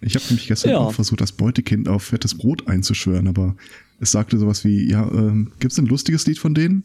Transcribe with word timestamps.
Ich 0.00 0.14
habe 0.14 0.24
nämlich 0.28 0.46
gestern 0.48 0.70
Ja. 0.70 0.78
auch 0.78 0.92
versucht, 0.94 1.20
das 1.20 1.32
Beutekind 1.32 1.88
auf 1.88 2.02
fettes 2.04 2.34
Brot 2.36 2.68
einzuschwören, 2.68 3.28
aber 3.28 3.56
es 4.00 4.12
sagte 4.12 4.38
sowas 4.38 4.64
wie, 4.64 4.90
ja, 4.90 5.08
ähm, 5.10 5.52
gibt's 5.58 5.78
ein 5.78 5.86
lustiges 5.86 6.26
Lied 6.26 6.38
von 6.38 6.54
denen? 6.54 6.84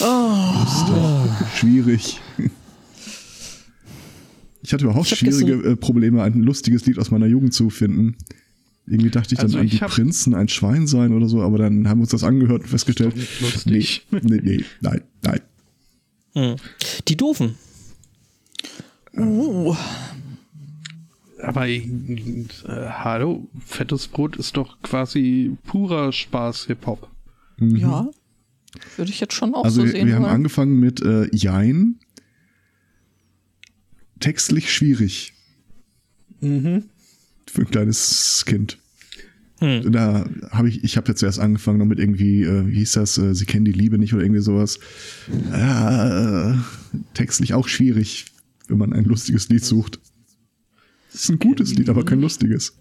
Lustig. 0.00 1.46
Schwierig. 1.56 2.20
Ich 4.62 4.72
hatte 4.72 4.84
überhaupt 4.84 5.10
Ich 5.10 5.18
schwierige 5.18 5.70
äh, 5.70 5.76
Probleme, 5.76 6.22
ein 6.22 6.42
lustiges 6.42 6.84
Lied 6.86 6.98
aus 6.98 7.10
meiner 7.10 7.26
Jugend 7.26 7.54
zu 7.54 7.70
finden. 7.70 8.16
Irgendwie 8.86 9.10
dachte 9.10 9.34
ich 9.34 9.38
dann 9.38 9.46
Also 9.46 9.58
an 9.58 9.68
die 9.68 9.78
Prinzen 9.78 10.34
ein 10.34 10.48
Schwein 10.48 10.86
sein 10.86 11.12
oder 11.12 11.28
so, 11.28 11.42
aber 11.42 11.58
dann 11.58 11.88
haben 11.88 11.98
wir 11.98 12.02
uns 12.02 12.10
das 12.10 12.24
angehört 12.24 12.62
und 12.62 12.68
festgestellt, 12.68 13.14
nee, 13.66 13.86
nee, 14.10 14.40
nee, 14.42 14.64
nein, 14.80 15.02
nein. 15.22 15.40
Hm. 16.34 16.56
Die 17.08 17.16
Doofen. 17.16 17.54
Uh, 19.16 19.74
Aber 21.42 21.66
äh, 21.68 21.82
hallo, 22.66 23.48
fettes 23.64 24.08
Brot 24.08 24.36
ist 24.36 24.56
doch 24.56 24.80
quasi 24.82 25.56
purer 25.66 26.12
Spaß 26.12 26.66
Hip-Hop. 26.66 27.08
ja. 27.58 28.08
Würde 28.96 29.10
ich 29.10 29.18
jetzt 29.18 29.34
schon 29.34 29.52
auch 29.54 29.64
Also 29.64 29.80
so 29.80 29.86
wir, 29.86 29.92
sehen 29.92 30.06
wir 30.06 30.14
haben 30.14 30.24
angefangen 30.26 30.78
mit 30.78 31.02
äh, 31.02 31.28
Jein. 31.34 31.96
Textlich 34.20 34.72
schwierig 34.72 35.32
Mhm. 36.42 36.84
für 37.46 37.62
ein 37.62 37.70
kleines 37.70 38.44
Kind. 38.46 38.78
Hm. 39.58 39.92
Da 39.92 40.24
habe 40.52 40.68
ich, 40.70 40.82
ich 40.84 40.96
habe 40.96 41.08
jetzt 41.08 41.22
erst 41.22 41.38
angefangen 41.38 41.78
noch 41.78 41.84
mit 41.84 41.98
irgendwie, 41.98 42.44
äh, 42.44 42.66
wie 42.66 42.76
hieß 42.76 42.92
das, 42.92 43.18
äh, 43.18 43.34
Sie 43.34 43.44
kennen 43.44 43.66
die 43.66 43.72
Liebe 43.72 43.98
nicht 43.98 44.14
oder 44.14 44.22
irgendwie 44.22 44.40
sowas. 44.40 44.78
Äh, 45.52 46.54
textlich 47.12 47.52
auch 47.52 47.68
schwierig, 47.68 48.24
wenn 48.68 48.78
man 48.78 48.94
ein 48.94 49.04
lustiges 49.04 49.50
Lied 49.50 49.64
sucht. 49.64 50.00
Es 51.12 51.24
ist 51.24 51.28
ein 51.30 51.38
gutes 51.38 51.74
Lied, 51.74 51.88
aber 51.88 52.04
kein 52.04 52.20
lustiges. 52.20 52.76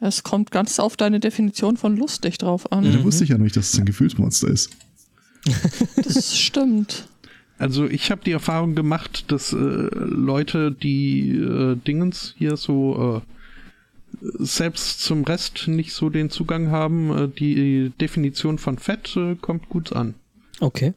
Es 0.00 0.22
kommt 0.22 0.50
ganz 0.50 0.78
auf 0.78 0.96
deine 0.96 1.20
Definition 1.20 1.76
von 1.76 1.96
lustig 1.96 2.38
drauf 2.38 2.72
an. 2.72 2.84
Ja, 2.84 2.92
da 2.92 3.04
wusste 3.04 3.24
ich 3.24 3.30
ja 3.30 3.36
noch 3.36 3.44
nicht, 3.44 3.56
dass 3.56 3.72
es 3.72 3.78
ein 3.78 3.84
Gefühlsmonster 3.84 4.48
ist. 4.48 4.70
Das 5.96 6.38
stimmt. 6.38 7.08
Also 7.58 7.86
ich 7.86 8.10
habe 8.10 8.22
die 8.24 8.32
Erfahrung 8.32 8.74
gemacht, 8.74 9.30
dass 9.30 9.52
äh, 9.52 9.56
Leute, 9.56 10.72
die 10.72 11.30
äh, 11.30 11.76
Dingens 11.76 12.34
hier 12.38 12.56
so 12.56 13.22
äh, 14.22 14.26
selbst 14.38 15.00
zum 15.02 15.24
Rest 15.24 15.68
nicht 15.68 15.92
so 15.92 16.08
den 16.08 16.30
Zugang 16.30 16.70
haben, 16.70 17.10
äh, 17.16 17.28
die 17.28 17.92
Definition 18.00 18.58
von 18.58 18.78
Fett 18.78 19.14
äh, 19.16 19.34
kommt 19.34 19.68
gut 19.68 19.92
an. 19.92 20.14
Okay. 20.60 20.94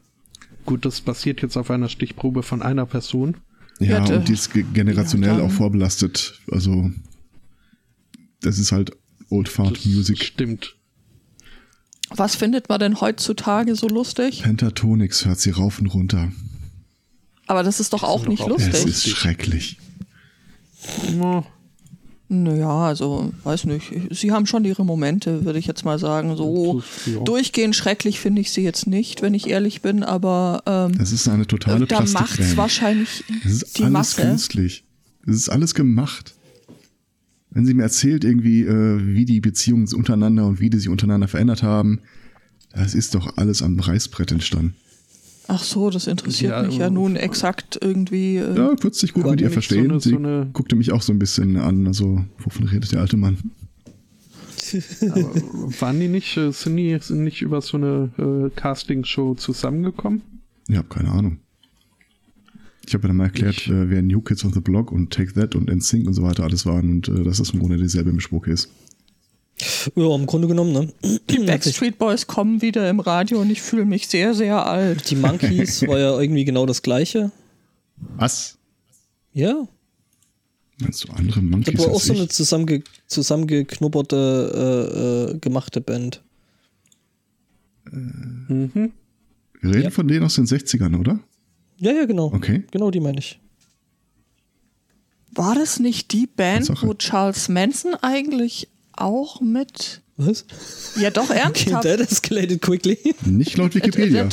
Gut, 0.64 0.84
das 0.86 1.02
basiert 1.02 1.42
jetzt 1.42 1.58
auf 1.58 1.70
einer 1.70 1.90
Stichprobe 1.90 2.42
von 2.42 2.62
einer 2.62 2.86
Person. 2.86 3.36
Ja, 3.80 4.00
da- 4.00 4.16
und 4.16 4.28
die 4.28 4.32
ist 4.34 4.52
ge- 4.52 4.64
generationell 4.72 5.30
ja, 5.30 5.36
dann- 5.38 5.46
auch 5.46 5.52
vorbelastet. 5.52 6.40
Also, 6.50 6.90
das 8.40 8.58
ist 8.58 8.72
halt 8.72 8.92
Old 9.30 9.48
Fart 9.48 9.76
Das 9.76 9.84
Music. 9.84 10.22
Stimmt. 10.24 10.76
Was 12.10 12.36
findet 12.36 12.68
man 12.68 12.78
denn 12.78 13.00
heutzutage 13.00 13.74
so 13.74 13.88
lustig? 13.88 14.42
Pentatonix 14.42 15.24
hört 15.24 15.40
sie 15.40 15.50
rauf 15.50 15.80
und 15.80 15.86
runter. 15.88 16.30
Aber 17.46 17.62
das 17.62 17.80
ist 17.80 17.92
doch 17.92 18.00
Das 18.02 18.08
auch 18.10 18.22
ist 18.22 18.28
nicht 18.28 18.40
doch 18.42 18.50
auch- 18.52 18.58
Es 18.58 18.66
lustig. 18.66 18.86
ist 18.86 19.08
schrecklich. 19.08 19.78
Ja, 21.18 21.44
Naja, 22.42 22.68
also, 22.88 23.32
weiß 23.44 23.64
nicht. 23.66 23.92
Sie 24.10 24.32
haben 24.32 24.46
schon 24.46 24.64
ihre 24.64 24.84
Momente, 24.84 25.44
würde 25.44 25.58
ich 25.58 25.66
jetzt 25.66 25.84
mal 25.84 25.98
sagen. 25.98 26.36
So 26.36 26.82
Das 27.06 27.14
ja. 27.14 27.20
durchgehend 27.20 27.76
schrecklich 27.76 28.18
finde 28.20 28.40
ich 28.40 28.50
sie 28.50 28.62
jetzt 28.62 28.86
nicht, 28.86 29.22
wenn 29.22 29.34
ich 29.34 29.48
ehrlich 29.48 29.80
bin, 29.82 30.02
aber 30.02 30.62
ähm, 30.66 30.98
Das 30.98 31.12
ist 31.12 31.28
eine 31.28 31.46
totale 31.46 31.86
da 31.86 32.00
macht's 32.00 32.12
Plastikband. 32.12 32.56
wahrscheinlich 32.56 33.24
Es 33.44 33.52
ist 33.62 33.78
die 33.78 33.82
alles 33.84 33.92
Masse. 33.92 34.22
künstlich. 34.22 34.84
Es 35.26 35.36
ist 35.36 35.48
alles 35.48 35.74
gemacht. 35.74 36.34
Wenn 37.50 37.64
sie 37.66 37.74
mir 37.74 37.84
erzählt, 37.84 38.24
irgendwie, 38.24 38.62
äh, 38.62 39.14
wie 39.14 39.24
die 39.24 39.40
Beziehungen 39.40 39.86
untereinander 39.94 40.46
und 40.46 40.58
wie 40.60 40.70
die 40.70 40.78
sich 40.78 40.88
untereinander 40.88 41.28
verändert 41.28 41.62
haben, 41.62 42.00
das 42.74 42.94
ist 42.94 43.14
doch 43.14 43.36
alles 43.36 43.62
am 43.62 43.78
Reißbrett 43.78 44.32
entstanden. 44.32 44.74
Ach 45.46 45.62
so, 45.62 45.90
das 45.90 46.06
interessiert 46.06 46.52
Ja, 46.52 46.62
mich 46.62 46.78
ja 46.78 46.86
ähm, 46.86 46.94
nun 46.94 47.16
exakt 47.16 47.78
irgendwie. 47.82 48.36
Äh, 48.38 48.56
Ja, 48.56 48.82
wird 48.82 48.94
sich 48.94 49.12
gut 49.12 49.26
mit 49.26 49.40
ihr 49.40 49.46
nicht 49.48 49.54
so 49.54 49.60
verstehen. 49.60 49.90
eine- 49.90 50.00
sie 50.00 50.10
so 50.10 50.16
eine- 50.16 50.48
guckte 50.52 50.74
mich 50.76 50.90
auch 50.92 51.02
so 51.02 51.12
ein 51.12 51.18
bisschen 51.18 51.56
an. 51.58 51.86
Also, 51.86 52.24
wovon 52.38 52.66
redet 52.66 52.92
der 52.92 53.00
alte 53.00 53.16
Mann? 53.18 53.38
aber 55.02 55.34
waren 55.80 56.00
die 56.00 56.08
nicht, 56.08 56.36
äh, 56.36 56.50
sind 56.50 56.76
die 56.76 56.96
sind 57.00 57.22
nicht 57.24 57.42
über 57.42 57.60
so 57.60 57.76
eine 57.76 58.10
äh, 58.18 58.50
Castingshow 58.58 59.34
zusammengekommen? 59.34 60.22
Ich 60.68 60.76
habe 60.76 60.88
keine 60.88 61.10
Ahnung. 61.10 61.38
Ich 62.86 62.94
habe 62.94 63.02
ja 63.04 63.08
dann 63.08 63.16
mal 63.18 63.24
erklärt, 63.24 63.56
Ich- 63.58 63.70
äh, 63.70 63.90
wer 63.90 64.02
New 64.02 64.20
Kids 64.22 64.44
on 64.44 64.52
the 64.52 64.60
Block 64.60 64.90
und 64.92 65.10
Take 65.12 65.34
That 65.34 65.54
und 65.54 65.68
NSYNC 65.70 66.06
und 66.06 66.14
so 66.14 66.22
weiter 66.22 66.44
alles 66.44 66.64
waren 66.66 66.90
und 66.90 67.08
äh, 67.08 67.22
dass 67.22 67.36
das 67.38 67.50
im 67.50 67.60
Grunde 67.60 67.76
dieselbe 67.76 68.12
Mischpoke 68.12 68.50
ist. 68.50 68.70
Ja, 69.94 70.14
im 70.14 70.26
Grunde 70.26 70.48
genommen, 70.48 70.72
ne? 70.72 70.92
die 71.30 71.38
Backstreet 71.46 71.98
Boys 71.98 72.26
kommen 72.26 72.60
wieder 72.62 72.88
im 72.90 73.00
Radio 73.00 73.40
und 73.40 73.50
ich 73.50 73.62
fühle 73.62 73.84
mich 73.84 74.08
sehr, 74.08 74.34
sehr 74.34 74.66
alt. 74.66 75.10
Die 75.10 75.16
Monkeys 75.16 75.82
war 75.88 75.98
ja 75.98 76.18
irgendwie 76.20 76.44
genau 76.44 76.66
das 76.66 76.82
gleiche. 76.82 77.30
Was? 78.16 78.58
Ja. 79.32 79.66
Meinst 80.80 81.04
du 81.04 81.12
andere 81.12 81.40
Das 81.40 81.50
Monkeys 81.50 81.78
war 81.80 81.88
auch 81.92 82.00
so 82.00 82.12
eine 82.14 82.28
zusammenge 82.28 82.82
zusammengeknubberte 83.06 85.30
äh, 85.30 85.34
äh, 85.34 85.38
gemachte 85.38 85.80
Band. 85.80 86.20
Mhm. 87.90 88.92
Wir 89.60 89.70
reden 89.70 89.82
Ja. 89.84 89.90
von 89.90 90.08
denen 90.08 90.24
aus 90.24 90.34
den 90.34 90.46
60ern, 90.46 90.98
oder? 90.98 91.20
Ja, 91.78 91.92
ja, 91.92 92.04
genau. 92.06 92.26
Okay. 92.32 92.64
Genau 92.70 92.90
die 92.90 93.00
meine 93.00 93.18
ich. 93.18 93.38
War 95.32 95.54
das 95.54 95.80
nicht 95.80 96.12
die 96.12 96.26
Band, 96.26 96.66
Tatsache. 96.66 96.86
wo 96.86 96.94
Charles 96.94 97.48
Manson 97.48 97.94
eigentlich 98.02 98.68
auch 98.96 99.40
mit. 99.40 100.00
Was? 100.16 100.44
Ja, 100.96 101.10
doch, 101.10 101.24
Okay, 101.30 101.38
ernsthaft. 101.40 101.82
that 101.84 102.00
escalated 102.00 102.60
quickly. 102.62 102.98
Nicht 103.24 103.56
laut 103.56 103.74
Wikipedia. 103.74 104.28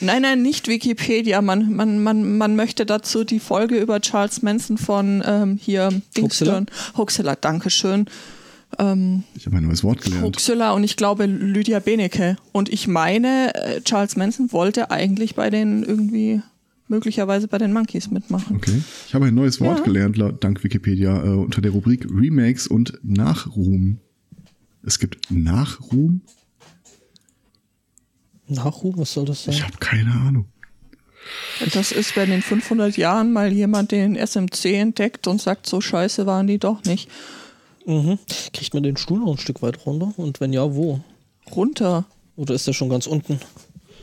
Nein, 0.00 0.22
nein, 0.22 0.42
nicht 0.42 0.66
Wikipedia. 0.66 1.40
Man, 1.42 1.74
man, 1.76 2.02
man, 2.02 2.36
man 2.36 2.56
möchte 2.56 2.84
dazu 2.84 3.22
die 3.22 3.38
Folge 3.38 3.78
über 3.78 4.00
Charles 4.00 4.42
Manson 4.42 4.76
von 4.76 5.22
ähm, 5.24 5.56
hier 5.62 5.90
Huxilla? 6.18 6.58
Dingston. 6.60 6.66
Huxilla, 6.96 7.36
Dankeschön. 7.36 8.06
Ähm, 8.80 9.22
Ich 9.36 9.46
habe 9.46 9.58
ein 9.58 9.66
neues 9.66 9.84
Wort 9.84 10.02
gelernt. 10.02 10.24
Huxilla 10.24 10.72
und 10.72 10.82
ich 10.82 10.96
glaube 10.96 11.26
Lydia 11.26 11.78
Benecke. 11.78 12.36
Und 12.50 12.68
ich 12.68 12.88
meine, 12.88 13.54
äh, 13.54 13.80
Charles 13.82 14.16
Manson 14.16 14.50
wollte 14.50 14.90
eigentlich 14.90 15.36
bei 15.36 15.50
den 15.50 15.84
irgendwie, 15.84 16.42
möglicherweise 16.92 17.48
bei 17.48 17.58
den 17.58 17.72
Monkeys 17.72 18.10
mitmachen. 18.10 18.56
Okay. 18.56 18.80
Ich 19.08 19.14
habe 19.14 19.26
ein 19.26 19.34
neues 19.34 19.60
Wort 19.60 19.78
Ja. 19.78 19.84
gelernt, 19.84 20.16
laut, 20.16 20.44
dank 20.44 20.62
Wikipedia, 20.62 21.24
äh, 21.24 21.28
unter 21.30 21.60
der 21.60 21.72
Rubrik 21.72 22.06
Remakes 22.08 22.66
und 22.68 22.98
Nachruhm. 23.02 23.98
Es 24.84 24.98
gibt 24.98 25.30
Nachruhm? 25.30 26.20
Nachruhm, 28.46 28.94
was 28.98 29.12
soll 29.12 29.24
das 29.24 29.44
sein? 29.44 29.54
Ich 29.54 29.62
habe 29.64 29.76
keine 29.78 30.12
Ahnung. 30.12 30.46
Das 31.72 31.92
ist, 31.92 32.16
wenn 32.16 32.30
in 32.32 32.42
500 32.42 32.96
Jahren 32.96 33.32
mal 33.32 33.52
jemand 33.52 33.92
den 33.92 34.16
SMC 34.16 34.74
entdeckt 34.74 35.26
und 35.28 35.40
sagt, 35.40 35.66
so 35.66 35.80
scheiße 35.80 36.26
waren 36.26 36.46
die 36.46 36.58
doch 36.58 36.82
nicht. 36.84 37.08
Mhm. 37.86 38.18
Kriegt 38.52 38.74
man 38.74 38.82
den 38.82 38.96
Stuhl 38.96 39.20
noch 39.20 39.32
ein 39.32 39.38
Stück 39.38 39.62
weit 39.62 39.86
runter? 39.86 40.12
Und 40.16 40.40
wenn 40.40 40.52
ja, 40.52 40.74
wo? 40.74 41.00
Runter. 41.54 42.04
Oder 42.36 42.54
ist 42.54 42.66
der 42.66 42.72
schon 42.72 42.88
ganz 42.88 43.06
unten? 43.06 43.38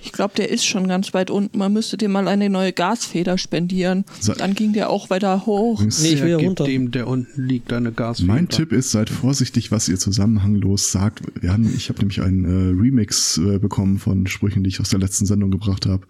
Ich 0.02 0.12
glaube, 0.12 0.34
der 0.36 0.50
ist 0.50 0.66
schon 0.66 0.88
ganz 0.88 1.14
weit 1.14 1.30
unten. 1.30 1.58
Man 1.58 1.74
müsste 1.74 1.98
dem 1.98 2.12
mal 2.12 2.28
eine 2.28 2.50
neue 2.50 2.72
Gasfeder 2.74 3.38
spendieren. 3.38 4.06
So- 4.20 4.34
Dann 4.34 4.54
ging 4.56 4.74
der 4.74 4.90
auch 4.90 5.10
weiter 5.10 5.46
hoch. 5.46 5.82
Nee, 5.82 6.14
ich 6.14 6.22
will 6.24 6.36
runter. 6.36 6.64
dem, 6.66 6.92
der 6.92 7.08
unten 7.08 7.46
liegt, 7.48 7.72
eine 7.74 7.92
Gasfeder. 7.92 8.28
Mein 8.34 8.48
Tipp 8.50 8.72
ist, 8.72 8.92
seid 8.92 9.10
vorsichtig, 9.10 9.72
was 9.72 9.90
ihr 9.90 9.98
zusammenhanglos 10.00 10.92
sagt. 10.92 11.22
Wir 11.42 11.52
haben, 11.52 11.72
ich 11.76 11.90
habe 11.90 12.00
nämlich 12.00 12.22
einen 12.22 12.46
äh, 12.46 12.82
Remix 12.82 13.38
äh, 13.38 13.60
bekommen 13.60 14.00
von 14.00 14.28
Sprüchen, 14.28 14.64
die 14.64 14.70
ich 14.70 14.80
aus 14.80 14.90
der 14.90 15.00
letzten 15.00 15.26
Sendung 15.26 15.52
gebracht 15.52 15.86
habe. 15.86 16.06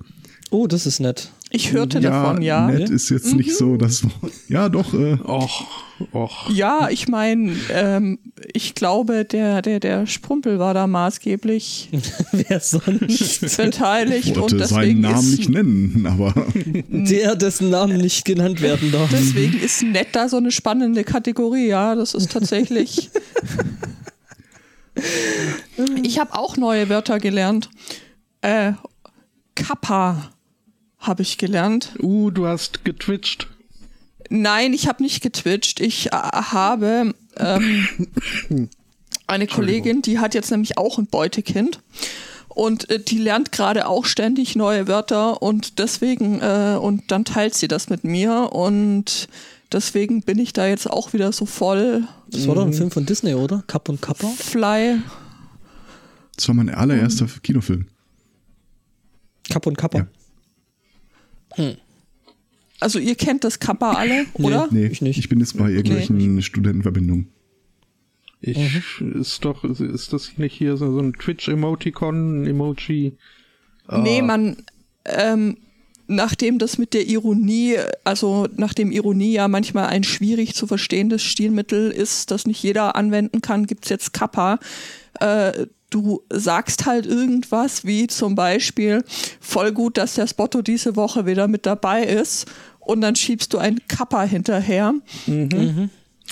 Oh, 0.52 0.66
das 0.68 0.86
ist 0.86 1.00
nett. 1.00 1.32
Ich 1.52 1.72
hörte 1.72 2.00
davon, 2.00 2.42
ja. 2.44 2.68
nett 2.68 2.90
ist 2.90 3.10
jetzt 3.10 3.34
nicht 3.34 3.56
so, 3.56 3.76
dass 3.76 4.04
ja 4.50 4.70
doch. 4.70 4.94
Äh, 4.94 5.18
Och, 5.24 5.66
och. 6.14 6.50
Ja, 6.52 6.90
ich 6.92 7.08
meine, 7.08 7.56
ähm, 7.72 8.20
ich 8.54 8.76
glaube, 8.76 9.26
der, 9.26 9.64
der, 9.64 9.80
der 9.80 10.06
Sprumpel 10.06 10.60
war 10.60 10.76
da 10.76 10.86
maßgeblich 10.86 11.90
Wer 12.32 12.60
sonst? 12.60 13.58
beteiligt 13.58 14.30
und 14.30 14.42
wollte 14.42 14.66
seinen 14.68 14.80
deswegen 14.82 15.02
Namen 15.02 15.18
ist, 15.18 15.38
nicht 15.40 15.50
nennen, 15.50 16.06
aber 16.08 16.34
der, 16.88 17.36
dessen 17.36 17.72
Namen 17.72 17.98
nicht 17.98 18.26
genannt 18.26 18.62
werden 18.62 18.92
darf. 18.92 19.10
deswegen 19.12 19.60
ist 19.60 19.82
nett 19.82 20.10
da 20.12 20.30
so 20.30 20.38
eine 20.38 20.52
spannende 20.52 21.04
Kategorie, 21.04 21.68
ja. 21.68 21.96
Das 21.96 22.14
ist 22.14 22.32
tatsächlich. 22.32 23.10
ich 26.04 26.20
habe 26.20 26.34
auch 26.38 26.58
neue 26.58 26.90
Wörter 26.90 27.20
gelernt. 27.20 27.70
Äh, 28.42 28.74
Kappa 29.56 30.32
habe 31.00 31.22
ich 31.22 31.38
gelernt. 31.38 31.94
Uh, 32.02 32.30
du 32.30 32.48
hast 32.48 32.86
getwitcht. 32.86 33.48
Nein, 34.30 34.74
ich 34.74 34.88
habe 34.88 35.02
nicht 35.02 35.22
getwitcht. 35.22 35.80
Ich 35.80 36.08
äh, 36.08 36.12
habe 36.12 37.14
ähm, 37.38 37.88
eine 39.28 39.48
Kollegin, 39.48 40.02
die 40.02 40.20
hat 40.20 40.34
jetzt 40.34 40.52
nämlich 40.52 40.78
auch 40.78 40.98
ein 40.98 41.08
Beutekind. 41.08 41.82
Und 42.50 42.90
äh, 42.90 43.00
die 43.00 43.18
lernt 43.18 43.52
gerade 43.52 43.88
auch 43.88 44.06
ständig 44.06 44.56
neue 44.56 44.88
Wörter 44.88 45.42
und 45.42 45.80
deswegen, 45.80 46.42
äh, 46.42 46.78
und 46.80 47.12
dann 47.12 47.26
teilt 47.26 47.56
sie 47.56 47.68
das 47.68 47.90
mit 47.90 48.04
mir 48.04 48.50
und 48.52 49.30
Deswegen 49.72 50.22
bin 50.22 50.40
ich 50.40 50.54
da 50.54 50.68
jetzt 50.68 50.90
auch 50.90 51.14
wieder 51.14 51.32
so 51.32 51.46
voll 51.46 52.08
Das 52.32 52.48
war 52.48 52.56
doch 52.56 52.66
ein 52.66 52.74
Film 52.74 52.90
von 52.90 53.06
Disney, 53.06 53.36
oder? 53.36 53.64
Kapp 53.68 53.88
und 53.88 54.02
Kappa? 54.02 54.28
Fly. 54.28 55.00
Das 56.36 56.48
war 56.48 56.56
mein 56.56 56.70
allererster 56.70 57.28
Kinofilm. 57.44 57.86
Kapp 59.50 59.68
und 59.68 59.78
Kappa. 59.78 60.00
Ja. 60.00 60.08
Also 62.80 63.00
ihr 63.00 63.16
kennt 63.16 63.44
das 63.44 63.60
Kappa 63.60 63.92
alle, 63.94 64.26
oder? 64.34 64.68
Nee, 64.72 64.86
Ich 64.88 65.02
nicht. 65.02 65.18
ich 65.20 65.28
bin 65.30 65.40
jetzt 65.40 65.58
bei 65.58 65.70
irgendwelchen 65.70 66.42
Studentenverbindungen. 66.42 67.28
Ich, 68.42 68.58
Mhm. 69.02 69.20
ist 69.22 69.44
doch, 69.44 69.66
ist 69.66 70.14
das 70.14 70.38
nicht 70.38 70.54
hier 70.54 70.78
so, 70.78 70.92
so 70.94 71.00
ein 71.00 71.14
Twitch-Emoticon, 71.14 72.44
ein 72.44 72.48
Emoji? 72.48 73.18
Nee, 73.92 74.22
man, 74.22 74.64
ähm, 75.06 75.58
nachdem 76.08 76.58
das 76.58 76.78
mit 76.78 76.94
der 76.94 77.06
Ironie, 77.08 77.76
also 78.06 78.48
nachdem 78.56 78.92
Ironie 78.92 79.34
ja 79.34 79.48
manchmal 79.50 79.88
ein 79.88 80.04
schwierig 80.06 80.56
zu 80.56 80.68
verstehendes 80.68 81.22
Stilmittel 81.22 81.92
ist, 81.92 82.32
das 82.32 82.48
nicht 82.48 82.64
jeder 82.64 82.96
anwenden 82.96 83.42
kann, 83.42 83.66
gibt's 83.68 83.90
jetzt 83.90 84.14
Kappa. 84.14 84.60
Äh, 85.20 85.66
du 85.90 86.22
sagst 86.30 86.86
halt 86.86 87.06
irgendwas, 87.06 87.86
wie 87.86 88.08
zum 88.08 88.36
Beispiel, 88.36 89.04
voll 89.40 89.72
gut, 89.72 89.98
dass 89.98 90.16
der 90.16 90.28
Spotto 90.28 90.62
diese 90.62 90.96
Woche 90.96 91.26
wieder 91.26 91.48
mit 91.48 91.66
dabei 91.66 92.04
ist. 92.04 92.46
Und 92.80 93.02
dann 93.02 93.16
schiebst 93.16 93.54
du 93.54 93.58
ein 93.60 93.80
Kappa 93.88 94.24
hinterher. 94.24 94.94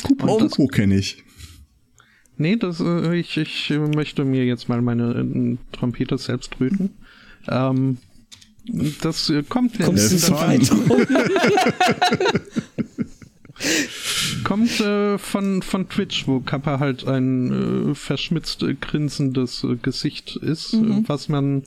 Kupo 0.04 0.68
kenne 0.68 0.98
ich. 0.98 1.24
Nee, 2.38 2.56
das, 2.56 2.80
äh, 2.80 3.16
ich, 3.16 3.36
ich 3.38 3.70
möchte 3.96 4.24
mir 4.24 4.46
jetzt 4.46 4.70
mal 4.70 4.82
meine 4.82 5.12
äh, 5.12 5.58
Trompete 5.76 6.18
selbst 6.20 6.52
tröten. 6.52 6.92
Ähm, 7.48 7.98
das 9.02 9.30
äh, 9.32 9.42
kommt 9.44 9.80
Kommst 9.80 10.12
du 10.12 10.16
jetzt- 10.16 10.26
zu 10.28 10.34
weit? 10.34 10.70
Kommt 14.44 14.80
äh, 14.80 15.18
von, 15.18 15.62
von 15.62 15.90
Twitch, 15.90 16.28
wo 16.28 16.40
Kappa 16.40 16.80
halt 16.80 17.08
ein 17.08 17.92
äh, 17.92 17.96
verschmitzt 17.96 18.64
äh, 18.64 18.76
grinsendes 18.76 19.64
äh, 19.64 19.76
Gesicht 19.82 20.36
ist, 20.36 20.74
äh, 20.74 21.04
was 21.08 21.30
man 21.30 21.64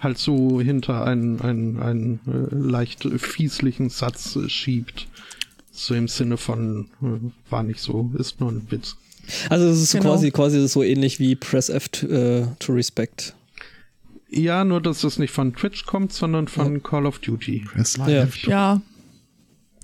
halt 0.00 0.18
so 0.18 0.60
hinter 0.60 1.04
einen, 1.06 1.40
einen, 1.40 1.78
einen 1.80 2.20
äh, 2.26 2.54
leicht 2.54 3.04
fieslichen 3.18 3.88
Satz 3.90 4.36
äh, 4.36 4.48
schiebt. 4.48 5.06
So 5.70 5.94
im 5.94 6.08
Sinne 6.08 6.36
von, 6.36 6.86
äh, 7.02 7.50
war 7.50 7.62
nicht 7.62 7.80
so, 7.80 8.10
ist 8.18 8.40
nur 8.40 8.50
ein 8.52 8.66
Witz. 8.70 8.96
Also 9.48 9.66
es 9.68 9.80
ist 9.80 9.92
Genau. 9.92 10.04
quasi, 10.12 10.30
quasi 10.30 10.68
so 10.68 10.82
ähnlich 10.82 11.18
wie 11.18 11.34
Press 11.34 11.68
F 11.70 11.88
to, 11.88 12.06
äh, 12.06 12.46
to 12.58 12.72
Respect. 12.72 13.34
Ja, 14.28 14.64
nur 14.64 14.80
dass 14.80 15.04
es 15.04 15.18
nicht 15.18 15.30
von 15.32 15.54
Twitch 15.54 15.86
kommt, 15.86 16.12
sondern 16.12 16.48
von 16.48 16.82
Call 16.82 17.06
of 17.06 17.20
Duty. 17.20 17.64
Press 17.72 17.96
Ja. 17.96 18.06
Live. 18.06 18.36
Ja. 18.46 18.82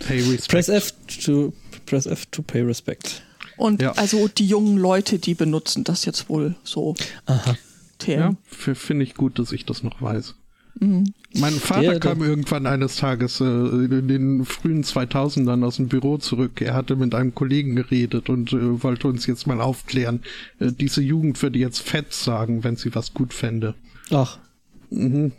Pay 0.07 0.21
Respect. 0.21 0.49
Press 0.49 0.69
F 0.69 0.93
to 1.25 1.53
Press 1.87 2.07
F 2.07 2.27
to 2.27 2.43
pay 2.43 2.63
respect. 2.63 3.23
Und 3.57 3.83
Ja. 3.83 3.93
also 3.93 4.29
die 4.29 4.47
jungen 4.47 4.77
Leute, 4.79 5.19
die 5.19 5.35
benutzen 5.35 5.85
das 5.85 6.05
jetzt 6.05 6.29
wohl 6.29 6.55
so. 6.65 6.95
Aha. 7.27 7.57
Ja, 8.07 8.33
finde 8.55 9.05
ich 9.05 9.15
gut, 9.15 9.39
dass 9.39 9.53
ich 9.53 9.67
das 9.67 9.83
noch 9.83 10.01
weiß. 10.01 10.35
Mein 10.79 11.53
Vater 11.55 11.81
Der- 11.83 11.91
der- 11.99 12.01
kam 12.01 12.23
irgendwann 12.23 12.67
eines 12.67 12.97
Tages 12.97 13.41
äh, 13.41 13.45
in 13.45 14.09
den 14.09 14.45
frühen 14.47 14.83
2000ern 14.83 15.63
aus 15.65 15.77
dem 15.77 15.89
Büro 15.89 16.17
zurück. 16.17 16.63
Er 16.63 16.73
hatte 16.75 16.97
mit 16.97 17.15
einem 17.15 17.35
Kollegen 17.35 17.77
geredet 17.77 18.31
und 18.31 18.53
äh, 18.55 18.83
wollte 18.83 19.09
uns 19.09 19.27
jetzt 19.27 19.47
mal 19.47 19.61
aufklären. 19.61 20.23
Äh, 20.61 20.73
diese 20.73 21.03
Jugend 21.03 21.43
würde 21.43 21.59
jetzt 21.59 21.81
fett 21.83 22.15
sagen, 22.15 22.65
wenn 22.65 22.77
sie 22.77 22.95
was 22.95 23.13
gut 23.13 23.35
fände. 23.35 23.75
Ach, 24.11 24.39
Mhm. 24.39 24.41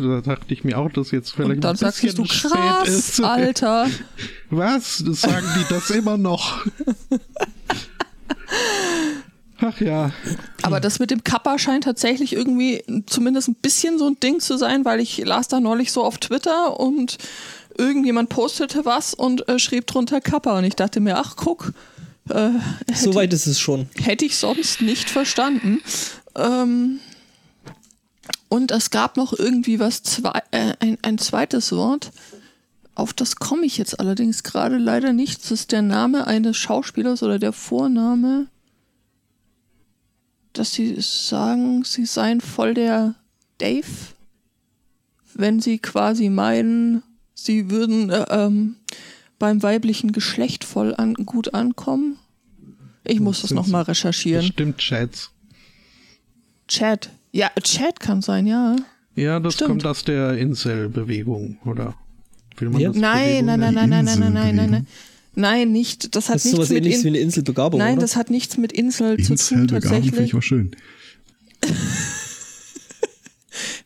Da 0.00 0.20
dachte 0.22 0.54
ich 0.54 0.64
mir 0.64 0.78
auch, 0.78 0.90
dass 0.90 1.10
jetzt 1.10 1.32
vielleicht 1.32 1.56
Und 1.56 1.60
dann 1.62 1.74
ein 1.74 1.76
sagst 1.76 2.02
bisschen 2.02 2.24
du, 2.24 2.32
spät 2.32 2.50
krass, 2.50 2.88
ist. 2.88 3.20
Alter. 3.22 3.88
Was? 4.50 5.02
Das 5.06 5.20
sagen 5.20 5.46
die 5.58 5.64
das 5.68 5.90
immer 5.90 6.16
noch? 6.16 6.64
Ach 9.58 9.80
ja. 9.80 10.12
Aber 10.62 10.80
das 10.80 10.98
mit 10.98 11.10
dem 11.10 11.24
Kappa 11.24 11.58
scheint 11.58 11.84
tatsächlich 11.84 12.34
irgendwie 12.34 12.82
zumindest 13.06 13.48
ein 13.48 13.54
bisschen 13.54 13.98
so 13.98 14.06
ein 14.06 14.20
Ding 14.20 14.40
zu 14.40 14.58
sein, 14.58 14.84
weil 14.84 15.00
ich 15.00 15.18
las 15.18 15.48
da 15.48 15.60
neulich 15.60 15.92
so 15.92 16.04
auf 16.04 16.18
Twitter 16.18 16.78
und 16.78 17.16
irgendjemand 17.78 18.28
postete 18.28 18.84
was 18.84 19.14
und 19.14 19.48
äh, 19.48 19.58
schrieb 19.58 19.86
drunter 19.86 20.20
Kappa 20.20 20.58
und 20.58 20.64
ich 20.64 20.76
dachte 20.76 21.00
mir, 21.00 21.16
ach 21.18 21.36
guck, 21.36 21.72
äh, 22.28 22.50
so 22.94 23.14
weit 23.14 23.32
ist 23.32 23.46
es 23.46 23.58
schon. 23.60 23.88
hätte 24.02 24.24
ich 24.24 24.36
sonst 24.36 24.82
nicht 24.82 25.08
verstanden. 25.08 25.80
Ähm, 26.34 27.00
und 28.48 28.70
es 28.70 28.90
gab 28.90 29.16
noch 29.16 29.32
irgendwie 29.32 29.80
was, 29.80 30.02
zwei, 30.02 30.42
äh, 30.50 30.74
ein, 30.80 30.98
ein 31.02 31.18
zweites 31.18 31.72
Wort. 31.72 32.12
Auf 32.94 33.12
das 33.12 33.36
komme 33.36 33.66
ich 33.66 33.76
jetzt 33.76 34.00
allerdings 34.00 34.42
gerade 34.42 34.78
leider 34.78 35.12
nicht. 35.12 35.42
Das 35.42 35.50
ist 35.50 35.72
der 35.72 35.82
Name 35.82 36.26
eines 36.26 36.56
Schauspielers 36.56 37.22
oder 37.22 37.38
der 37.38 37.52
Vorname, 37.52 38.46
dass 40.52 40.72
sie 40.72 40.96
sagen, 41.00 41.84
sie 41.84 42.06
seien 42.06 42.40
voll 42.40 42.74
der 42.74 43.14
Dave, 43.58 43.86
wenn 45.34 45.60
sie 45.60 45.78
quasi 45.78 46.30
meinen, 46.30 47.02
sie 47.34 47.70
würden 47.70 48.10
äh, 48.10 48.24
ähm, 48.30 48.76
beim 49.38 49.62
weiblichen 49.62 50.12
Geschlecht 50.12 50.64
voll 50.64 50.94
an, 50.94 51.14
gut 51.14 51.52
ankommen. 51.52 52.18
Ich 53.04 53.20
muss 53.20 53.42
das 53.42 53.48
Sind 53.48 53.56
nochmal 53.56 53.82
recherchieren. 53.82 54.46
Bestimmt 54.46 54.78
Chats. 54.78 55.30
Chat. 56.66 57.10
Ja, 57.36 57.50
Chat 57.62 58.00
kann 58.00 58.22
sein, 58.22 58.46
ja. 58.46 58.76
Ja, 59.14 59.40
das 59.40 59.54
Stimmt. 59.54 59.68
kommt 59.70 59.86
aus 59.86 60.04
der 60.04 60.38
Insel-Bewegung, 60.38 61.58
oder? 61.66 61.94
Will 62.56 62.70
man 62.70 62.80
Ja. 62.80 62.88
das 62.88 62.96
Nein, 62.98 63.44
nein, 63.44 63.60
nein, 63.60 63.74
nein, 63.74 63.90
nein, 63.90 64.04
nein, 64.06 64.18
nein, 64.18 64.32
nein, 64.32 64.56
nein, 64.56 64.70
nein. 64.70 64.86
Nein, 65.34 65.70
nicht. 65.70 66.16
Das 66.16 66.30
hat 66.30 66.36
Das 66.36 66.46
ist 66.46 66.52
nichts 66.52 66.56
sowas 66.56 66.68
mit 66.70 66.78
ähnliches 66.78 67.04
wie 67.04 67.08
In 67.08 67.14
eine 67.14 67.22
Inselbegabung, 67.22 67.78
Nein, 67.78 67.92
oder? 67.98 68.00
das 68.00 68.16
hat 68.16 68.30
nichts 68.30 68.56
mit 68.56 68.72
Insel 68.72 69.18
zu 69.18 69.24
tun 69.24 69.32
Inselbegabung 69.32 69.80
finde 69.82 70.00
tatsächlich. 70.02 70.28
ich 70.30 70.34
auch 70.34 70.42
schön. 70.42 70.70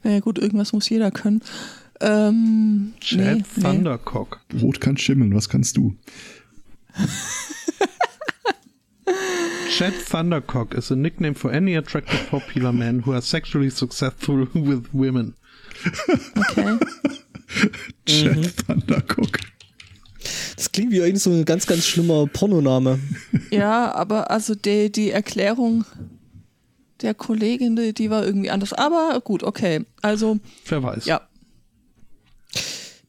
Naja 0.03 0.21
gut, 0.21 0.39
irgendwas 0.39 0.73
muss 0.73 0.89
jeder 0.89 1.11
können. 1.11 1.43
Ähm, 2.01 2.95
Chad 3.01 3.19
nee, 3.19 3.35
nee. 3.57 3.63
Thundercock. 3.63 4.41
Brot 4.49 4.81
kann 4.81 4.97
schimmeln, 4.97 5.35
was 5.35 5.49
kannst 5.49 5.77
du? 5.77 5.95
Chad 9.71 9.95
Thundercock 9.95 10.75
is 10.75 10.91
a 10.91 10.97
nickname 10.97 11.35
for 11.35 11.51
any 11.53 11.77
attractive 11.77 12.29
popular 12.29 12.73
man 12.73 13.01
who 13.01 13.13
are 13.13 13.23
sexually 13.23 13.71
successful 13.71 14.47
with 14.55 14.87
women. 14.93 15.35
Okay. 16.51 16.77
Chad 18.07 18.37
Mhm. 18.37 18.57
Thundercock. 18.67 19.39
Das 20.57 20.71
klingt 20.73 20.93
wie 20.93 20.99
irgend 20.99 21.21
so 21.21 21.31
ein 21.31 21.45
ganz, 21.45 21.67
ganz 21.67 21.87
schlimmer 21.87 22.27
Pornoname. 22.27 22.99
Ja, 23.51 23.93
aber 23.95 24.31
also 24.31 24.55
die, 24.55 24.93
die 24.93 25.11
Erklärung 25.11 25.85
der 27.01 27.15
Kollegin, 27.15 27.77
die, 27.77 27.95
die 27.95 28.11
war 28.11 28.25
irgendwie 28.27 28.51
anders. 28.51 28.73
Aber 28.75 29.21
gut, 29.25 29.43
okay. 29.43 29.87
Also, 30.03 30.39
Wer 30.67 30.83
weiß. 30.83 31.07
ja. 31.07 31.23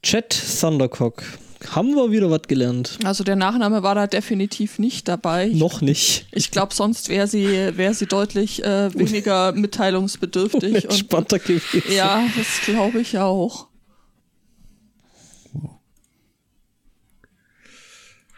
Chat 0.02 0.30
Thundercock. 0.62 1.24
Haben 1.70 1.96
wir 1.96 2.10
wieder 2.12 2.32
was 2.32 2.42
gelernt? 2.44 2.98
Also 3.04 3.24
der 3.24 3.36
Nachname 3.36 3.84
war 3.84 3.94
da 3.94 4.08
definitiv 4.08 4.80
nicht 4.80 5.08
dabei. 5.08 5.48
Ich, 5.50 5.58
Noch 5.58 5.82
nicht. 5.82 6.26
ich 6.32 6.50
glaube, 6.52 6.74
sonst 6.74 7.10
wäre 7.10 7.28
sie, 7.28 7.46
wär 7.78 7.94
sie 7.94 8.08
deutlich 8.08 8.64
äh, 8.64 8.94
weniger 8.98 9.52
mitteilungsbedürftig. 9.56 10.74
und, 10.76 10.84
Entspannter 10.86 11.38
gewesen. 11.40 11.84
ja, 11.96 12.24
das 12.36 12.62
glaube 12.66 13.00
ich 13.02 13.18
auch. 13.20 13.68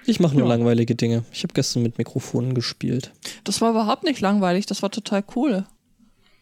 Ich 0.05 0.19
mache 0.19 0.33
nur 0.35 0.43
Ja. 0.43 0.49
langweilige 0.55 0.95
Dinge. 0.95 1.23
Ich 1.31 1.43
habe 1.43 1.53
gestern 1.53 1.81
mit 1.83 1.97
Mikrofonen 1.97 2.53
gespielt. 2.53 3.11
Das 3.45 3.61
war 3.61 3.69
überhaupt 3.71 4.03
nicht 4.03 4.19
langweilig, 4.19 4.65
das 4.65 4.81
war 4.81 4.91
total 4.91 5.23
cool. 5.35 5.65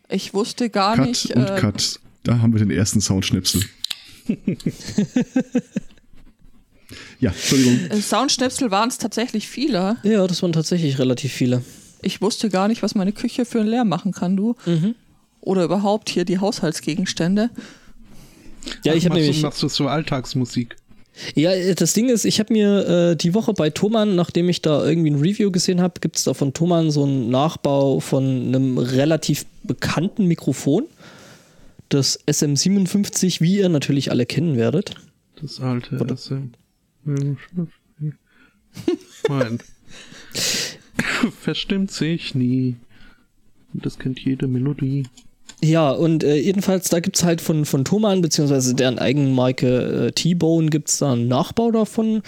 Ich 0.09 0.33
wusste 0.33 0.69
gar 0.71 0.95
Cut 0.95 1.05
nicht. 1.07 1.35
und 1.35 1.43
äh, 1.47 1.57
Cut. 1.59 1.99
Da 2.23 2.39
haben 2.39 2.53
wir 2.53 2.59
den 2.59 2.71
ersten 2.71 3.01
Soundschnipsel. 3.01 3.61
ja, 7.19 7.31
Entschuldigung. 7.31 7.79
äh, 7.89 8.01
Soundschnipsel 8.01 8.71
waren 8.71 8.89
es 8.89 8.97
tatsächlich 8.97 9.47
viele. 9.47 9.97
Ja, 10.03 10.27
das 10.27 10.41
waren 10.41 10.53
tatsächlich 10.53 10.99
relativ 10.99 11.31
viele. 11.31 11.63
Ich 12.01 12.21
wusste 12.21 12.49
gar 12.49 12.67
nicht, 12.67 12.81
was 12.83 12.95
meine 12.95 13.11
Küche 13.11 13.45
für 13.45 13.59
einen 13.59 13.69
Lärm 13.69 13.89
machen 13.89 14.11
kann, 14.11 14.35
du. 14.35 14.55
Mhm. 14.65 14.95
Oder 15.39 15.63
überhaupt 15.63 16.09
hier 16.09 16.25
die 16.25 16.39
Haushaltsgegenstände. 16.39 17.49
Ja, 18.83 18.93
ich 18.93 19.05
habe 19.05 19.15
nämlich. 19.15 19.37
du, 19.37 19.47
machst 19.47 19.61
du 19.63 19.67
so 19.67 19.87
Alltagsmusik? 19.87 20.75
Ja, 21.35 21.51
äh, 21.51 21.75
das 21.75 21.93
Ding 21.93 22.09
ist, 22.09 22.25
ich 22.25 22.39
habe 22.39 22.53
mir 22.53 22.87
äh, 22.87 23.15
die 23.15 23.33
Woche 23.33 23.53
bei 23.53 23.69
Thomann, 23.69 24.15
nachdem 24.15 24.49
ich 24.49 24.61
da 24.61 24.85
irgendwie 24.85 25.11
ein 25.11 25.19
Review 25.19 25.51
gesehen 25.51 25.81
habe, 25.81 25.99
gibt 25.99 26.17
es 26.17 26.23
da 26.23 26.33
von 26.33 26.53
Thomann 26.53 26.91
so 26.91 27.03
einen 27.03 27.29
Nachbau 27.29 27.99
von 27.99 28.23
einem 28.23 28.77
relativ 28.77 29.45
bekannten 29.63 30.25
Mikrofon. 30.25 30.85
Das 31.89 32.19
SM57, 32.27 33.41
wie 33.41 33.57
ihr 33.57 33.69
natürlich 33.69 34.11
alle 34.11 34.25
kennen 34.25 34.55
werdet. 34.57 34.95
Das 35.41 35.59
alte 35.59 35.97
SM. 36.15 36.51
Nein. 37.03 37.37
Verstimmt 41.39 41.91
sich 41.91 42.35
nie. 42.35 42.75
Das 43.73 43.99
kennt 43.99 44.19
jede 44.19 44.47
Melodie. 44.47 45.07
Ja, 45.63 45.91
und 45.91 46.23
äh, 46.23 46.37
jedenfalls, 46.37 46.89
da 46.89 46.99
gibt's 46.99 47.23
halt 47.23 47.39
von, 47.39 47.65
von 47.65 47.85
Thomann, 47.85 48.21
beziehungsweise 48.21 48.73
deren 48.73 48.97
eigenen 48.97 49.33
Marke 49.35 50.07
äh, 50.07 50.11
T-Bone, 50.11 50.69
gibt's 50.69 50.97
da 50.97 51.13
einen 51.13 51.27
Nachbau 51.27 51.71
davon. 51.71 52.23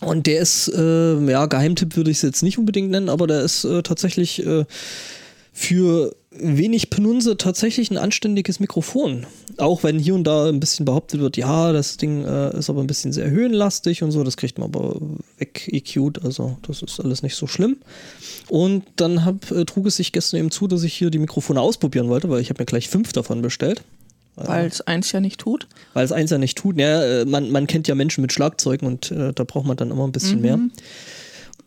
Und 0.00 0.26
der 0.26 0.40
ist, 0.40 0.68
äh, 0.68 1.30
ja, 1.30 1.46
Geheimtipp 1.46 1.96
würde 1.96 2.10
ich 2.10 2.18
es 2.18 2.22
jetzt 2.22 2.42
nicht 2.42 2.58
unbedingt 2.58 2.90
nennen, 2.90 3.08
aber 3.08 3.26
der 3.26 3.42
ist 3.42 3.64
äh, 3.64 3.82
tatsächlich 3.82 4.44
äh, 4.46 4.64
für 5.52 6.14
wenig 6.40 6.90
Penunse 6.90 7.36
tatsächlich 7.36 7.90
ein 7.90 7.98
anständiges 7.98 8.60
Mikrofon. 8.60 9.26
Auch 9.58 9.82
wenn 9.84 9.98
hier 9.98 10.14
und 10.14 10.24
da 10.24 10.48
ein 10.48 10.60
bisschen 10.60 10.84
behauptet 10.84 11.20
wird, 11.20 11.36
ja, 11.36 11.72
das 11.72 11.96
Ding 11.96 12.24
äh, 12.24 12.56
ist 12.58 12.68
aber 12.70 12.80
ein 12.82 12.86
bisschen 12.86 13.12
sehr 13.12 13.30
höhenlastig 13.30 14.02
und 14.02 14.10
so, 14.12 14.22
das 14.24 14.36
kriegt 14.36 14.58
man 14.58 14.68
aber 14.68 14.96
weg 15.38 15.68
EQ'd, 15.72 16.22
also 16.24 16.58
das 16.66 16.82
ist 16.82 17.00
alles 17.00 17.22
nicht 17.22 17.36
so 17.36 17.46
schlimm. 17.46 17.76
Und 18.48 18.84
dann 18.96 19.24
hab, 19.24 19.50
äh, 19.50 19.64
trug 19.64 19.86
es 19.86 19.96
sich 19.96 20.12
gestern 20.12 20.40
eben 20.40 20.50
zu, 20.50 20.66
dass 20.68 20.82
ich 20.82 20.94
hier 20.94 21.10
die 21.10 21.18
Mikrofone 21.18 21.60
ausprobieren 21.60 22.08
wollte, 22.08 22.28
weil 22.28 22.40
ich 22.40 22.50
habe 22.50 22.60
mir 22.62 22.66
gleich 22.66 22.88
fünf 22.88 23.12
davon 23.12 23.42
bestellt. 23.42 23.82
Weil 24.38 24.66
es 24.66 24.82
eins 24.82 25.12
ja 25.12 25.20
nicht 25.20 25.40
tut. 25.40 25.66
Weil 25.94 26.04
es 26.04 26.12
eins 26.12 26.30
ja 26.30 26.36
nicht 26.36 26.58
tut. 26.58 26.78
Ja, 26.78 27.02
äh, 27.02 27.24
man, 27.24 27.50
man 27.50 27.66
kennt 27.66 27.88
ja 27.88 27.94
Menschen 27.94 28.20
mit 28.20 28.34
Schlagzeugen 28.34 28.86
und 28.86 29.10
äh, 29.10 29.32
da 29.32 29.44
braucht 29.44 29.66
man 29.66 29.78
dann 29.78 29.90
immer 29.90 30.04
ein 30.04 30.12
bisschen 30.12 30.36
Mhm. 30.36 30.42
mehr. 30.42 30.60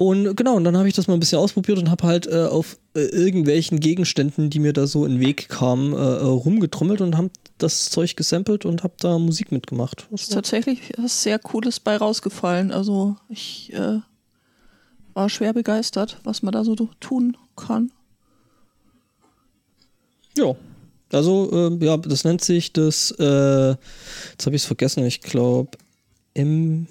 Und 0.01 0.37
genau, 0.37 0.55
und 0.55 0.63
dann 0.63 0.77
habe 0.77 0.87
ich 0.87 0.93
das 0.93 1.07
mal 1.07 1.15
ein 1.15 1.19
bisschen 1.19 1.39
ausprobiert 1.39 1.77
und 1.77 1.91
habe 1.91 2.07
halt 2.07 2.25
äh, 2.25 2.45
auf 2.45 2.77
äh, 2.95 3.01
irgendwelchen 3.01 3.81
Gegenständen, 3.81 4.49
die 4.49 4.59
mir 4.59 4.71
da 4.71 4.87
so 4.87 5.03
in 5.03 5.15
den 5.15 5.19
Weg 5.19 5.49
kamen, 5.49 5.91
äh, 5.91 5.97
äh, 5.97 6.23
rumgetrommelt 6.23 7.01
und 7.01 7.17
habe 7.17 7.31
das 7.57 7.89
Zeug 7.89 8.15
gesampelt 8.15 8.63
und 8.63 8.83
habe 8.83 8.93
da 9.01 9.19
Musik 9.19 9.51
mitgemacht. 9.51 10.07
Das 10.09 10.21
Ist 10.21 10.33
tatsächlich 10.33 10.93
was 10.97 11.21
sehr 11.21 11.37
Cooles 11.37 11.81
bei 11.81 11.97
rausgefallen. 11.97 12.71
Also 12.71 13.17
ich 13.27 13.73
äh, 13.73 13.99
war 15.15 15.29
schwer 15.29 15.51
begeistert, 15.51 16.17
was 16.23 16.43
man 16.43 16.53
da 16.53 16.63
so 16.63 16.75
tun 17.01 17.35
kann. 17.57 17.91
Ja. 20.37 20.55
Also, 21.11 21.51
ähm, 21.51 21.81
ja, 21.81 21.97
das 21.97 22.23
nennt 22.23 22.41
sich 22.41 22.71
das, 22.71 23.11
äh, 23.19 23.71
jetzt 23.71 24.45
habe 24.45 24.55
ich 24.55 24.61
es 24.61 24.65
vergessen, 24.65 25.03
ich 25.03 25.19
glaube, 25.19 25.71
M 26.35 26.87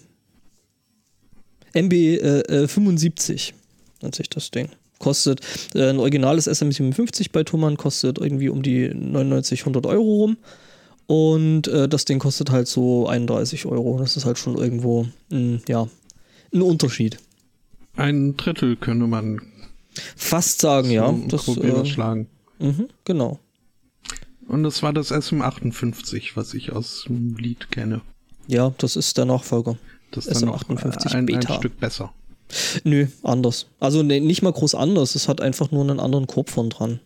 MB 1.83 1.93
äh, 1.93 2.41
äh, 2.65 2.69
75 2.69 3.55
nennt 4.03 4.15
sich 4.15 4.29
das 4.31 4.51
Ding. 4.51 4.69
Kostet 4.99 5.41
äh, 5.75 5.91
ein 5.91 5.99
originales 5.99 6.49
SM57 6.49 7.29
bei 7.33 7.45
Thomann, 7.45 7.77
kostet 7.77 8.19
irgendwie 8.19 8.49
um 8.49 8.63
die 8.63 8.89
99, 8.89 9.61
100 9.61 9.87
Euro 9.87 10.03
rum. 10.03 10.37
Und 11.07 11.69
äh, 11.69 11.89
das 11.89 12.05
Ding 12.05 12.19
kostet 12.19 12.51
halt 12.51 12.69
so 12.69 13.07
31 13.07 13.67
Euro. 13.67 13.99
Das 13.99 14.17
ist 14.17 14.25
halt 14.25 14.39
schon 14.39 14.57
irgendwo, 14.57 15.07
ein, 15.31 15.63
ja, 15.69 15.89
ein 16.53 16.63
Unterschied. 16.63 17.19
Ein 17.97 18.37
Drittel 18.37 18.77
könnte 18.77 19.07
man 19.07 19.41
Fast 20.17 20.61
sagen, 20.61 20.91
ja. 20.91 21.13
Das, 21.29 21.49
äh, 21.49 21.53
überschlagen. 21.53 22.29
mhm, 22.59 22.89
genau. 23.05 23.39
Und 24.47 24.63
das 24.63 24.83
war 24.83 24.93
das 24.93 25.13
SM58, 25.13 26.31
was 26.35 26.55
ich 26.55 26.73
aus 26.73 27.05
dem 27.07 27.37
Lied 27.37 27.71
kenne. 27.71 28.01
Ja, 28.47 28.73
das 28.79 28.97
ist 28.97 29.19
der 29.19 29.27
Nachfolger. 29.27 29.77
Das 30.11 30.27
ist 30.27 30.43
dann 30.43 30.49
noch 30.49 30.63
SM58 30.63 31.07
ein, 31.11 31.17
ein 31.17 31.27
Beta. 31.27 31.57
Stück 31.57 31.79
besser. 31.79 32.13
Nö, 32.85 33.07
anders. 33.23 33.67
Also 33.79 34.03
ne, 34.03 34.21
nicht 34.21 34.43
mal 34.43 34.53
groß 34.53 34.75
anders. 34.75 35.15
Es 35.15 35.29
hat 35.29 35.41
einfach 35.41 35.71
nur 35.71 35.83
einen 35.83 36.01
anderen 36.01 36.27
Korb 36.27 36.51
von 36.51 36.71
dran. 36.71 37.01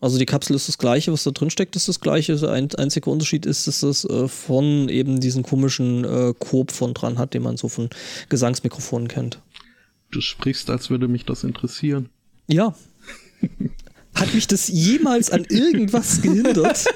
Also 0.00 0.18
die 0.18 0.26
Kapsel 0.26 0.56
ist 0.56 0.66
das 0.66 0.78
gleiche, 0.78 1.12
was 1.12 1.22
da 1.22 1.30
drin 1.30 1.50
steckt, 1.50 1.76
ist 1.76 1.86
das 1.86 2.00
gleiche. 2.00 2.34
Der 2.34 2.50
ein, 2.50 2.68
einzige 2.74 3.08
Unterschied 3.08 3.46
ist, 3.46 3.68
dass 3.68 3.84
es 3.84 4.04
äh, 4.04 4.26
von 4.26 4.88
eben 4.88 5.20
diesen 5.20 5.44
komischen 5.44 6.04
äh, 6.04 6.34
Korb 6.36 6.72
von 6.72 6.92
dran 6.92 7.18
hat, 7.18 7.34
den 7.34 7.42
man 7.44 7.56
so 7.56 7.68
von 7.68 7.88
Gesangsmikrofonen 8.28 9.06
kennt. 9.06 9.40
Du 10.10 10.20
sprichst, 10.20 10.70
als 10.70 10.90
würde 10.90 11.06
mich 11.06 11.24
das 11.24 11.44
interessieren. 11.44 12.08
Ja. 12.48 12.74
Hat 14.14 14.34
mich 14.34 14.48
das 14.48 14.66
jemals 14.66 15.30
an 15.30 15.44
irgendwas 15.48 16.20
gehindert? 16.20 16.84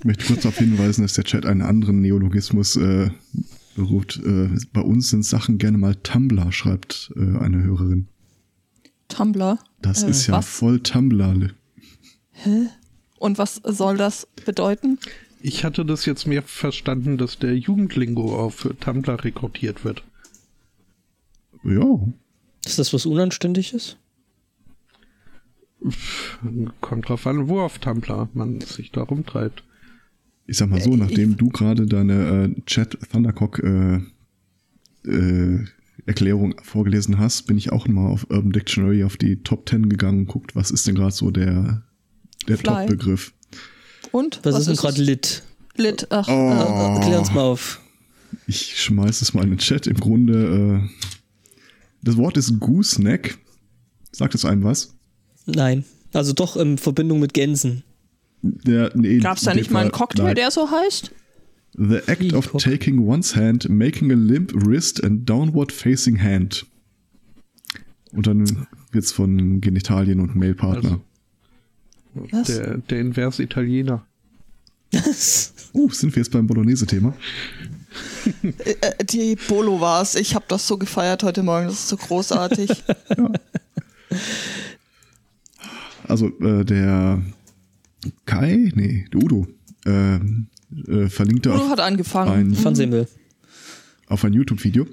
Ich 0.00 0.04
möchte 0.06 0.24
kurz 0.26 0.42
darauf 0.42 0.56
hinweisen, 0.56 1.02
dass 1.02 1.12
der 1.12 1.24
Chat 1.24 1.44
einen 1.44 1.60
anderen 1.60 2.00
Neologismus 2.00 2.76
äh, 2.76 3.10
beruft. 3.76 4.18
Äh, 4.24 4.48
bei 4.72 4.80
uns 4.80 5.10
sind 5.10 5.24
Sachen 5.26 5.58
gerne 5.58 5.76
mal 5.76 5.94
Tumblr, 5.94 6.50
schreibt 6.52 7.12
äh, 7.16 7.20
eine 7.38 7.62
Hörerin. 7.62 8.08
Tumblr. 9.08 9.58
Das 9.82 10.02
Äh, 10.02 10.10
ist 10.10 10.26
ja 10.26 10.34
was? 10.38 10.48
voll 10.48 10.80
Tumblr. 10.80 11.50
Und 13.18 13.36
was 13.38 13.56
soll 13.56 13.98
das 13.98 14.26
bedeuten? 14.46 14.98
Ich 15.42 15.64
hatte 15.64 15.84
das 15.84 16.06
jetzt 16.06 16.26
mehr 16.26 16.42
verstanden, 16.42 17.18
dass 17.18 17.38
der 17.38 17.56
Jugendlingo 17.58 18.38
auf 18.38 18.68
Tumblr 18.80 19.22
rekrutiert 19.22 19.84
wird. 19.84 20.02
Ja, 21.62 22.00
Ist 22.64 22.78
das 22.78 22.94
was 22.94 23.04
Unanständiges? 23.04 23.98
Kommt 26.80 27.08
drauf 27.08 27.26
an, 27.26 27.48
wo 27.48 27.60
auf 27.60 27.78
Tumblr 27.78 28.30
man 28.32 28.62
sich 28.62 28.92
da 28.92 29.02
rumtreibt. 29.02 29.62
Ich 30.50 30.56
sag 30.56 30.68
mal 30.68 30.80
so, 30.80 30.96
nachdem 30.96 31.36
du 31.36 31.48
gerade 31.48 31.86
deine 31.86 32.54
äh, 32.56 32.60
Chat 32.66 32.98
Thundercock 33.12 33.60
äh, 33.60 34.00
äh, 35.08 35.64
Erklärung 36.06 36.56
vorgelesen 36.60 37.20
hast, 37.20 37.42
bin 37.42 37.56
ich 37.56 37.70
auch 37.70 37.86
mal 37.86 38.08
auf 38.08 38.26
Urban 38.30 38.50
Dictionary 38.50 39.04
auf 39.04 39.16
die 39.16 39.44
Top 39.44 39.68
10 39.68 39.88
gegangen 39.88 40.20
und 40.20 40.26
guckt, 40.26 40.56
was 40.56 40.72
ist 40.72 40.88
denn 40.88 40.96
gerade 40.96 41.12
so 41.12 41.30
der, 41.30 41.84
der. 42.48 42.58
Top-Begriff. 42.58 43.32
Und? 44.10 44.40
Was, 44.42 44.58
ist 44.58 44.66
denn 44.66 44.74
gerade 44.74 45.00
Lit? 45.00 45.44
Lit? 45.76 46.08
Ach, 46.10 46.26
Oh. 46.26 46.32
Äh, 46.32 47.04
Klär 47.04 47.20
uns 47.20 47.32
mal 47.32 47.42
auf. 47.42 47.80
Ich 48.48 48.82
schmeiß 48.82 49.22
es 49.22 49.32
mal 49.32 49.44
in 49.44 49.50
den 49.50 49.58
Chat. 49.58 49.86
Im 49.86 49.98
Grunde, 49.98 50.82
äh, 50.82 51.06
das 52.02 52.16
Wort 52.16 52.36
ist 52.36 52.58
Gooseneck. 52.58 53.38
Sagt 54.10 54.34
es 54.34 54.44
einem 54.44 54.64
was? 54.64 54.96
Nein. 55.46 55.84
Also 56.12 56.32
doch 56.32 56.56
in 56.56 56.76
Verbindung 56.76 57.20
mit 57.20 57.34
Gänsen. 57.34 57.84
Der, 58.42 58.90
nee, 58.94 59.18
Gab 59.18 59.36
es 59.36 59.44
da 59.44 59.54
nicht 59.54 59.70
mal 59.70 59.80
einen 59.80 59.92
Cocktail, 59.92 60.24
nein. 60.24 60.34
der 60.34 60.50
so 60.50 60.70
heißt? 60.70 61.10
The 61.74 61.98
act 62.06 62.32
of 62.32 62.50
taking 62.58 63.06
one's 63.06 63.36
hand, 63.36 63.68
making 63.68 64.10
a 64.10 64.14
limp 64.14 64.52
wrist 64.54 65.02
and 65.04 65.28
downward 65.28 65.70
facing 65.72 66.20
hand. 66.20 66.66
Und 68.12 68.26
dann 68.26 68.66
wird's 68.90 69.12
von 69.12 69.60
Genitalien 69.60 70.20
und 70.20 70.34
Mailpartner. 70.34 71.00
Was? 72.14 72.48
Der, 72.48 72.78
der 72.78 73.00
Invers 73.00 73.38
Italiener. 73.38 74.04
Uh, 75.72 75.88
sind 75.90 76.16
wir 76.16 76.22
jetzt 76.22 76.32
beim 76.32 76.48
Bolognese-Thema? 76.48 77.14
Äh, 78.42 79.04
die 79.04 79.36
Bolo 79.36 79.80
war's. 79.80 80.16
Ich 80.16 80.34
habe 80.34 80.44
das 80.48 80.66
so 80.66 80.76
gefeiert 80.76 81.22
heute 81.22 81.42
Morgen. 81.42 81.66
Das 81.66 81.74
ist 81.74 81.88
so 81.88 81.96
großartig. 81.96 82.84
Also, 86.08 86.26
äh, 86.40 86.64
der 86.64 87.22
Kai, 88.24 88.72
nee, 88.74 89.06
der 89.12 89.22
Udo, 89.22 89.46
ähm, 89.86 90.46
äh, 90.88 91.08
verlinkte 91.08 91.50
Udo 91.52 91.62
auf 91.64 91.70
hat 91.70 91.80
angefangen. 91.80 92.54
ein, 92.56 93.06
auf 94.06 94.24
ein 94.24 94.32
YouTube-Video, 94.32 94.86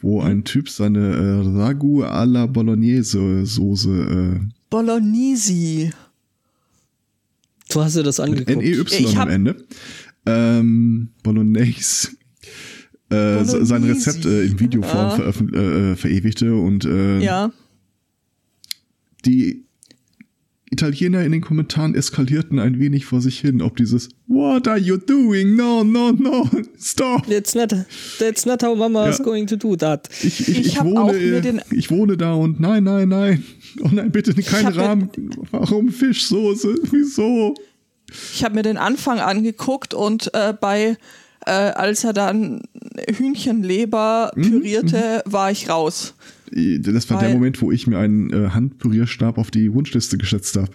wo 0.00 0.20
ein 0.20 0.44
Typ 0.44 0.68
seine 0.68 1.14
äh, 1.16 1.58
Ragu 1.58 2.02
alla 2.02 2.46
Bolognese 2.46 3.46
Soße, 3.46 4.40
äh, 4.40 4.46
Bolognese. 4.70 5.90
Du 7.70 7.80
hast 7.82 7.96
dir 7.96 8.02
das 8.02 8.20
angeguckt. 8.20 8.50
N-E-Y 8.50 9.16
am 9.16 9.28
Ende, 9.28 9.64
ähm, 10.26 11.08
Bolognese, 11.22 12.08
äh, 13.10 13.44
sein 13.44 13.84
Rezept 13.84 14.24
äh, 14.26 14.44
in 14.44 14.58
Videoform 14.60 15.06
Ah. 15.06 15.14
veröffent- 15.16 15.54
äh, 15.54 15.92
äh, 15.92 15.96
verewigte 15.96 16.54
und 16.54 16.84
äh, 16.84 17.20
Ja. 17.20 17.52
die 19.24 19.63
Italiener 20.74 21.22
in 21.24 21.30
den 21.32 21.40
Kommentaren 21.40 21.94
eskalierten 21.94 22.58
ein 22.58 22.78
wenig 22.80 23.06
vor 23.06 23.20
sich 23.20 23.38
hin, 23.38 23.62
ob 23.62 23.76
dieses 23.76 24.08
What 24.26 24.66
are 24.68 24.78
you 24.78 24.96
doing? 24.96 25.54
No, 25.54 25.84
no, 25.84 26.10
no, 26.12 26.48
stop. 26.78 27.26
That's 27.28 27.54
not, 27.54 27.72
that's 28.18 28.44
not 28.44 28.62
how 28.62 28.76
Mama 28.76 29.08
is 29.08 29.18
Ja. 29.18 29.24
going 29.24 29.46
to 29.46 29.56
do 29.56 29.76
that. 29.76 30.08
Ich, 30.22 30.40
ich, 30.40 30.48
Ich 30.48 30.66
ich, 30.66 30.82
wohne, 30.82 31.00
auch 31.00 31.12
mir 31.12 31.40
den- 31.40 31.60
ich 31.70 31.90
wohne 31.90 32.16
da 32.16 32.34
und 32.34 32.58
nein, 32.60 32.84
nein, 32.84 33.08
nein. 33.08 33.44
Oh 33.82 33.88
nein, 33.92 34.10
bitte 34.10 34.34
kein 34.42 34.66
Rahmen. 34.66 35.10
Warum 35.52 35.88
Fischsoße? 35.90 36.74
Wieso? 36.90 37.54
Ich 38.34 38.44
habe 38.44 38.54
mir 38.54 38.62
den 38.62 38.76
Anfang 38.76 39.18
angeguckt 39.20 39.94
und 39.94 40.32
äh, 40.34 40.52
bei, 40.60 40.96
äh, 41.46 41.50
als 41.50 42.04
er 42.04 42.12
dann 42.12 42.62
Hühnchenleber 43.08 44.32
Mhm, 44.34 44.42
pürierte, 44.42 45.22
war 45.26 45.50
ich 45.50 45.68
raus. 45.68 46.14
Das 46.80 47.10
war 47.10 47.18
der 47.18 47.28
Weil- 47.28 47.34
Moment, 47.34 47.60
wo 47.62 47.72
ich 47.72 47.86
mir 47.86 47.98
einen 47.98 48.30
äh, 48.32 48.50
Handpürierstab 48.50 49.38
auf 49.38 49.50
die 49.50 49.72
Wunschliste 49.74 50.16
gesetzt 50.18 50.56
habe. 50.56 50.70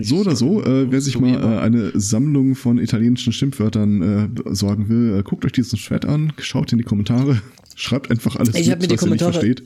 So 0.00 0.18
oder 0.18 0.36
so, 0.36 0.62
äh, 0.62 0.90
wer 0.90 1.00
sich 1.00 1.18
mal 1.18 1.34
äh, 1.34 1.58
eine 1.60 1.92
Sammlung 1.94 2.54
von 2.54 2.78
italienischen 2.78 3.32
Schimpfwörtern 3.32 4.02
äh, 4.02 4.28
besorgen 4.28 4.88
will, 4.88 5.18
äh, 5.18 5.22
guckt 5.22 5.44
euch 5.44 5.52
diesen 5.52 5.78
Thread 5.78 6.04
an, 6.04 6.32
schaut 6.38 6.72
in 6.72 6.78
die 6.78 6.84
Kommentare, 6.84 7.40
schreibt 7.74 8.10
einfach 8.10 8.36
alles, 8.36 8.50
Ich 8.54 8.64
die 8.66 8.70
was 8.72 8.82
ihr 8.82 8.88
nicht 8.88 9.00
Kommentare- 9.00 9.32
versteht. 9.32 9.62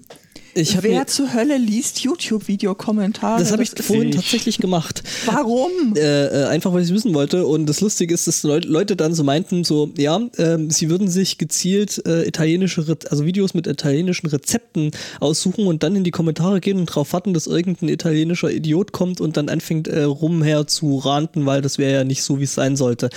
Wer 0.55 1.07
zur 1.07 1.33
Hölle 1.35 1.57
liest 1.57 2.00
YouTube-Videokommentare? 2.00 3.38
das 3.38 3.52
habe 3.52 3.62
ich 3.62 3.71
vorhin 3.81 4.09
ich. 4.11 4.17
tatsächlich 4.17 4.59
gemacht. 4.59 5.02
Warum? 5.26 5.71
Äh, 5.97 6.26
äh, 6.26 6.45
einfach 6.47 6.73
weil 6.73 6.83
ich 6.83 6.88
es 6.88 6.95
wissen 6.95 7.14
wollte. 7.14 7.47
Und 7.47 7.67
das 7.67 7.81
Lustige 7.81 8.12
ist, 8.14 8.26
dass 8.26 8.43
Leut- 8.43 8.64
Leute 8.64 8.97
dann 8.97 9.14
so 9.14 9.25
meinten, 9.25 9.64
so, 9.64 9.90
ja, 9.97 10.21
ähm, 10.38 10.71
sie 10.71 10.90
würden 10.90 11.09
sich 11.09 11.38
gezielt 11.38 12.02
äh, 12.07 12.26
italienische, 12.26 12.88
Re 12.88 12.99
also 13.11 13.25
Videos 13.25 13.55
mit 13.55 13.67
italienischen 13.67 14.26
Rezepten 14.26 14.90
aussuchen 15.21 15.67
und 15.67 15.83
dann 15.83 15.95
in 15.97 16.05
die 16.05 16.11
Kommentare 16.11 16.61
gehen 16.61 16.78
und 16.78 16.88
darauf 16.90 17.12
warten, 17.12 17.35
dass 17.35 17.47
irgendein 17.47 17.88
italienischer 17.88 18.50
Idiot 18.50 18.93
kommt 18.93 19.21
und 19.21 19.37
dann 19.37 19.49
anfängt 19.49 19.88
äh, 19.88 20.02
rumher 20.02 20.67
zu 20.67 20.99
ranten, 20.99 21.47
weil 21.47 21.62
das 21.62 21.78
wäre 21.78 21.93
ja 21.93 22.05
nicht 22.05 22.23
so, 22.23 22.38
wie 22.40 22.45
es 22.45 22.55
sein 22.55 22.76
sollte. 22.76 23.11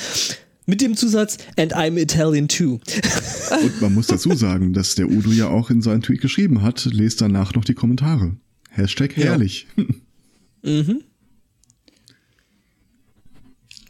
Mit 0.67 0.79
dem 0.81 0.95
Zusatz, 0.95 1.37
and 1.57 1.75
I'm 1.75 1.97
Italian 1.97 2.47
too. 2.47 2.79
Und 3.63 3.81
man 3.81 3.93
muss 3.93 4.07
dazu 4.07 4.33
sagen, 4.35 4.73
dass 4.73 4.95
der 4.95 5.09
Udo 5.09 5.31
ja 5.31 5.47
auch 5.47 5.69
in 5.69 5.81
seinen 5.81 6.01
Tweet 6.01 6.21
geschrieben 6.21 6.61
hat, 6.61 6.85
lest 6.85 7.19
danach 7.21 7.53
noch 7.55 7.65
die 7.65 7.73
Kommentare. 7.73 8.35
Hashtag 8.69 9.17
Ja. 9.17 9.25
herrlich. 9.25 9.67
mhm. 10.61 11.01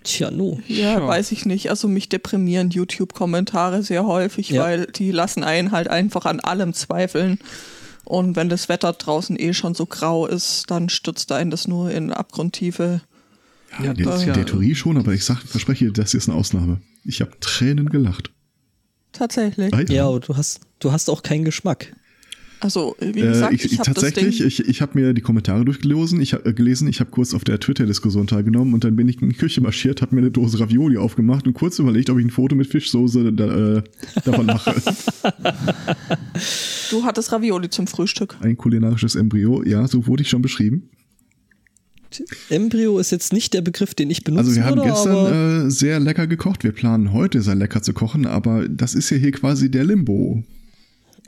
Tja, 0.03 0.31
no. 0.31 0.59
Ja, 0.67 0.99
Ja. 0.99 1.07
weiß 1.07 1.31
ich 1.31 1.45
nicht. 1.45 1.69
Also 1.69 1.87
mich 1.87 2.09
deprimieren 2.09 2.71
YouTube-Kommentare 2.71 3.83
sehr 3.83 4.05
häufig, 4.05 4.49
Ja. 4.49 4.63
weil 4.63 4.85
die 4.87 5.11
lassen 5.11 5.43
einen 5.43 5.71
halt 5.71 5.89
einfach 5.89 6.25
an 6.25 6.39
allem 6.39 6.73
zweifeln. 6.73 7.37
Und 8.03 8.35
wenn 8.35 8.49
das 8.49 8.67
Wetter 8.67 8.93
draußen 8.93 9.37
eh 9.39 9.53
schon 9.53 9.75
so 9.75 9.85
grau 9.85 10.25
ist, 10.25 10.71
dann 10.71 10.89
stürzt 10.89 11.31
einen 11.31 11.51
das 11.51 11.67
nur 11.67 11.91
in 11.91 12.11
abgrundtiefe. 12.11 13.01
Ja, 13.83 13.93
Der, 13.93 14.05
das 14.05 14.21
ist 14.21 14.27
ja, 14.27 14.33
der 14.33 14.45
Theorie 14.45 14.75
schon, 14.75 14.97
aber 14.97 15.13
ich 15.13 15.23
sag, 15.23 15.39
verspreche, 15.41 15.91
das 15.91 16.13
ist 16.13 16.27
eine 16.29 16.37
Ausnahme. 16.37 16.81
Ich 17.05 17.21
habe 17.21 17.31
Tränen 17.39 17.89
gelacht. 17.89 18.31
Tatsächlich. 19.13 19.73
Ah, 19.73 19.81
Ja, 19.89 20.07
aber 20.07 20.19
du 20.19 20.35
hast, 20.35 20.61
du 20.79 20.91
hast 20.91 21.09
auch 21.09 21.23
keinen 21.23 21.43
Geschmack. 21.45 21.93
Also, 22.59 22.95
wie 22.99 23.21
Äh, 23.21 23.27
gesagt, 23.27 23.53
ich, 23.53 23.65
ich, 23.65 23.79
habe 23.79 23.91
das 23.91 24.03
tatsächlich, 24.03 24.37
Ding. 24.37 24.47
ich, 24.47 24.67
ich 24.67 24.81
habe 24.83 24.91
mir 24.99 25.13
die 25.15 25.21
Kommentare 25.21 25.65
durchgelesen, 25.65 26.21
ich 26.21 26.33
habe 26.33 26.45
äh, 26.47 26.53
gelesen, 26.53 26.87
ich 26.87 26.99
habe 26.99 27.09
kurz 27.09 27.33
auf 27.33 27.43
der 27.43 27.59
Twitter-Diskussion 27.59 28.27
teilgenommen 28.27 28.75
und 28.75 28.83
dann 28.83 28.95
bin 28.95 29.07
ich 29.09 29.19
in 29.19 29.29
die 29.29 29.35
Küche 29.35 29.61
marschiert, 29.61 30.03
habe 30.03 30.13
mir 30.13 30.21
eine 30.21 30.29
Dose 30.29 30.59
Ravioli 30.59 30.97
aufgemacht 30.97 31.47
und 31.47 31.53
kurz 31.53 31.79
überlegt, 31.79 32.11
ob 32.11 32.19
ich 32.19 32.25
ein 32.25 32.29
Foto 32.29 32.55
mit 32.55 32.67
Fischsoße 32.67 33.33
da, 33.33 33.77
äh, 33.77 33.83
davon 34.25 34.45
mache. 34.45 34.75
Du 36.91 37.03
hattest 37.05 37.31
Ravioli 37.31 37.69
zum 37.69 37.87
Frühstück. 37.87 38.35
Ein 38.41 38.57
kulinarisches 38.57 39.15
Embryo, 39.15 39.63
ja, 39.63 39.87
so 39.87 40.07
wurde 40.07 40.23
ich 40.23 40.29
schon 40.29 40.41
beschrieben. 40.41 40.89
Embryo 42.49 42.99
ist 42.99 43.11
jetzt 43.11 43.33
nicht 43.33 43.53
der 43.53 43.61
Begriff, 43.61 43.93
den 43.93 44.09
ich 44.09 44.23
benutze. 44.23 44.47
Also 44.47 44.55
wir 44.55 44.65
haben 44.65 44.79
aber 44.79 44.89
gestern 44.89 45.67
äh, 45.67 45.71
sehr 45.71 45.99
lecker 45.99 46.27
gekocht. 46.27 46.63
Wir 46.63 46.71
planen 46.71 47.13
heute 47.13 47.41
sehr 47.41 47.55
lecker 47.55 47.81
zu 47.81 47.93
kochen, 47.93 48.25
aber 48.25 48.67
das 48.67 48.95
ist 48.95 49.09
ja 49.09 49.17
hier 49.17 49.31
quasi 49.31 49.71
der 49.71 49.83
Limbo. 49.83 50.43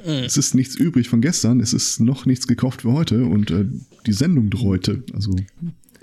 Es 0.06 0.36
ist 0.36 0.54
nichts 0.54 0.76
übrig 0.76 1.08
von 1.08 1.22
gestern, 1.22 1.62
es 1.62 1.72
ist 1.72 2.02
noch 2.02 2.26
nichts 2.26 2.48
gekocht 2.48 2.82
für 2.82 2.92
heute 2.92 3.26
und 3.26 3.52
äh, 3.52 3.66
die 4.06 4.12
Sendung 4.12 4.50
dreute. 4.50 5.02
Also 5.14 5.34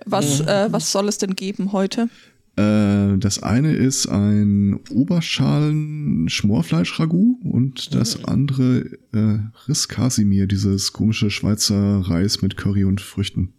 Was, 0.06 0.40
äh, 0.40 0.68
was 0.70 0.90
soll 0.90 1.06
es 1.08 1.18
denn 1.18 1.36
geben 1.36 1.72
heute? 1.72 2.08
äh, 2.56 3.18
das 3.18 3.42
eine 3.42 3.74
ist 3.74 4.06
ein 4.06 4.80
Oberschalen-Schmorfleisch-Ragout 4.90 7.38
und 7.42 7.94
das 7.94 8.24
andere 8.24 8.86
äh, 9.12 9.38
Riss 9.68 9.88
Casimir, 9.88 10.46
dieses 10.46 10.92
komische 10.92 11.30
Schweizer 11.30 12.00
Reis 12.00 12.42
mit 12.42 12.56
Curry 12.56 12.84
und 12.84 13.00
Früchten. 13.00 13.52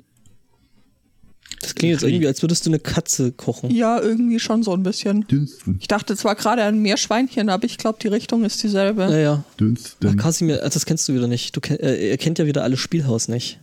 Das 1.62 1.76
klingt 1.76 1.94
jetzt 1.94 2.04
irgendwie, 2.04 2.28
als 2.28 2.42
würdest 2.42 2.66
du 2.66 2.70
eine 2.70 2.80
Katze 2.80 3.32
kochen. 3.32 3.72
Ja, 3.72 4.00
irgendwie 4.02 4.40
schon 4.40 4.64
so 4.64 4.74
ein 4.74 4.84
bisschen. 4.84 5.28
Dünsten. 5.28 5.78
Ich 5.80 5.88
dachte 5.88 6.16
zwar 6.16 6.36
gerade 6.36 6.64
an 6.64 6.80
Meerschweinchen, 6.80 7.50
aber 7.50 7.66
ich 7.66 7.78
glaube, 7.78 8.00
die 8.02 8.08
Richtung 8.08 8.44
ist 8.44 8.62
dieselbe. 8.64 9.02
Naja. 9.08 9.44
Ach, 9.48 9.56
Dünsten. 9.58 10.18
Kasimir, 10.18 10.64
also 10.64 10.74
das 10.74 10.86
kennst 10.86 11.08
du 11.08 11.14
wieder 11.14 11.28
nicht. 11.28 11.56
Du 11.56 11.62
kenn, 11.62 11.78
äh, 11.80 12.10
er 12.10 12.18
kennt 12.18 12.40
ja 12.40 12.46
wieder 12.46 12.64
alle 12.64 12.78
Spielhaus 12.78 13.28
nicht. 13.28 13.60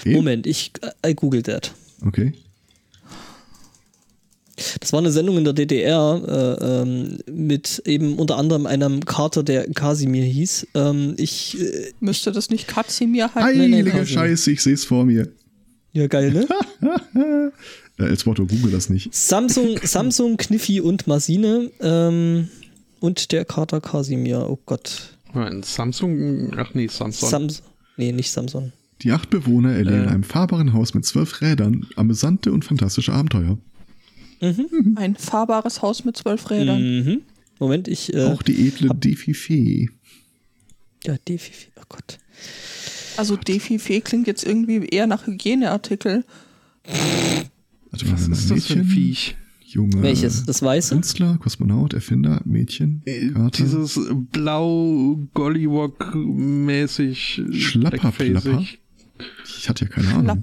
Okay. 0.00 0.14
Moment, 0.14 0.46
ich 0.46 0.72
I 1.06 1.14
google 1.14 1.42
that. 1.42 1.72
Okay. 2.06 2.32
Das 4.80 4.92
war 4.92 5.00
eine 5.00 5.10
Sendung 5.10 5.38
in 5.38 5.44
der 5.44 5.52
DDR 5.54 6.58
äh, 6.60 6.82
ähm, 6.82 7.18
mit 7.30 7.82
eben 7.86 8.18
unter 8.18 8.36
anderem 8.36 8.66
einem 8.66 9.04
Kater, 9.04 9.42
der 9.42 9.66
Kasimir 9.70 10.24
hieß. 10.24 10.66
Ähm, 10.74 11.14
ich, 11.16 11.58
äh, 11.60 11.92
Müsste 12.00 12.30
das 12.30 12.50
nicht 12.50 12.68
Katzimir 12.68 13.34
heißen? 13.34 13.58
nein, 13.58 13.72
Heilige 13.72 13.90
Casimir. 13.90 14.06
Scheiße, 14.06 14.50
ich 14.52 14.62
sehe 14.62 14.74
es 14.74 14.84
vor 14.84 15.04
mir. 15.04 15.28
Ja 15.92 16.06
geil, 16.06 16.32
ne? 16.80 17.52
Als 17.98 18.24
Motto, 18.26 18.46
google 18.46 18.70
das 18.70 18.88
nicht. 18.88 19.14
Samsung, 19.14 19.78
Samsung, 19.82 20.36
Kniffi 20.36 20.80
und 20.80 21.06
Masine 21.06 21.70
ähm, 21.80 22.48
und 23.00 23.32
der 23.32 23.44
Kater 23.44 23.80
Kasimir. 23.80 24.46
Oh 24.48 24.58
Gott. 24.66 25.16
ein 25.34 25.62
Samsung, 25.62 26.52
ach 26.56 26.72
nee, 26.74 26.86
Samsung. 26.88 27.28
Samsung. 27.28 27.66
Nee, 27.96 28.12
nicht 28.12 28.30
Samsung. 28.30 28.72
Die 29.02 29.12
acht 29.12 29.30
Bewohner 29.30 29.72
erleben 29.74 30.02
in 30.02 30.08
Äh. 30.08 30.12
einem 30.12 30.22
fahrbaren 30.24 30.72
Haus 30.72 30.94
mit 30.94 31.04
zwölf 31.04 31.40
Rädern 31.40 31.86
amüsante 31.96 32.52
und 32.52 32.64
fantastische 32.64 33.12
Abenteuer. 33.12 33.58
Ein 34.96 35.16
fahrbares 35.16 35.82
Haus 35.82 36.04
mit 36.06 36.16
zwölf 36.16 36.48
Rädern. 36.50 36.80
Mhm. 37.04 37.22
Moment, 37.58 37.88
ich. 37.88 38.14
Äh, 38.14 38.24
Auch 38.24 38.42
die 38.42 38.68
edle 38.68 38.88
Defi-Fee. 38.94 39.90
ja, 41.04 41.16
Defi. 41.28 41.52
Oh 41.78 41.82
Gott. 41.90 42.18
Also 43.16 43.36
Defi-Fee 43.36 44.00
klingt 44.00 44.26
jetzt 44.26 44.44
irgendwie 44.44 44.86
eher 44.86 45.06
nach 45.06 45.26
Hygieneartikel. 45.26 46.24
Warte 47.90 48.06
mal, 48.06 48.12
Was 48.12 48.28
ist 48.28 48.50
das 48.50 48.66
für 48.66 48.74
ein 48.74 48.84
Viech? 48.84 49.36
Junge. 49.64 50.02
Welches? 50.02 50.44
Das 50.44 50.62
Weiße? 50.62 50.94
Künstler, 50.94 51.38
Kosmonaut, 51.40 51.94
Erfinder, 51.94 52.40
Mädchen, 52.44 53.02
Kater. 53.34 53.62
Dieses 53.62 53.98
blau 54.32 55.18
Gollywog-mäßig 55.34 57.42
Schlapperplapper? 57.52 58.64
Ich 59.44 59.68
hatte 59.68 59.84
ja 59.84 59.90
keine 59.90 60.14
Ahnung. 60.14 60.42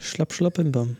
Schlapp, 0.00 0.32
schlapp, 0.32 0.54
bim, 0.54 0.72
bam. 0.72 0.96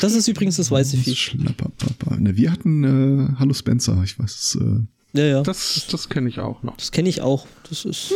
Das 0.00 0.12
ist 0.14 0.28
übrigens 0.28 0.56
das 0.56 0.70
weiße 0.70 0.96
Viech. 0.98 1.18
Schlapperpapa. 1.18 2.16
Ne, 2.18 2.36
wir 2.36 2.52
hatten 2.52 2.84
äh, 2.84 3.28
Hallo 3.38 3.54
Spencer, 3.54 4.00
ich 4.04 4.18
weiß 4.18 4.34
es. 4.34 4.58
Äh, 4.60 4.80
Ja, 5.18 5.24
ja. 5.24 5.42
Das, 5.42 5.74
Das, 5.74 5.86
das 5.88 6.08
kenne 6.10 6.28
ich 6.28 6.38
auch 6.38 6.62
noch. 6.62 6.76
kenne 6.92 7.08
ich 7.08 7.20
auch. 7.22 7.46
Das 7.68 7.84
ist 7.86 8.12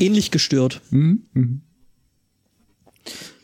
ähnlich 0.00 0.30
gestört. 0.30 0.80
hm, 0.90 1.24
hm. 1.34 1.60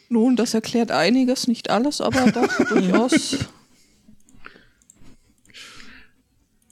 Nun, 0.09 0.37
das 0.37 0.53
erklärt 0.53 0.91
einiges, 0.91 1.49
nicht 1.49 1.71
alles, 1.71 2.01
aber 2.03 2.31
doch 2.33 2.55
durchaus. 2.69 3.39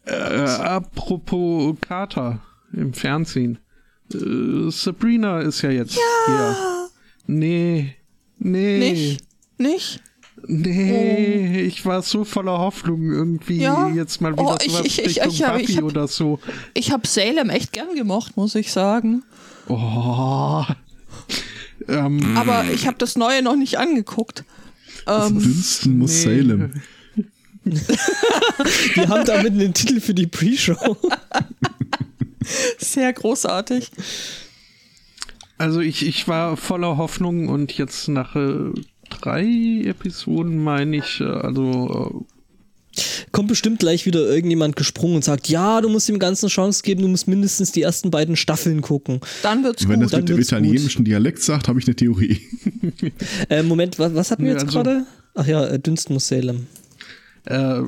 Äh, 0.05 0.13
apropos 0.15 1.77
Kater 1.81 2.41
im 2.73 2.93
Fernsehen. 2.93 3.59
Äh, 4.13 4.71
Sabrina 4.71 5.41
ist 5.41 5.63
ja 5.63 5.71
jetzt 5.71 5.95
hier. 6.27 6.57
Nee. 7.27 7.95
Nee. 8.39 8.79
Nicht? 8.79 9.25
Nicht? 9.59 10.03
Nee, 10.47 11.61
ich 11.61 11.85
war 11.85 12.01
so 12.01 12.25
voller 12.25 12.59
Hoffnung 12.59 13.11
irgendwie 13.11 13.59
Ja. 13.59 13.89
jetzt 13.91 14.23
mal 14.23 14.33
wieder 14.33 14.43
Oh, 14.55 14.57
ich- 14.65 14.73
sowas 14.73 14.87
ich- 14.87 14.99
ich- 14.99 15.07
Richtung 15.09 15.29
ich 15.33 15.43
hab- 15.45 15.57
ich 15.61 15.67
Buffy 15.67 15.75
hab- 15.77 15.85
oder 15.85 16.09
so. 16.09 16.41
Ich 16.73 16.93
habe 16.93 17.07
Salem 17.07 17.51
echt 17.51 17.73
gern 17.73 17.95
gemocht, 17.95 18.37
muss 18.39 18.55
ich 18.55 18.73
sagen. 18.73 19.23
Oh. 19.71 20.65
Ähm, 21.89 22.37
Aber 22.37 22.65
ich 22.65 22.87
habe 22.87 22.99
das 22.99 23.17
Neue 23.17 23.43
noch 23.43 23.57
nicht 23.57 23.79
angeguckt. 23.79 24.45
Ähm, 25.07 25.41
Dünsten 25.41 25.99
muss 25.99 26.25
nee. 26.25 26.41
Salem. 26.41 26.83
Wir 27.65 29.09
haben 29.09 29.25
damit 29.25 29.53
einen 29.53 29.75
Titel 29.75 30.01
für 30.01 30.15
die 30.15 30.27
Pre-Show. 30.27 30.97
sehr 32.79 33.13
großartig. 33.13 33.91
Also 35.59 35.81
ich, 35.81 36.07
ich 36.07 36.27
war 36.27 36.57
voller 36.57 36.97
Hoffnung 36.97 37.49
und 37.49 37.73
jetzt 37.77 38.09
nach 38.09 38.35
äh, 38.35 38.73
drei 39.11 39.83
Episoden 39.85 40.63
meine 40.63 40.97
ich, 40.97 41.21
äh, 41.21 41.25
also 41.25 42.27
Kommt 43.33 43.49
bestimmt 43.49 43.79
gleich 43.79 44.07
wieder 44.07 44.21
irgendjemand 44.29 44.75
gesprungen 44.75 45.17
und 45.17 45.25
sagt, 45.25 45.49
ja, 45.49 45.81
du 45.81 45.89
musst 45.89 46.09
ihm 46.09 46.19
Ganzen 46.19 46.47
eine 46.47 46.51
Chance 46.51 46.83
geben, 46.83 47.03
du 47.03 47.09
musst 47.09 47.29
mindestens 47.29 47.71
die 47.71 47.83
ersten 47.83 48.11
beiden 48.11 48.35
Staffeln 48.37 48.81
gucken. 48.81 49.21
Dann 49.43 49.63
wird's 49.63 49.89
Wenn 49.89 50.01
das 50.01 50.11
gut. 50.11 50.15
dann 50.15 50.21
mit 50.23 50.29
dem 50.31 50.39
italienischen 50.41 51.05
Dialekt 51.05 51.41
sagt, 51.43 51.69
habe 51.69 51.79
ich 51.79 51.87
eine 51.87 51.95
Theorie. 51.95 52.41
Äh, 53.49 53.63
Moment, 53.63 53.99
was, 53.99 54.15
was 54.15 54.31
hatten 54.31 54.45
wir 54.45 54.53
jetzt 54.53 54.65
also- 54.65 54.83
gerade? 54.83 55.07
Ach 55.35 55.47
ja, 55.47 55.65
äh, 55.65 55.79
Dünsten 55.79 56.15
muss 56.15 56.27
Salem. 56.27 56.67
äh, 57.45 57.83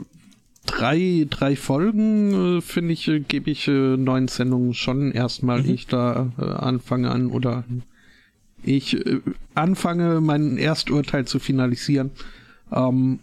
drei, 0.64 1.26
drei 1.28 1.56
Folgen, 1.56 2.58
äh, 2.58 2.60
finde 2.60 2.92
ich, 2.92 3.08
äh, 3.08 3.18
gebe 3.20 3.50
ich 3.50 3.66
äh, 3.66 3.96
neuen 3.96 4.28
Sendungen 4.28 4.74
schon 4.74 5.10
erstmal, 5.10 5.68
ich 5.68 5.88
da 5.88 6.30
äh, 6.38 6.42
anfange 6.44 7.10
an 7.10 7.26
oder 7.26 7.64
ich 8.62 8.94
äh, 9.04 9.20
anfange, 9.54 10.20
mein 10.20 10.56
Ersturteil 10.56 11.24
zu 11.24 11.40
finalisieren. 11.40 12.10
Ähm, 12.72 13.18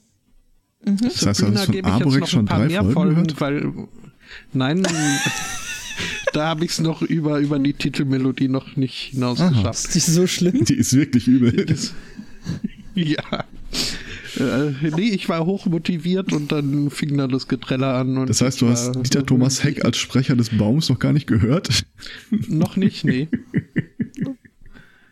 Das 0.81 1.25
heißt, 1.25 1.39
Sabrina 1.39 1.59
hast 1.59 1.67
du 1.67 1.73
von 1.73 1.73
gebe 1.73 1.87
ich 1.87 1.93
jetzt 1.93 2.01
Arborek 2.01 2.19
noch 2.21 2.27
schon 2.27 2.39
ein 2.39 2.45
paar 2.45 2.59
drei 2.59 2.67
mehr 2.67 2.83
Folgen 2.85 3.29
Folgen, 3.29 3.39
weil 3.39 3.87
nein, 4.53 4.83
da 6.33 6.47
habe 6.47 6.65
ich 6.65 6.71
es 6.71 6.79
noch 6.79 7.01
über, 7.01 7.39
über 7.39 7.59
die 7.59 7.73
Titelmelodie 7.73 8.47
noch 8.47 8.75
nicht 8.75 9.11
hinausgeschafft. 9.11 9.85
Ist 9.85 9.95
die 9.95 9.99
so 9.99 10.27
schlimm? 10.27 10.63
Die 10.63 10.75
ist 10.75 10.93
wirklich 10.93 11.27
übel. 11.27 11.65
Das, 11.65 11.93
ja. 12.95 13.45
Äh, 14.37 14.71
nee, 14.95 15.09
ich 15.09 15.27
war 15.27 15.45
hochmotiviert 15.45 16.31
und 16.31 16.51
dann 16.51 16.89
fing 16.91 17.17
da 17.17 17.27
das 17.27 17.47
Getreller 17.47 17.95
an. 17.95 18.17
Und 18.17 18.29
Das 18.29 18.41
heißt, 18.41 18.61
du 18.61 18.69
hast 18.69 18.93
Dieter 18.93 19.25
Thomas 19.25 19.63
Heck 19.63 19.83
als 19.83 19.97
Sprecher 19.97 20.35
des 20.35 20.49
Baums 20.57 20.89
noch 20.89 20.99
gar 20.99 21.13
nicht 21.13 21.27
gehört. 21.27 21.85
Noch 22.29 22.75
nicht, 22.75 23.03
nee. 23.03 23.27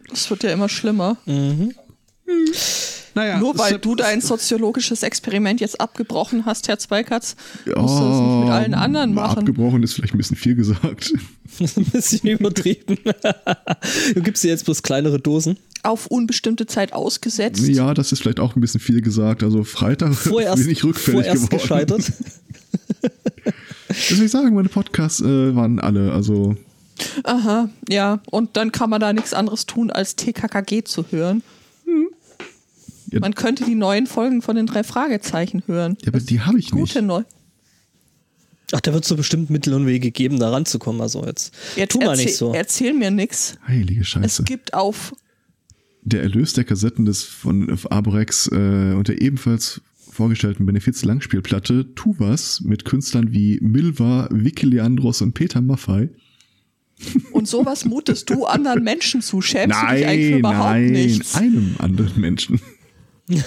Das 0.10 0.30
wird 0.30 0.43
ja 0.43 0.51
immer 0.51 0.69
schlimmer. 0.69 1.17
Naja, 3.15 3.39
Nur 3.39 3.57
weil 3.57 3.79
du 3.79 3.95
dein 3.95 4.21
soziologisches 4.21 5.01
Experiment 5.01 5.59
jetzt 5.59 5.81
abgebrochen 5.81 6.45
hast, 6.45 6.67
Herr 6.67 6.77
Zweikatz, 6.77 7.35
musst 7.65 7.99
du 7.99 8.03
das 8.03 8.19
nicht 8.19 8.39
mit 8.43 8.49
allen 8.49 8.73
anderen 8.75 9.13
mal 9.15 9.23
machen. 9.27 9.39
Abgebrochen 9.39 9.81
ist 9.81 9.93
vielleicht 9.93 10.13
ein 10.13 10.19
bisschen 10.19 10.37
viel 10.37 10.53
gesagt. 10.53 11.13
ein 11.59 11.85
bisschen 11.85 12.29
übertrieben. 12.29 12.99
du 14.13 14.21
gibst 14.21 14.43
dir 14.43 14.49
jetzt 14.49 14.65
bloß 14.65 14.83
kleinere 14.83 15.19
Dosen. 15.19 15.57
Auf 15.81 16.05
unbestimmte 16.07 16.67
Zeit 16.67 16.93
ausgesetzt. 16.93 17.67
Ja, 17.67 17.95
das 17.95 18.11
ist 18.11 18.21
vielleicht 18.21 18.39
auch 18.39 18.55
ein 18.55 18.61
bisschen 18.61 18.81
viel 18.81 19.01
gesagt. 19.01 19.41
Also 19.41 19.63
Freitag 19.63 20.13
Vorerst, 20.13 20.61
bin 20.61 20.71
ich 20.71 20.83
rückfällig 20.83 21.25
vorerst 21.25 21.49
geworden. 21.49 21.61
gescheitert. 21.61 22.11
Das 23.87 24.17
will 24.17 24.25
ich 24.25 24.31
sagen, 24.31 24.53
meine 24.53 24.67
Podcasts 24.67 25.21
äh, 25.21 25.55
waren 25.55 25.79
alle, 25.79 26.11
also 26.11 26.57
Aha, 27.23 27.69
ja. 27.89 28.19
Und 28.29 28.57
dann 28.57 28.71
kann 28.71 28.89
man 28.89 28.99
da 28.99 29.13
nichts 29.13 29.33
anderes 29.33 29.65
tun, 29.65 29.91
als 29.91 30.15
TKKG 30.15 30.83
zu 30.83 31.05
hören. 31.09 31.41
Ja. 33.12 33.20
Man 33.20 33.36
könnte 33.36 33.63
die 33.65 33.76
neuen 33.76 34.06
Folgen 34.08 34.41
von 34.41 34.56
den 34.56 34.65
drei 34.65 34.84
Fragezeichen 34.84 35.63
hören. 35.65 35.98
ja, 36.02 36.10
aber 36.10 36.20
die 36.20 36.41
habe 36.41 36.60
ich 36.60 36.74
nicht. 36.74 36.93
Gute 36.93 37.02
neu. 37.02 37.24
Ach, 38.74 38.82
da 38.82 38.91
wird 38.93 39.04
es 39.06 39.10
so 39.10 39.15
bestimmt 39.15 39.50
Mittel 39.50 39.74
und 39.74 39.86
Wege 39.86 40.12
geben, 40.12 40.39
da 40.39 40.50
ranzukommen. 40.50 41.02
Also 41.02 41.26
jetzt, 41.26 41.54
Jetzt 41.78 41.93
tu 41.93 42.00
mal 42.00 42.10
erzähl, 42.12 42.26
nicht 42.26 42.36
so. 42.36 42.54
erzähl 42.54 42.93
mir 42.93 43.12
nichts. 43.12 43.58
Heilige 43.65 44.02
Es 44.02 44.08
Scheiße. 44.08 44.43
gibt 44.43 44.74
auf 44.74 45.13
Der 46.02 46.22
Erlös 46.22 46.52
der 46.54 46.65
Kassetten 46.65 47.06
des 47.06 47.24
von 47.24 47.70
äh, 47.70 47.78
Aborex 47.89 48.50
äh, 48.52 48.93
und 48.93 49.08
der 49.08 49.22
ebenfalls 49.22 49.80
vorgestellten 50.12 50.65
Benefiz-Langspielplatte 50.65 51.93
Tu 51.96 52.15
was 52.17 52.60
mit 52.62 52.84
Künstlern 52.84 53.32
wie 53.32 53.60
Milva, 53.62 54.28
Vicky 54.32 54.65
Leandros 54.65 55.22
und 55.22 55.34
Peter 55.34 55.62
Maffei. 55.62 56.10
und 57.32 57.48
sowas 57.48 57.86
mutest 57.86 58.30
du 58.32 58.46
anderen 58.46 58.84
Menschen 58.84 59.22
zu. 59.22 59.41
Schämst 59.41 59.78
du 59.82 59.96
dich 59.96 60.06
eigentlich 60.06 60.32
für 60.34 60.39
überhaupt 60.39 60.70
nein, 60.72 60.91
nichts? 60.91 61.36
einem 61.36 61.76
anderen 61.78 62.20
Menschen. 62.20 62.60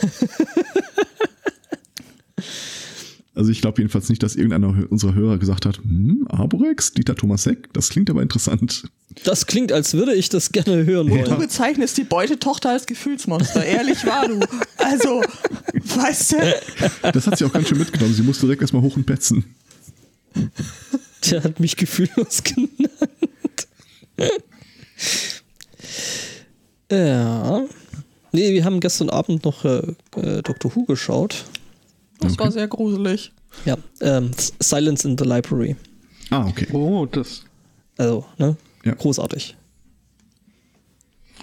Also 3.34 3.52
ich 3.52 3.60
glaube 3.60 3.80
jedenfalls 3.80 4.08
nicht, 4.08 4.22
dass 4.22 4.34
irgendeiner 4.34 4.74
unserer 4.90 5.14
Hörer 5.14 5.38
gesagt 5.38 5.64
hat, 5.64 5.78
hm, 5.78 6.26
Arborex, 6.28 6.92
Dieter 6.92 7.14
Thomas 7.14 7.46
Heck, 7.46 7.72
das 7.72 7.88
klingt 7.88 8.10
aber 8.10 8.22
interessant. 8.22 8.82
Das 9.24 9.46
klingt, 9.46 9.72
als 9.72 9.94
würde 9.94 10.14
ich 10.14 10.28
das 10.28 10.52
gerne 10.52 10.84
hören 10.84 11.06
Du 11.06 11.14
wollen. 11.14 11.38
bezeichnest 11.38 11.96
die 11.96 12.04
Beutetochter 12.04 12.70
als 12.70 12.86
Gefühlsmonster. 12.86 13.64
Ehrlich 13.64 14.04
war 14.04 14.26
du. 14.28 14.40
Also, 14.78 15.22
weißt 15.72 16.32
du, 16.32 16.36
Das 17.12 17.26
hat 17.26 17.38
sie 17.38 17.44
auch 17.44 17.52
ganz 17.52 17.68
schön 17.68 17.78
mitgenommen. 17.78 18.12
Sie 18.14 18.22
musste 18.22 18.46
direkt 18.46 18.62
erstmal 18.62 18.82
hoch 18.82 18.96
und 18.96 19.06
petzen. 19.06 19.44
Der 21.30 21.42
hat 21.44 21.60
mich 21.60 21.76
gefühllos 21.76 22.42
genannt. 22.42 22.70
ja. 26.90 27.62
Nee, 28.32 28.52
wir 28.52 28.64
haben 28.64 28.80
gestern 28.80 29.10
Abend 29.10 29.44
noch 29.44 29.64
äh, 29.64 29.82
äh, 30.16 30.42
Doctor 30.42 30.74
Who 30.74 30.84
geschaut. 30.84 31.44
das 32.20 32.38
war 32.38 32.50
sehr 32.52 32.68
gruselig. 32.68 33.32
Ja, 33.64 33.76
ähm, 34.00 34.30
Silence 34.60 35.06
in 35.06 35.18
the 35.18 35.24
Library. 35.24 35.76
Ah, 36.30 36.46
okay. 36.46 36.68
Oh, 36.72 37.06
das. 37.06 37.44
Also, 37.96 38.24
ne? 38.38 38.56
Ja. 38.84 38.94
Großartig. 38.94 39.56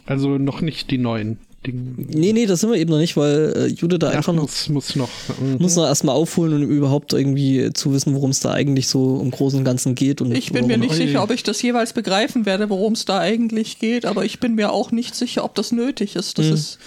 Also 0.05 0.37
noch 0.37 0.61
nicht 0.61 0.89
die 0.89 0.97
neuen 0.97 1.37
Dinge. 1.65 1.81
Nee, 1.97 2.33
nee, 2.33 2.45
das 2.45 2.61
sind 2.61 2.71
wir 2.71 2.77
eben 2.77 2.91
noch 2.91 2.99
nicht, 2.99 3.17
weil 3.17 3.53
äh, 3.55 3.65
Jude 3.67 3.97
da 3.99 4.11
Ja, 4.11 4.17
einfach 4.17 4.33
noch 4.33 4.43
muss, 4.43 4.69
muss 4.69 4.95
noch. 4.95 5.09
mhm. 5.41 5.57
muss 5.59 5.75
noch 5.75 5.85
erstmal 5.85 6.15
aufholen 6.15 6.53
und 6.53 6.63
überhaupt 6.63 7.13
irgendwie 7.13 7.71
zu 7.73 7.91
wissen, 7.93 8.13
worum 8.13 8.29
es 8.29 8.39
da 8.39 8.51
eigentlich 8.51 8.87
so 8.87 9.19
im 9.21 9.31
Großen 9.31 9.59
und 9.59 9.65
Ganzen 9.65 9.95
geht. 9.95 10.21
Und 10.21 10.31
Ich 10.33 10.51
bin 10.51 10.67
mir 10.67 10.77
nicht 10.77 10.93
sicher, 10.93 11.23
ob 11.23 11.31
ich 11.31 11.43
das 11.43 11.61
jeweils 11.61 11.93
begreifen 11.93 12.45
werde, 12.45 12.69
worum 12.69 12.93
es 12.93 13.05
da 13.05 13.19
eigentlich 13.19 13.79
geht, 13.79 14.05
aber 14.05 14.23
ich 14.23 14.39
bin 14.39 14.55
mir 14.55 14.71
auch 14.71 14.91
nicht 14.91 15.15
sicher, 15.15 15.43
ob 15.43 15.55
das 15.55 15.71
nötig 15.71 16.15
ist. 16.15 16.37
Das 16.37 16.45
Mhm. 16.45 16.53
ist, 16.53 16.77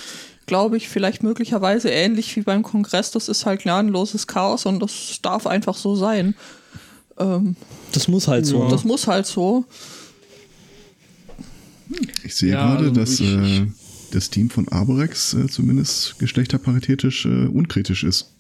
glaube 0.46 0.76
ich, 0.76 0.88
vielleicht 0.88 1.22
möglicherweise 1.24 1.90
ähnlich 1.90 2.34
wie 2.36 2.42
beim 2.42 2.62
Kongress. 2.62 3.10
Das 3.10 3.28
ist 3.28 3.44
halt 3.46 3.62
gnadenloses 3.62 4.26
Chaos 4.28 4.66
und 4.66 4.80
das 4.80 5.18
darf 5.20 5.46
einfach 5.46 5.76
so 5.76 5.96
sein. 5.96 6.34
Ähm, 7.18 7.56
Das 7.92 8.06
muss 8.08 8.28
halt 8.28 8.46
so. 8.46 8.68
Das 8.68 8.84
muss 8.84 9.06
halt 9.08 9.26
so. 9.26 9.64
Ich 12.24 12.36
sehe 12.36 12.52
Ja, 12.52 12.66
gerade, 12.68 12.88
also 12.88 13.00
dass 13.00 13.20
ich- 13.20 13.28
äh, 13.34 13.66
das 14.10 14.30
Team 14.30 14.50
von 14.50 14.68
Arborex 14.68 15.34
äh, 15.34 15.46
zumindest 15.48 16.18
geschlechterparitätisch 16.18 17.26
äh, 17.26 17.46
unkritisch 17.46 18.04
ist. 18.04 18.30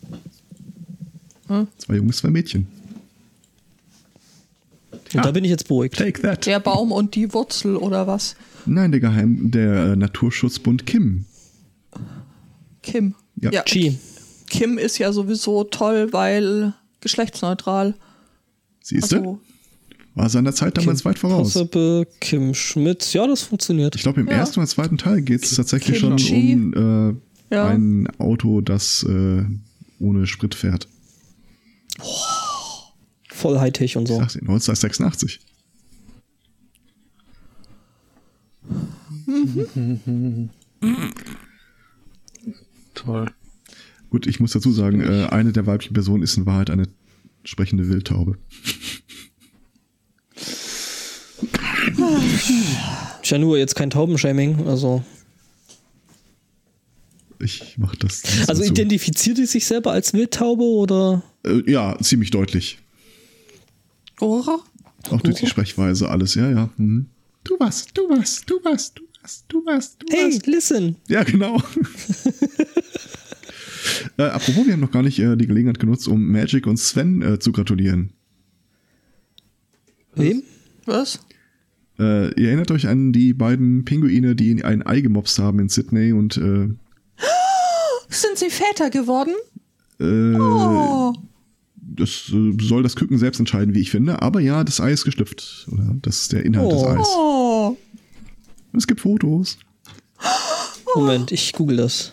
Hm? 1.46 1.66
Zwei 1.78 1.96
Jungs, 1.96 2.18
zwei 2.18 2.30
Mädchen. 2.30 2.66
Und 5.14 5.24
da 5.24 5.32
bin 5.32 5.44
ich 5.44 5.50
jetzt 5.50 5.66
beruhigt. 5.66 5.96
Take 5.96 6.22
that. 6.22 6.46
Der 6.46 6.60
Baum 6.60 6.92
und 6.92 7.14
die 7.14 7.32
Wurzel 7.32 7.76
oder 7.76 8.06
was? 8.06 8.36
Nein, 8.66 8.92
der 8.92 9.00
Geheim, 9.00 9.50
der 9.50 9.92
äh, 9.92 9.96
Naturschutzbund 9.96 10.86
Kim. 10.86 11.24
Kim. 12.82 13.14
Ja. 13.36 13.62
Chi. 13.62 13.98
Kim 14.48 14.78
ist 14.78 14.98
ja 14.98 15.12
sowieso 15.12 15.64
toll, 15.64 16.12
weil 16.12 16.74
geschlechtsneutral. 17.00 17.94
Siehst 18.82 19.12
du? 19.12 19.16
Also, 19.16 19.40
War 20.14 20.28
seiner 20.28 20.52
Zeit 20.52 20.76
damals 20.76 21.04
weit 21.04 21.18
voraus. 21.18 21.52
Possible, 21.52 22.06
Kim 22.20 22.52
Schmidt. 22.54 23.12
Ja, 23.12 23.26
das 23.26 23.42
funktioniert. 23.42 23.94
Ich 23.94 24.02
glaube, 24.02 24.20
im 24.20 24.26
Ja. 24.26 24.34
ersten 24.34 24.58
oder 24.60 24.66
zweiten 24.68 24.98
Teil 24.98 25.22
geht 25.22 25.44
es 25.44 25.54
tatsächlich 25.54 25.98
schon 25.98 26.16
Kimchi. 26.16 26.54
um 26.54 27.20
äh, 27.50 27.54
Ja. 27.54 27.66
ein 27.68 28.08
Auto, 28.18 28.60
das 28.60 29.04
äh, 29.08 29.44
ohne 30.00 30.26
Sprit 30.26 30.54
fährt. 30.54 30.88
Voll 33.28 33.58
Hightech 33.60 33.96
und 33.96 34.04
Ich 34.04 34.08
so. 34.08 34.16
sag's 34.18 34.34
Ihnen, 34.34 34.48
1986. 34.48 35.40
Toll. 42.94 43.26
Gut, 44.10 44.26
ich 44.26 44.40
muss 44.40 44.52
dazu 44.52 44.72
sagen, 44.72 45.00
äh, 45.02 45.26
eine 45.30 45.52
der 45.52 45.66
weiblichen 45.66 45.94
Personen 45.94 46.22
ist 46.22 46.36
in 46.36 46.46
Wahrheit 46.46 46.70
eine 46.70 46.88
sprechende 47.44 47.88
Wildtaube. 47.88 48.38
Ist 53.22 53.30
ja 53.30 53.38
nur 53.38 53.58
jetzt 53.58 53.74
kein 53.76 53.90
Taubenshaming. 53.90 54.66
Also, 54.66 55.02
Ich 57.38 57.76
mach 57.78 57.94
das. 57.96 58.22
also 58.48 58.62
identifiziert 58.62 59.38
die 59.38 59.46
sich 59.46 59.66
selber 59.66 59.92
als 59.92 60.12
Wildtaube 60.12 60.62
oder? 60.64 61.22
äh, 61.44 61.62
ja, 61.70 61.96
ziemlich 62.00 62.30
deutlich. 62.30 62.78
Ora? 64.20 64.58
Auch 65.10 65.20
durch 65.22 65.36
die 65.36 65.46
Sprechweise 65.46 66.08
alles, 66.10 66.34
ja, 66.34 66.50
ja. 66.50 66.68
Mhm. 66.76 67.06
Du 67.44 67.56
was, 67.58 67.86
du 67.94 68.02
was, 68.10 68.42
du 68.44 68.60
was, 68.62 68.92
du 68.92 69.02
was, 69.22 69.44
du 69.48 69.62
was, 69.64 69.96
du 69.98 70.06
Hey, 70.10 70.34
was. 70.36 70.44
listen. 70.46 70.96
Ja, 71.08 71.22
genau. 71.22 71.56
äh, 74.18 74.22
apropos, 74.24 74.66
wir 74.66 74.74
haben 74.74 74.80
noch 74.80 74.90
gar 74.90 75.02
nicht 75.02 75.18
äh, 75.18 75.36
die 75.36 75.46
Gelegenheit 75.46 75.78
genutzt, 75.78 76.06
um 76.08 76.26
Magic 76.30 76.66
und 76.66 76.76
Sven 76.76 77.22
äh, 77.22 77.38
zu 77.38 77.52
gratulieren. 77.52 78.12
Wem? 80.14 80.42
Was? 80.84 81.20
Äh, 82.00 82.28
ihr 82.40 82.48
erinnert 82.48 82.70
euch 82.70 82.88
an 82.88 83.12
die 83.12 83.34
beiden 83.34 83.84
Pinguine, 83.84 84.34
die 84.34 84.64
ein 84.64 84.84
Ei 84.86 85.00
gemobst 85.02 85.38
haben 85.38 85.58
in 85.60 85.68
Sydney 85.68 86.12
und 86.12 86.36
äh, 86.38 86.68
Sind 88.08 88.36
sie 88.38 88.48
Väter 88.50 88.88
geworden? 88.90 89.34
äh, 90.00 90.34
Oh. 90.38 91.12
das 91.76 92.32
äh, 92.32 92.56
soll 92.62 92.82
das 92.82 92.96
Küken 92.96 93.18
selbst 93.18 93.38
entscheiden, 93.38 93.74
wie 93.74 93.80
ich 93.80 93.90
finde. 93.90 94.22
Aber 94.22 94.40
ja, 94.40 94.64
das 94.64 94.80
Ei 94.80 94.92
ist 94.92 95.04
geschlüpft. 95.04 95.68
Oder 95.70 95.94
das 96.00 96.22
ist 96.22 96.32
der 96.32 96.44
Inhalt 96.46 96.72
des 96.72 96.78
Oh. 96.82 96.86
Eis. 96.88 97.06
Oh. 97.16 97.76
Es 98.72 98.86
gibt 98.86 99.00
Fotos. 99.02 99.58
Moment, 100.94 101.32
ich 101.32 101.52
google 101.52 101.76
das. 101.76 102.12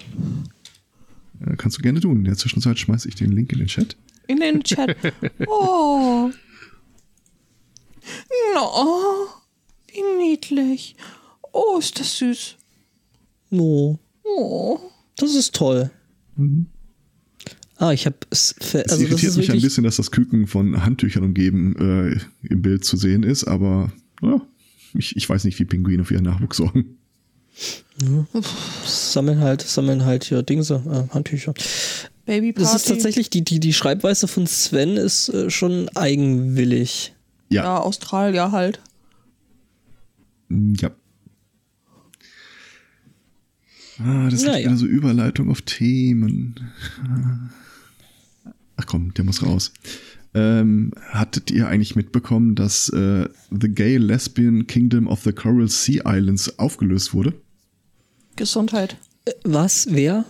Äh, 1.45 1.55
kannst 1.55 1.77
du 1.77 1.81
gerne 1.81 1.99
tun. 2.01 2.17
In 2.17 2.23
der 2.25 2.35
Zwischenzeit 2.35 2.77
schmeiße 2.77 3.07
ich 3.07 3.15
den 3.15 3.31
Link 3.31 3.51
in 3.53 3.59
den 3.59 3.67
Chat. 3.67 3.95
In 4.27 4.39
den 4.41 4.61
Chat. 4.63 4.97
Oh. 5.47 6.29
No. 8.53 9.27
Wie 9.91 10.01
niedlich. 10.19 10.95
Oh, 11.53 11.77
ist 11.79 11.99
das 11.99 12.17
süß. 12.17 12.55
No. 13.49 13.99
Oh. 14.23 14.79
Das 15.17 15.33
ist 15.35 15.55
toll. 15.55 15.89
Ah, 17.77 17.91
ich 17.91 18.05
habe 18.05 18.15
es. 18.29 18.53
ver- 18.59 18.85
Es 18.85 18.91
Also 18.91 19.03
das 19.03 19.11
irritiert 19.11 19.31
ist 19.31 19.37
mich 19.37 19.51
ein 19.51 19.61
bisschen, 19.61 19.83
dass 19.83 19.95
das 19.95 20.11
Küken 20.11 20.47
von 20.47 20.83
Handtüchern 20.85 21.23
umgeben 21.23 21.75
äh, 22.11 22.47
im 22.47 22.61
Bild 22.61 22.85
zu 22.85 22.97
sehen 22.97 23.23
ist, 23.23 23.45
aber 23.45 23.91
ja, 24.21 24.41
ich, 24.93 25.15
ich 25.15 25.27
weiß 25.27 25.43
nicht, 25.45 25.59
wie 25.59 25.65
Pinguine 25.65 26.03
für 26.05 26.15
ihren 26.15 26.23
Nachwuchs 26.25 26.57
sorgen. 26.57 26.97
Sammeln 28.85 29.39
halt, 29.39 29.61
sammeln 29.61 30.05
halt 30.05 30.23
hier 30.25 30.43
Dingse, 30.43 30.83
äh, 31.09 31.13
Handtücher. 31.13 31.53
Baby 32.25 32.53
Das 32.53 32.75
ist 32.75 32.85
Party. 32.85 32.89
tatsächlich, 32.93 33.29
die, 33.29 33.43
die, 33.43 33.59
die 33.59 33.73
Schreibweise 33.73 34.27
von 34.27 34.45
Sven 34.45 34.97
ist 34.97 35.29
äh, 35.29 35.49
schon 35.49 35.89
eigenwillig. 35.89 37.13
Ja. 37.49 37.63
Ja, 37.63 37.77
Australier 37.79 38.51
halt. 38.51 38.79
Ja. 40.49 40.91
Ah, 43.99 44.29
das 44.29 44.43
ist 44.43 44.45
wieder 44.45 44.77
so 44.77 44.85
Überleitung 44.85 45.49
auf 45.49 45.61
Themen. 45.63 46.55
Ach 48.75 48.85
komm, 48.85 49.13
der 49.15 49.25
muss 49.25 49.43
raus. 49.43 49.73
Ähm, 50.33 50.91
hattet 51.09 51.49
ihr 51.49 51.67
eigentlich 51.67 51.95
mitbekommen, 51.95 52.53
dass 52.53 52.89
äh, 52.89 53.27
The 53.49 53.69
Gay 53.69 53.97
Lesbian 53.97 54.67
Kingdom 54.67 55.07
of 55.07 55.23
the 55.23 55.31
Coral 55.31 55.67
Sea 55.67 56.03
Islands 56.05 56.59
aufgelöst 56.59 57.13
wurde? 57.13 57.33
Gesundheit. 58.35 58.97
Äh, 59.25 59.31
Was? 59.45 59.87
Wer? 59.89 60.25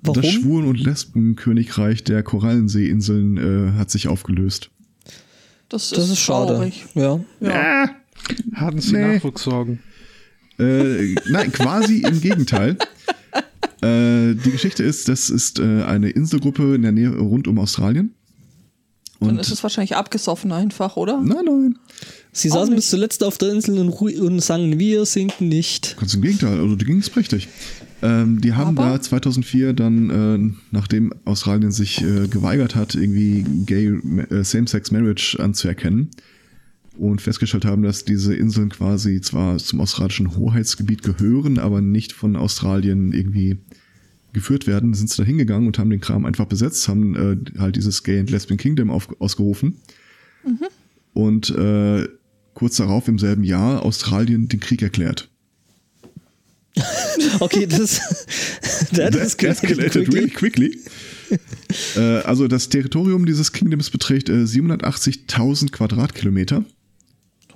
Warum? 0.00 0.22
Das 0.22 0.30
Schwulen- 0.30 0.68
und 0.68 0.78
Lesbenkönigreich 0.78 2.04
der 2.04 2.22
Korallenseeinseln 2.22 3.36
äh, 3.36 3.72
hat 3.72 3.90
sich 3.90 4.06
aufgelöst. 4.06 4.70
Das 5.68 5.86
ist, 5.86 5.96
das 5.96 6.08
ist 6.08 6.20
schade. 6.20 6.54
traurig. 6.54 6.86
Ja. 6.94 7.20
Ja. 7.40 7.90
Hatten 8.54 8.80
sie 8.80 8.92
Nee. 8.94 9.14
Nachwuchssorgen? 9.16 9.78
Äh, 10.58 11.14
nein, 11.30 11.52
quasi 11.52 11.98
im 12.02 12.20
Gegenteil. 12.20 12.76
Äh, 13.80 14.34
die 14.34 14.50
Geschichte 14.50 14.82
ist, 14.82 15.08
das 15.08 15.30
ist 15.30 15.60
äh, 15.60 15.82
eine 15.84 16.10
Inselgruppe 16.10 16.74
in 16.74 16.82
der 16.82 16.92
Nähe 16.92 17.10
rund 17.16 17.46
um 17.46 17.58
Australien. 17.58 18.12
Dann 19.20 19.30
Und 19.30 19.38
ist 19.38 19.50
es 19.52 19.62
wahrscheinlich 19.62 19.96
abgesoffen 19.96 20.52
einfach, 20.52 20.96
oder? 20.96 21.20
nein, 21.20 21.44
nein, 21.44 21.78
Sie 22.32 22.50
Auch 22.52 22.56
saßen 22.60 22.74
bis 22.76 22.90
zuletzt 22.90 23.24
auf 23.24 23.36
der 23.38 23.50
Insel 23.50 23.78
und, 23.78 23.90
und 23.90 24.40
sangen, 24.40 24.78
wir 24.78 25.04
sinken 25.06 25.48
nicht. 25.48 25.96
ganz 25.98 26.14
im 26.14 26.22
Gegenteil, 26.22 26.58
also 26.60 26.76
die 26.76 26.84
ging 26.84 26.98
es 26.98 27.10
prächtig. 27.10 27.48
Ähm, 28.00 28.40
die 28.40 28.52
haben 28.52 28.78
Aber- 28.78 28.90
da 28.90 29.00
2004 29.00 29.72
dann, 29.72 30.10
äh, 30.10 30.54
nachdem 30.70 31.12
Australien 31.24 31.72
sich 31.72 32.00
äh, 32.02 32.28
geweigert 32.28 32.76
hat, 32.76 32.94
irgendwie 32.94 33.44
Gay 33.66 33.86
äh, 34.30 34.44
Same-Sex 34.44 34.92
Marriage 34.92 35.36
anzuerkennen 35.42 36.10
und 36.98 37.20
festgestellt 37.20 37.64
haben, 37.64 37.82
dass 37.82 38.04
diese 38.04 38.34
Inseln 38.34 38.70
quasi 38.70 39.20
zwar 39.20 39.58
zum 39.58 39.80
australischen 39.80 40.36
Hoheitsgebiet 40.36 41.02
gehören, 41.02 41.58
aber 41.58 41.80
nicht 41.80 42.12
von 42.12 42.36
Australien 42.36 43.12
irgendwie 43.12 43.58
geführt 44.32 44.66
werden, 44.66 44.94
sind 44.94 45.10
sie 45.10 45.16
da 45.16 45.24
hingegangen 45.24 45.66
und 45.66 45.78
haben 45.78 45.90
den 45.90 46.00
Kram 46.00 46.24
einfach 46.24 46.46
besetzt, 46.46 46.88
haben 46.88 47.16
äh, 47.16 47.58
halt 47.60 47.76
dieses 47.76 48.02
Gay 48.02 48.18
and 48.18 48.30
Lesbian 48.30 48.58
Kingdom 48.58 48.90
auf, 48.90 49.08
ausgerufen. 49.20 49.76
Und 51.14 51.50
äh, 51.50 52.06
kurz 52.54 52.76
darauf 52.76 53.08
im 53.08 53.18
selben 53.18 53.44
Jahr 53.44 53.82
Australien 53.82 54.48
den 54.48 54.60
Krieg 54.60 54.82
erklärt. 54.82 55.28
Okay, 57.40 57.66
das, 57.66 57.98
that 58.94 59.12
That 59.12 59.16
escalated 59.16 60.14
really 60.14 60.30
quickly. 60.30 60.78
äh, 61.96 62.18
also 62.20 62.46
das 62.46 62.68
Territorium 62.68 63.26
dieses 63.26 63.52
Kingdoms 63.52 63.90
beträgt 63.90 64.28
äh, 64.28 64.44
780.000 64.44 65.72
Quadratkilometer. 65.72 66.64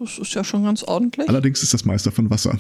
Das 0.01 0.19
ist 0.19 0.35
ja 0.35 0.43
schon 0.45 0.65
ganz 0.65 0.83
ordentlich. 0.83 1.29
Allerdings 1.29 1.63
ist 1.63 1.75
das 1.75 1.85
meiste 1.85 2.11
von 2.11 2.29
Wasser. 2.31 2.57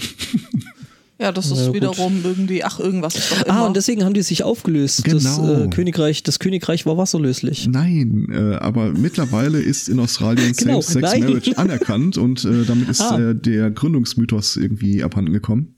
Ja, 1.18 1.31
das 1.31 1.51
ist 1.53 1.59
Ja, 1.59 1.66
gut. 1.66 1.75
wiederum 1.77 2.21
irgendwie, 2.25 2.64
ach, 2.64 2.81
irgendwas 2.81 3.14
ist 3.14 3.31
doch 3.31 3.42
immer. 3.45 3.55
Ah, 3.59 3.66
und 3.66 3.77
deswegen 3.77 4.05
haben 4.05 4.14
die 4.14 4.23
sich 4.23 4.42
aufgelöst. 4.42 5.07
Das, 5.07 5.23
Genau. 5.37 5.64
äh, 5.64 5.68
Königreich, 5.68 6.23
das 6.25 6.38
Königreich 6.40 6.85
war 6.85 6.97
wasserlöslich. 6.97 7.68
Nein, 7.68 8.27
äh, 8.33 8.57
aber 8.57 8.90
mittlerweile 8.92 9.61
ist 9.61 9.88
in 9.88 10.01
Australien 10.01 10.53
Genau, 10.57 10.81
Same-Sex. 10.81 11.21
Marriage 11.21 11.53
anerkannt 11.59 12.18
und 12.18 12.45
äh, 12.45 12.64
damit 12.64 12.88
ist 12.88 13.03
Ah. 13.03 13.18
äh, 13.21 13.35
der 13.37 13.71
Gründungsmythos 13.71 14.57
irgendwie 14.57 15.05
abhanden 15.05 15.33
gekommen. 15.33 15.75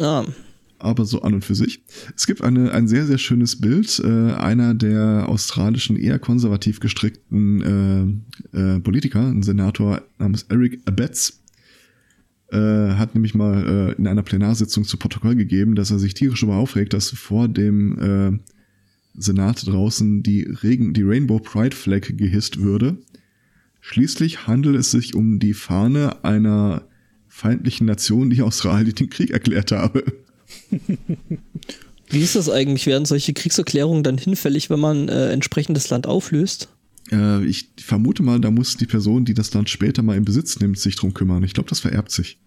Ah, 0.00 0.24
aber 0.84 1.04
so 1.04 1.22
an 1.22 1.34
und 1.34 1.44
für 1.44 1.54
sich. 1.54 1.82
Es 2.16 2.26
gibt 2.26 2.42
eine, 2.42 2.72
ein 2.72 2.86
sehr, 2.88 3.06
sehr 3.06 3.18
schönes 3.18 3.60
Bild. 3.60 4.00
Äh, 4.04 4.32
einer 4.32 4.74
der 4.74 5.28
australischen 5.28 5.96
eher 5.96 6.18
konservativ 6.18 6.80
gestrickten 6.80 8.22
äh, 8.52 8.58
äh, 8.58 8.80
Politiker, 8.80 9.26
ein 9.26 9.42
Senator 9.42 10.02
namens 10.18 10.44
Eric 10.48 10.80
Abetz, 10.84 11.42
äh, 12.52 12.56
hat 12.94 13.14
nämlich 13.14 13.34
mal 13.34 13.66
äh, 13.66 13.92
in 13.98 14.06
einer 14.06 14.22
Plenarsitzung 14.22 14.84
zu 14.84 14.96
Protokoll 14.96 15.34
gegeben, 15.34 15.74
dass 15.74 15.90
er 15.90 15.98
sich 15.98 16.14
tierisch 16.14 16.40
darüber 16.40 16.58
aufregt, 16.58 16.92
dass 16.92 17.10
vor 17.10 17.48
dem 17.48 17.98
äh, 17.98 18.38
Senat 19.16 19.66
draußen 19.66 20.22
die, 20.22 20.42
Regen, 20.42 20.92
die 20.92 21.02
Rainbow 21.02 21.38
Pride 21.38 21.74
Flag 21.74 22.16
gehisst 22.16 22.60
würde. 22.60 22.98
Schließlich 23.80 24.46
handelt 24.46 24.76
es 24.76 24.90
sich 24.90 25.14
um 25.14 25.38
die 25.38 25.54
Fahne 25.54 26.24
einer 26.24 26.86
feindlichen 27.28 27.86
Nation, 27.86 28.30
die 28.30 28.42
Australien 28.42 28.94
den 28.94 29.10
Krieg 29.10 29.30
erklärt 29.30 29.72
habe. 29.72 30.04
wie 32.10 32.20
ist 32.20 32.36
das 32.36 32.48
eigentlich? 32.50 32.86
Werden 32.86 33.04
solche 33.04 33.32
Kriegserklärungen 33.32 34.02
dann 34.02 34.18
hinfällig, 34.18 34.70
wenn 34.70 34.80
man 34.80 35.08
äh, 35.08 35.30
entsprechend 35.32 35.76
das 35.76 35.90
Land 35.90 36.06
auflöst? 36.06 36.68
Äh, 37.12 37.44
ich 37.44 37.68
vermute 37.78 38.22
mal, 38.22 38.40
da 38.40 38.50
muss 38.50 38.76
die 38.76 38.86
Person, 38.86 39.24
die 39.24 39.34
das 39.34 39.52
Land 39.54 39.68
später 39.70 40.02
mal 40.02 40.16
in 40.16 40.24
Besitz 40.24 40.58
nimmt, 40.60 40.78
sich 40.78 40.96
drum 40.96 41.12
kümmern. 41.14 41.42
Ich 41.44 41.54
glaube, 41.54 41.68
das 41.68 41.80
vererbt 41.80 42.10
sich. 42.10 42.38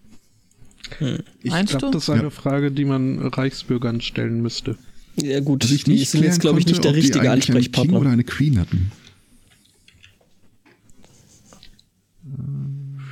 Ich 1.44 1.52
Meinst 1.52 1.78
glaube, 1.78 1.92
das 1.94 2.04
ist 2.04 2.10
eine 2.10 2.24
Ja. 2.24 2.30
Frage, 2.30 2.72
die 2.72 2.86
man 2.86 3.20
Reichsbürgern 3.20 4.00
stellen 4.02 4.42
müsste. 4.42 4.78
Ja 5.22 5.40
gut, 5.42 5.64
Was 5.66 5.72
ich 5.72 5.84
die 5.84 5.92
nicht 5.92 6.10
sind 6.10 6.24
jetzt, 6.24 6.40
glaube 6.40 6.60
ich, 6.60 6.66
nicht 6.66 6.84
der 6.84 6.94
richtige 6.96 7.30
eigentlich 7.30 7.50
einen 7.50 7.58
King 7.58 7.58
Ansprechpartner. 7.58 8.00
oder 8.00 8.10
eine 8.12 8.24
Queen 8.24 8.58
hatten. 8.60 8.92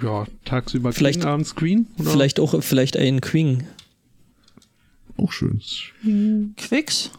Ja, 0.04 0.26
tagsüber 0.46 0.94
Vielleicht- 0.94 1.22
King, 1.22 1.30
abends 1.30 1.56
Queen? 1.56 1.88
Oder? 1.98 2.12
Vielleicht 2.12 2.40
auch 2.40 2.62
vielleicht 2.64 2.98
ein 2.98 3.22
Queen. 3.22 3.64
Auch 5.18 5.32
schön. 5.32 5.62
Quicks? 6.58 7.12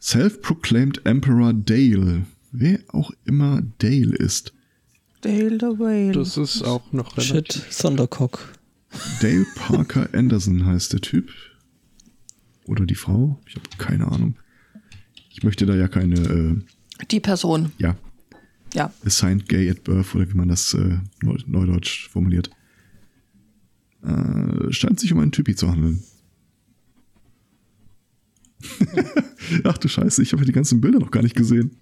Self-proclaimed 0.00 1.04
Emperor 1.04 1.52
Dale. 1.52 2.26
Wer 2.52 2.80
auch 2.88 3.10
immer 3.24 3.62
Dale 3.78 4.14
ist. 4.16 4.52
Dale 5.22 5.58
the 5.58 5.78
Whale. 5.78 6.12
Das 6.12 6.36
ist 6.36 6.62
auch 6.62 6.92
noch 6.92 7.16
relativ. 7.16 7.62
Shit, 7.64 7.78
Thundercock. 7.80 8.52
Dale 9.20 9.46
Parker 9.56 10.08
Anderson 10.14 10.64
heißt 10.66 10.92
der 10.92 11.00
Typ. 11.00 11.30
Oder 12.66 12.86
die 12.86 12.94
Frau. 12.94 13.40
Ich 13.46 13.56
habe 13.56 13.68
keine 13.78 14.10
Ahnung. 14.10 14.36
Ich 15.30 15.42
möchte 15.42 15.66
da 15.66 15.74
ja 15.74 15.88
keine, 15.88 16.20
äh, 16.20 17.04
Die 17.10 17.20
Person. 17.20 17.72
ja, 17.78 17.96
Ja. 18.74 18.92
assigned 19.04 19.48
gay 19.48 19.68
at 19.70 19.84
birth 19.84 20.14
oder 20.14 20.28
wie 20.30 20.34
man 20.34 20.48
das 20.48 20.72
äh, 20.74 20.98
Neu- 21.22 21.36
neudeutsch 21.46 22.08
formuliert. 22.08 22.50
Äh, 24.02 24.72
scheint 24.72 24.98
sich 25.00 25.12
um 25.12 25.18
einen 25.20 25.32
Typi 25.32 25.54
zu 25.54 25.70
handeln. 25.70 26.02
Ach 29.64 29.78
du 29.78 29.88
Scheiße, 29.88 30.22
ich 30.22 30.32
habe 30.32 30.42
ja 30.42 30.46
die 30.46 30.52
ganzen 30.52 30.80
Bilder 30.80 30.98
noch 30.98 31.10
gar 31.10 31.22
nicht 31.22 31.36
gesehen. 31.36 31.76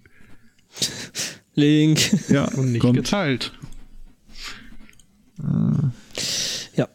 Link. 1.54 2.00
Ja, 2.28 2.44
Und 2.56 2.72
nicht 2.72 2.80
kommt. 2.80 2.96
geteilt. 2.96 3.52
Ja. 6.74 6.88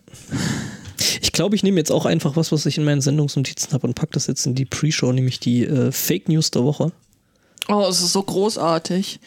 Ich 1.22 1.32
glaube, 1.32 1.56
ich 1.56 1.64
nehme 1.64 1.78
jetzt 1.78 1.92
auch 1.92 2.06
einfach 2.06 2.36
was, 2.36 2.52
was 2.52 2.66
ich 2.66 2.78
in 2.78 2.84
meinen 2.84 3.02
Sendungsnotizen 3.02 3.72
habe 3.74 3.88
und 3.88 3.94
pack 3.96 4.12
das 4.12 4.28
jetzt 4.28 4.46
in 4.46 4.56
die 4.56 4.66
Pre-Show, 4.66 5.12
nämlich 5.12 5.40
die 5.40 5.66
äh, 5.66 5.92
Fake 5.92 6.28
News 6.30 6.52
der 6.52 6.64
Woche. 6.64 6.92
Oh, 7.68 7.86
es 7.90 8.02
ist 8.02 8.14
so 8.14 8.24
großartig. 8.24 9.20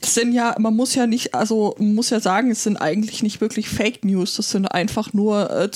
Das 0.00 0.14
sind 0.14 0.32
ja, 0.32 0.54
man 0.58 0.76
muss 0.76 0.94
ja 0.94 1.06
nicht, 1.06 1.34
also 1.34 1.74
man 1.78 1.94
muss 1.94 2.10
ja 2.10 2.20
sagen, 2.20 2.50
es 2.50 2.62
sind 2.64 2.76
eigentlich 2.76 3.22
nicht 3.22 3.40
wirklich 3.40 3.68
Fake 3.68 4.04
News, 4.04 4.36
das 4.36 4.50
sind 4.50 4.66
einfach 4.66 5.12
nur 5.12 5.50
äh, 5.50 5.70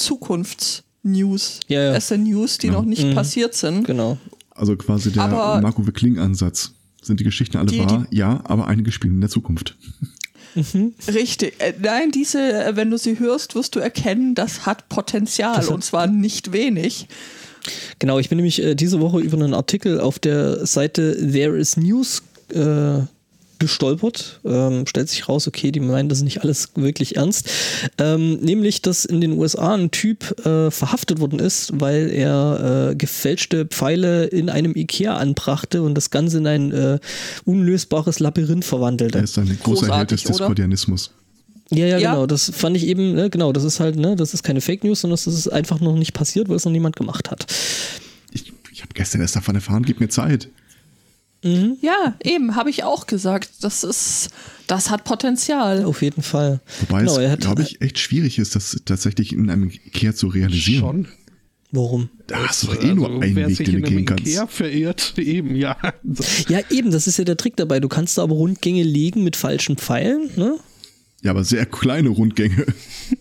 Zukunftsnews. 1.05 1.61
Ja, 1.69 1.83
ja. 1.83 1.95
Es 1.95 2.09
sind 2.09 2.25
News, 2.25 2.59
die 2.59 2.69
Ja. 2.69 2.73
noch 2.75 2.85
nicht 2.85 3.05
Mhm. 3.05 3.15
passiert 3.15 3.55
sind. 3.55 3.85
Genau. 3.87 4.19
Also 4.51 4.77
quasi 4.77 5.13
der 5.13 5.25
Aber- 5.25 5.61
Marco 5.61 5.87
Wickling-Ansatz. 5.87 6.73
Sind 7.03 7.21
die 7.21 7.25
Geschichten 7.25 7.59
alle 7.59 7.67
Die- 7.67 7.81
wahr? 7.81 8.07
Ja, 8.11 8.41
aber 8.45 8.67
einige 8.67 8.91
spielen 8.91 9.15
in 9.15 9.21
der 9.21 9.29
Zukunft. 9.31 9.77
Richtig. 11.13 11.55
Äh, 11.61 11.75
nein, 11.83 12.11
diese, 12.13 12.39
äh, 12.65 12.77
wenn 12.77 12.91
du 12.91 12.97
sie 12.97 13.19
hörst, 13.19 13.55
wirst 13.55 13.75
du 13.75 13.81
erkennen, 13.81 14.35
das 14.35 14.65
hat 14.67 14.89
Potenzial 14.89 15.57
Das 15.57 15.67
hat- 15.67 15.75
und 15.75 15.85
zwar 15.85 16.07
nicht 16.07 16.53
wenig. 16.53 17.09
Genau, 17.99 18.19
ich 18.19 18.29
bin 18.29 18.37
nämlich 18.37 18.63
äh, 18.63 18.75
diese 18.75 19.01
Woche 19.01 19.21
über 19.21 19.37
einen 19.37 19.53
Artikel 19.55 20.01
auf 20.01 20.19
der 20.19 20.65
Seite 20.67 21.17
There 21.33 21.59
is 21.59 21.77
News 21.77 22.23
äh, 22.51 23.01
gestolpert. 23.65 24.41
Ähm, 24.45 24.87
stellt 24.87 25.09
sich 25.09 25.29
raus, 25.29 25.49
okay, 25.49 25.73
die 25.73 25.81
meinen 25.81 26.09
das 26.11 26.21
nicht 26.23 26.43
alles 26.43 26.69
wirklich 26.75 27.17
ernst. 27.17 27.51
Ähm, 27.99 28.37
nämlich, 28.37 28.83
dass 28.83 29.05
in 29.07 29.21
den 29.21 29.33
USA 29.39 29.75
ein 29.75 29.91
Typ 29.91 30.39
äh, 30.47 30.71
verhaftet 30.71 31.19
worden 31.21 31.39
ist, 31.39 31.73
weil 31.81 32.11
er 32.11 32.91
äh, 32.91 32.95
gefälschte 32.95 33.65
Pfeile 33.65 34.25
in 34.27 34.51
einem 34.51 34.77
Ikea 34.77 35.17
anbrachte 35.17 35.83
und 35.83 35.95
das 35.95 36.11
Ganze 36.11 36.39
in 36.39 36.47
ein 36.47 36.73
äh, 36.73 36.99
unlösbares 37.47 38.21
Labyrinth 38.21 38.65
verwandelte. 38.65 39.19
Er 39.19 39.25
ist 39.25 39.39
ein 39.39 39.59
großer 39.63 39.97
Held 39.97 40.11
des? 40.11 40.25
Diskordianismus. 40.25 41.11
Ja, 41.71 41.87
ja, 41.87 41.99
Ja. 41.99 42.13
genau. 42.13 42.27
Das 42.27 42.53
fand 42.55 42.77
ich 42.77 42.87
eben, 42.87 43.15
ne, 43.15 43.31
genau, 43.31 43.53
das 43.53 43.65
ist 43.65 43.81
halt, 43.81 43.97
ne, 43.97 44.15
das 44.17 44.35
ist 44.35 44.43
keine 44.43 44.61
Fake 44.61 44.85
News, 44.85 45.01
sondern 45.01 45.17
das 45.17 45.27
ist 45.27 45.49
einfach 45.49 45.81
noch 45.81 45.97
nicht 45.97 46.13
passiert, 46.13 46.49
weil 46.49 46.57
es 46.57 46.65
noch 46.67 46.73
niemand 46.73 46.97
gemacht 46.97 47.31
hat. 47.31 47.47
Ich, 48.33 48.53
ich 48.73 48.83
habe 48.83 48.93
gestern 48.93 49.23
erst 49.23 49.37
davon 49.37 49.55
erfahren, 49.55 49.83
gib 49.83 50.01
mir 50.01 50.09
Zeit. 50.09 50.49
Ja, 51.83 52.17
eben, 52.23 52.57
habe 52.57 52.71
ich 52.71 52.85
auch 52.85 53.07
gesagt. 53.07 53.51
Das 53.63 53.85
ist, 53.85 54.31
das 54.67 54.91
hat 54.91 55.05
Potenzial. 55.05 55.85
Auf 55.85 56.01
jeden 56.01 56.23
Fall. 56.23 56.61
Wobei 56.81 57.01
genau, 57.01 57.19
es, 57.19 57.39
glaube 57.41 57.63
ich, 57.63 57.83
echt 57.83 57.99
schwierig 57.99 58.39
ist, 58.39 58.57
das 58.57 58.81
tatsächlich 58.87 59.33
in 59.33 59.51
einem 59.51 59.69
Ikea 59.71 60.15
zu 60.15 60.29
realisieren. 60.29 60.81
Schon. 60.81 61.09
Warum? 61.71 62.09
Da 62.29 62.47
hast 62.49 62.63
du 62.63 62.69
doch 62.69 62.83
eh 62.83 62.95
nur 62.95 63.09
Also, 63.09 63.21
einen 63.21 63.37
wer 63.37 63.49
Weg, 63.49 63.65
den 63.65 63.83
du 63.83 63.89
gehen 63.89 64.05
kannst. 64.05 64.27
Ikea 64.27 64.47
verirrt, 64.47 65.15
eben, 65.19 65.55
ja. 65.57 65.77
Ja, 66.49 66.61
eben, 66.71 66.91
das 66.91 67.07
ist 67.07 67.19
ja 67.19 67.25
der 67.25 67.37
Trick 67.37 67.57
dabei. 67.57 67.81
Du 67.81 67.89
kannst 67.89 68.17
da 68.17 68.23
aber 68.23 68.37
Rundgänge 68.37 68.83
legen 68.83 69.23
mit 69.25 69.37
falschen 69.37 69.77
Pfeilen, 69.77 70.31
ne? 70.37 70.57
Ja, 71.23 71.33
aber 71.33 71.45
sehr 71.45 71.67
kleine 71.67 72.09
Rundgänge. 72.11 72.67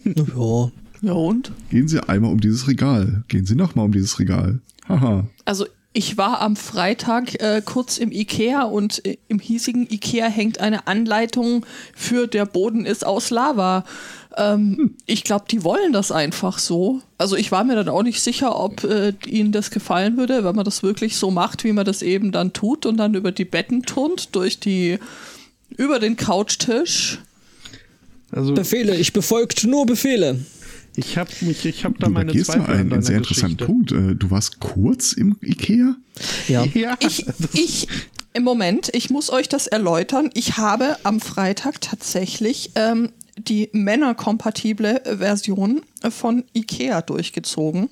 Ja. 0.05 0.71
Ja 1.01 1.11
und? 1.11 1.51
Gehen 1.69 1.89
Sie 1.89 1.99
einmal 2.07 2.31
um 2.31 2.39
dieses 2.39 2.67
Regal. 2.69 3.25
Gehen 3.27 3.45
Sie 3.45 3.55
nochmal 3.55 3.85
um 3.85 3.91
dieses 3.91 4.19
Regal. 4.19 4.61
Haha. 4.87 5.27
Also 5.43 5.65
ich 5.93 6.17
war 6.17 6.41
am 6.41 6.55
Freitag 6.55 7.39
äh, 7.41 7.61
kurz 7.63 7.99
im 7.99 8.11
Ikea 8.11 8.63
und 8.63 9.05
äh, 9.05 9.17
im 9.27 9.39
hiesigen 9.39 9.87
Ikea 9.89 10.25
hängt 10.27 10.59
eine 10.59 10.87
Anleitung 10.87 11.65
für 11.95 12.27
der 12.27 12.45
Boden 12.45 12.85
ist 12.85 13.05
aus 13.05 13.29
Lava. 13.29 13.85
Ähm, 14.35 14.95
ich 15.05 15.23
glaube, 15.23 15.45
die 15.49 15.63
wollen 15.63 15.93
das 15.93 16.11
einfach 16.11 16.57
so. 16.57 17.01
Also 17.19 17.35
ich 17.35 17.51
war 17.51 17.63
mir 17.63 17.75
dann 17.75 17.89
auch 17.89 18.01
nicht 18.01 18.21
sicher, 18.21 18.59
ob 18.59 18.83
äh, 18.83 19.13
ihnen 19.27 19.51
das 19.51 19.69
gefallen 19.69 20.17
würde, 20.17 20.43
wenn 20.43 20.55
man 20.55 20.65
das 20.65 20.81
wirklich 20.81 21.15
so 21.15 21.29
macht, 21.29 21.63
wie 21.63 21.73
man 21.73 21.85
das 21.85 22.01
eben 22.01 22.31
dann 22.31 22.53
tut 22.53 22.87
und 22.87 22.97
dann 22.97 23.13
über 23.13 23.31
die 23.31 23.45
Betten 23.45 23.83
turnt, 23.83 24.35
durch 24.35 24.59
die, 24.59 24.97
über 25.77 25.99
den 25.99 26.17
Couchtisch. 26.17 27.19
Also 28.31 28.55
Befehle, 28.55 28.95
ich 28.95 29.13
befolgt 29.13 29.63
nur 29.63 29.85
Befehle. 29.85 30.39
Ich 30.95 31.17
habe 31.17 31.29
mich, 31.41 31.65
ich 31.65 31.83
habe 31.85 31.95
da 31.99 32.07
Du 32.07 32.13
meine 32.13 32.31
Zweifel 32.33 32.61
an 32.61 32.65
einen, 32.67 32.77
deiner 32.89 32.93
einen 32.95 33.01
sehr 33.03 33.17
interessanten. 33.17 33.65
Punkt. 33.65 33.91
Äh, 33.91 34.15
Du 34.15 34.31
warst 34.31 34.59
kurz 34.59 35.13
im 35.13 35.37
Ikea? 35.41 35.95
Ja. 36.47 36.65
Ja, 36.73 36.95
Ich, 36.99 37.25
ich, 37.53 37.87
im 38.33 38.43
Moment, 38.43 38.89
ich 38.93 39.09
muss 39.09 39.29
euch 39.31 39.49
das 39.49 39.67
erläutern. 39.67 40.29
Ich 40.33 40.57
habe 40.57 40.97
am 41.03 41.19
Freitag 41.19 41.81
tatsächlich 41.81 42.71
ähm, 42.75 43.11
die 43.37 43.69
männerkompatible 43.73 45.01
Version 45.17 45.81
von 46.09 46.43
IKEA 46.55 47.01
durchgezogen. 47.01 47.89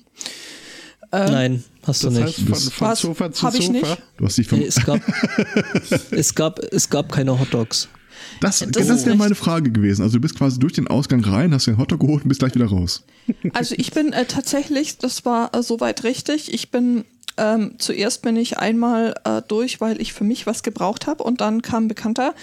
Nein, 1.14 1.62
hast 1.86 2.04
du 2.04 2.08
das 2.10 2.18
nicht. 2.38 2.38
heißt 2.48 2.72
von, 2.72 2.72
von 2.72 2.88
Was? 2.88 3.00
Sofa 3.00 3.32
zu 3.32 3.42
Hab 3.46 3.54
ich 3.54 3.66
Sofa. 3.66 3.72
nicht? 3.78 4.02
Du 4.16 4.24
hast 4.24 4.38
dich 4.38 4.48
vom. 4.48 4.60
Nee, 4.60 4.64
es 4.66 4.76
gab, 4.84 5.00
es 6.10 6.34
gab, 6.34 6.58
es 6.58 6.88
gab 6.88 7.12
keine 7.12 7.38
Hotdogs. 7.38 7.88
Das, 8.40 8.58
Das 8.60 8.70
das, 8.70 8.82
ist 8.88 9.04
wäre 9.04 9.10
echt- 9.10 9.18
meine 9.18 9.34
Frage 9.34 9.70
gewesen. 9.70 10.02
Also 10.02 10.16
du 10.16 10.20
bist 10.20 10.36
quasi 10.36 10.58
durch 10.58 10.72
den 10.72 10.88
Ausgang 10.88 11.24
rein, 11.24 11.52
hast 11.54 11.66
den 11.66 11.78
Hotdog 11.78 12.00
geholt 12.00 12.22
und 12.24 12.28
bist 12.28 12.40
gleich 12.40 12.54
wieder 12.54 12.66
raus. 12.66 13.04
Also 13.52 13.74
ich 13.78 13.92
bin 13.92 14.12
äh, 14.12 14.24
tatsächlich, 14.26 14.98
das 14.98 15.24
war 15.24 15.54
äh, 15.54 15.62
soweit 15.62 16.04
richtig. 16.04 16.52
Ich 16.52 16.70
bin 16.70 17.04
ähm, 17.38 17.76
zuerst 17.78 18.20
bin 18.22 18.36
ich 18.36 18.58
einmal 18.58 19.14
äh, 19.24 19.40
durch, 19.48 19.80
weil 19.80 20.00
ich 20.02 20.12
für 20.12 20.24
mich 20.24 20.46
was 20.46 20.62
gebraucht 20.62 21.06
habe 21.06 21.22
und 21.24 21.40
dann 21.40 21.62
kam 21.62 21.84
ein 21.84 21.88
Bekannter, 21.88 22.34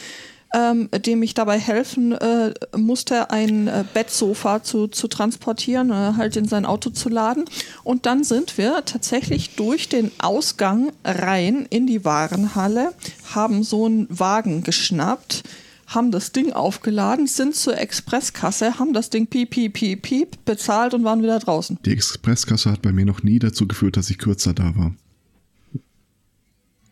ähm, 0.51 0.89
dem 1.05 1.21
ich 1.21 1.35
dabei 1.35 1.59
helfen 1.59 2.11
äh, 2.13 2.53
musste, 2.75 3.29
ein 3.29 3.67
äh, 3.67 3.83
Bettsofa 3.93 4.63
zu, 4.63 4.87
zu 4.87 5.07
transportieren, 5.07 5.91
äh, 5.91 6.13
halt 6.17 6.35
in 6.37 6.47
sein 6.47 6.65
Auto 6.65 6.89
zu 6.89 7.07
laden. 7.09 7.45
Und 7.83 8.07
dann 8.07 8.23
sind 8.23 8.57
wir 8.57 8.83
tatsächlich 8.83 9.51
durch 9.55 9.89
den 9.89 10.11
Ausgang 10.17 10.91
rein 11.05 11.67
in 11.69 11.85
die 11.85 12.03
Warenhalle, 12.03 12.93
haben 13.31 13.61
so 13.61 13.85
einen 13.85 14.07
Wagen 14.09 14.63
geschnappt, 14.63 15.43
haben 15.89 16.11
das 16.11 16.31
Ding 16.31 16.53
aufgeladen, 16.53 17.27
sind 17.27 17.55
zur 17.55 17.77
Expresskasse, 17.77 18.79
haben 18.79 18.93
das 18.93 19.09
Ding 19.09 19.27
piep, 19.27 19.49
piep, 19.49 19.73
piep, 19.73 20.01
piep 20.01 20.45
bezahlt 20.45 20.93
und 20.93 21.03
waren 21.03 21.21
wieder 21.23 21.39
draußen. 21.39 21.77
Die 21.85 21.91
Expresskasse 21.91 22.71
hat 22.71 22.81
bei 22.81 22.91
mir 22.91 23.05
noch 23.05 23.23
nie 23.23 23.39
dazu 23.39 23.67
geführt, 23.67 23.97
dass 23.97 24.09
ich 24.09 24.17
kürzer 24.19 24.53
da 24.53 24.75
war. 24.75 24.93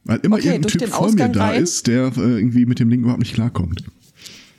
Weil 0.04 0.20
immer 0.24 0.38
Okay, 0.38 0.48
irgendein 0.48 0.62
durch 0.64 0.72
Typ 0.74 0.82
den 0.82 0.90
vor 0.92 1.02
mir 1.02 1.08
Ausgang 1.08 1.34
da 1.34 1.48
rein? 1.48 1.64
ist, 1.64 1.88
der 1.88 2.06
äh, 2.18 2.20
irgendwie 2.38 2.66
mit 2.66 2.80
dem 2.80 2.90
Ding 2.90 3.02
überhaupt 3.02 3.20
nicht 3.20 3.34
klarkommt. 3.34 3.84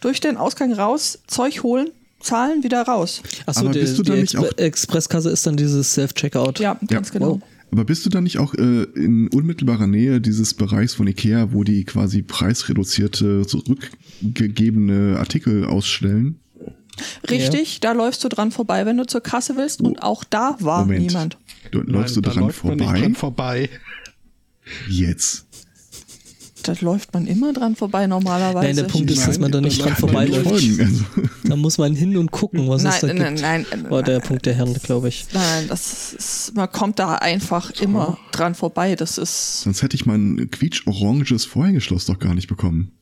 Durch 0.01 0.21
den 0.21 0.37
Ausgang 0.37 0.73
raus, 0.73 1.19
Zeug 1.27 1.63
holen, 1.63 1.89
zahlen, 2.21 2.63
wieder 2.63 2.83
raus. 2.83 3.23
Achso, 3.47 3.69
die, 3.69 3.79
bist 3.81 3.99
du 3.99 4.03
die 4.03 4.39
auch- 4.39 4.57
Expresskasse 4.59 5.31
ist 5.31 5.47
dann 5.47 5.57
dieses 5.57 5.95
Self-Checkout. 5.95 6.61
Ja, 6.61 6.79
ganz 6.87 7.11
genau. 7.11 7.33
Wow. 7.35 7.43
Aber 7.71 7.85
bist 7.85 8.07
du 8.07 8.11
da 8.11 8.21
nicht 8.21 8.39
auch 8.39 8.55
äh, 8.55 8.85
in 8.95 9.29
unmittelbarer 9.29 9.87
Nähe 9.87 10.21
dieses 10.21 10.55
Bereichs 10.55 10.95
von 10.95 11.07
Ikea, 11.07 11.53
wo 11.53 11.65
die 11.65 11.85
quasi 11.85 12.23
preisreduzierte, 12.23 13.47
zurückgegebene 13.47 15.19
Artikel 15.19 15.65
ausstellen? 15.67 16.41
Richtig, 17.31 17.81
da 17.81 17.93
läufst 17.93 18.25
du 18.25 18.29
dran 18.29 18.51
vorbei, 18.51 18.87
wenn 18.87 18.97
du 18.97 19.07
zur 19.07 19.21
Kasse 19.21 19.57
willst. 19.57 19.81
Und 19.81 20.03
auch 20.03 20.25
da 20.25 20.57
war 20.61 20.81
Moment. 20.81 21.07
niemand. 21.07 21.39
Du, 21.71 21.81
läufst 21.81 22.17
Nein, 22.17 22.23
du 22.23 22.29
da 22.29 22.35
dran 22.35 22.47
nicht 22.47 22.57
vorbei? 22.57 23.01
dran 23.01 23.15
vorbei. 23.15 23.71
Jetzt. 24.89 25.47
Da 26.69 26.75
läuft 26.81 27.15
man 27.15 27.27
immer 27.27 27.53
dran 27.53 27.77
vorbei 27.77 28.07
normalerweise. 28.07 28.67
Nein, 28.67 28.77
der 28.77 28.85
Punkt 28.85 29.11
ist, 29.11 29.21
dass 29.27 29.37
Nein, 29.39 29.41
man 29.43 29.53
da 29.53 29.61
nicht 29.61 29.83
dran 29.83 29.97
vorbeiläuft. 29.97 30.47
Also, 30.47 31.05
Da 31.45 31.57
muss 31.57 31.79
man 31.79 31.95
hin 31.95 32.17
und 32.17 32.31
gucken, 32.31 32.69
was 32.69 32.85
es 32.85 33.01
da 33.01 33.07
nein, 33.09 33.17
gibt. 33.17 33.41
nein, 33.41 33.67
nein, 33.71 33.83
nein, 33.83 33.91
War 33.91 34.03
der 34.03 34.19
nein, 34.19 34.29
Punkt 34.29 34.47
der 34.47 34.55
Herren, 34.55 34.75
glaube 34.83 35.09
ich. 35.09 35.27
nein, 35.33 35.67
das 35.69 36.13
ist, 36.13 36.53
man 36.55 36.71
kommt 36.71 36.99
da 36.99 37.15
einfach 37.15 37.71
immer 37.81 38.19
dran 38.33 38.55
vorbei. 38.55 38.97
Das 38.97 39.17
ist 39.19 39.63
sonst 39.63 39.83
hätte 39.83 39.97
ich 39.97 40.05
mein 40.07 40.49
quietsch-oranges 40.51 41.45
Vorhängeschloss 41.47 42.05
doch 42.07 42.19
gar 42.19 42.35
nicht 42.35 42.49
bekommen. 42.49 42.93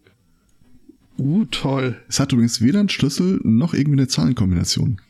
Uh, 1.19 1.45
toll. 1.47 1.97
Es 2.09 2.21
hat 2.21 2.33
übrigens 2.33 2.61
weder 2.61 2.79
einen 2.81 2.89
Schlüssel 2.91 3.41
noch 3.43 3.73
irgendwie 3.75 3.99
eine 4.01 4.09
Zahlenkombination. 4.09 5.01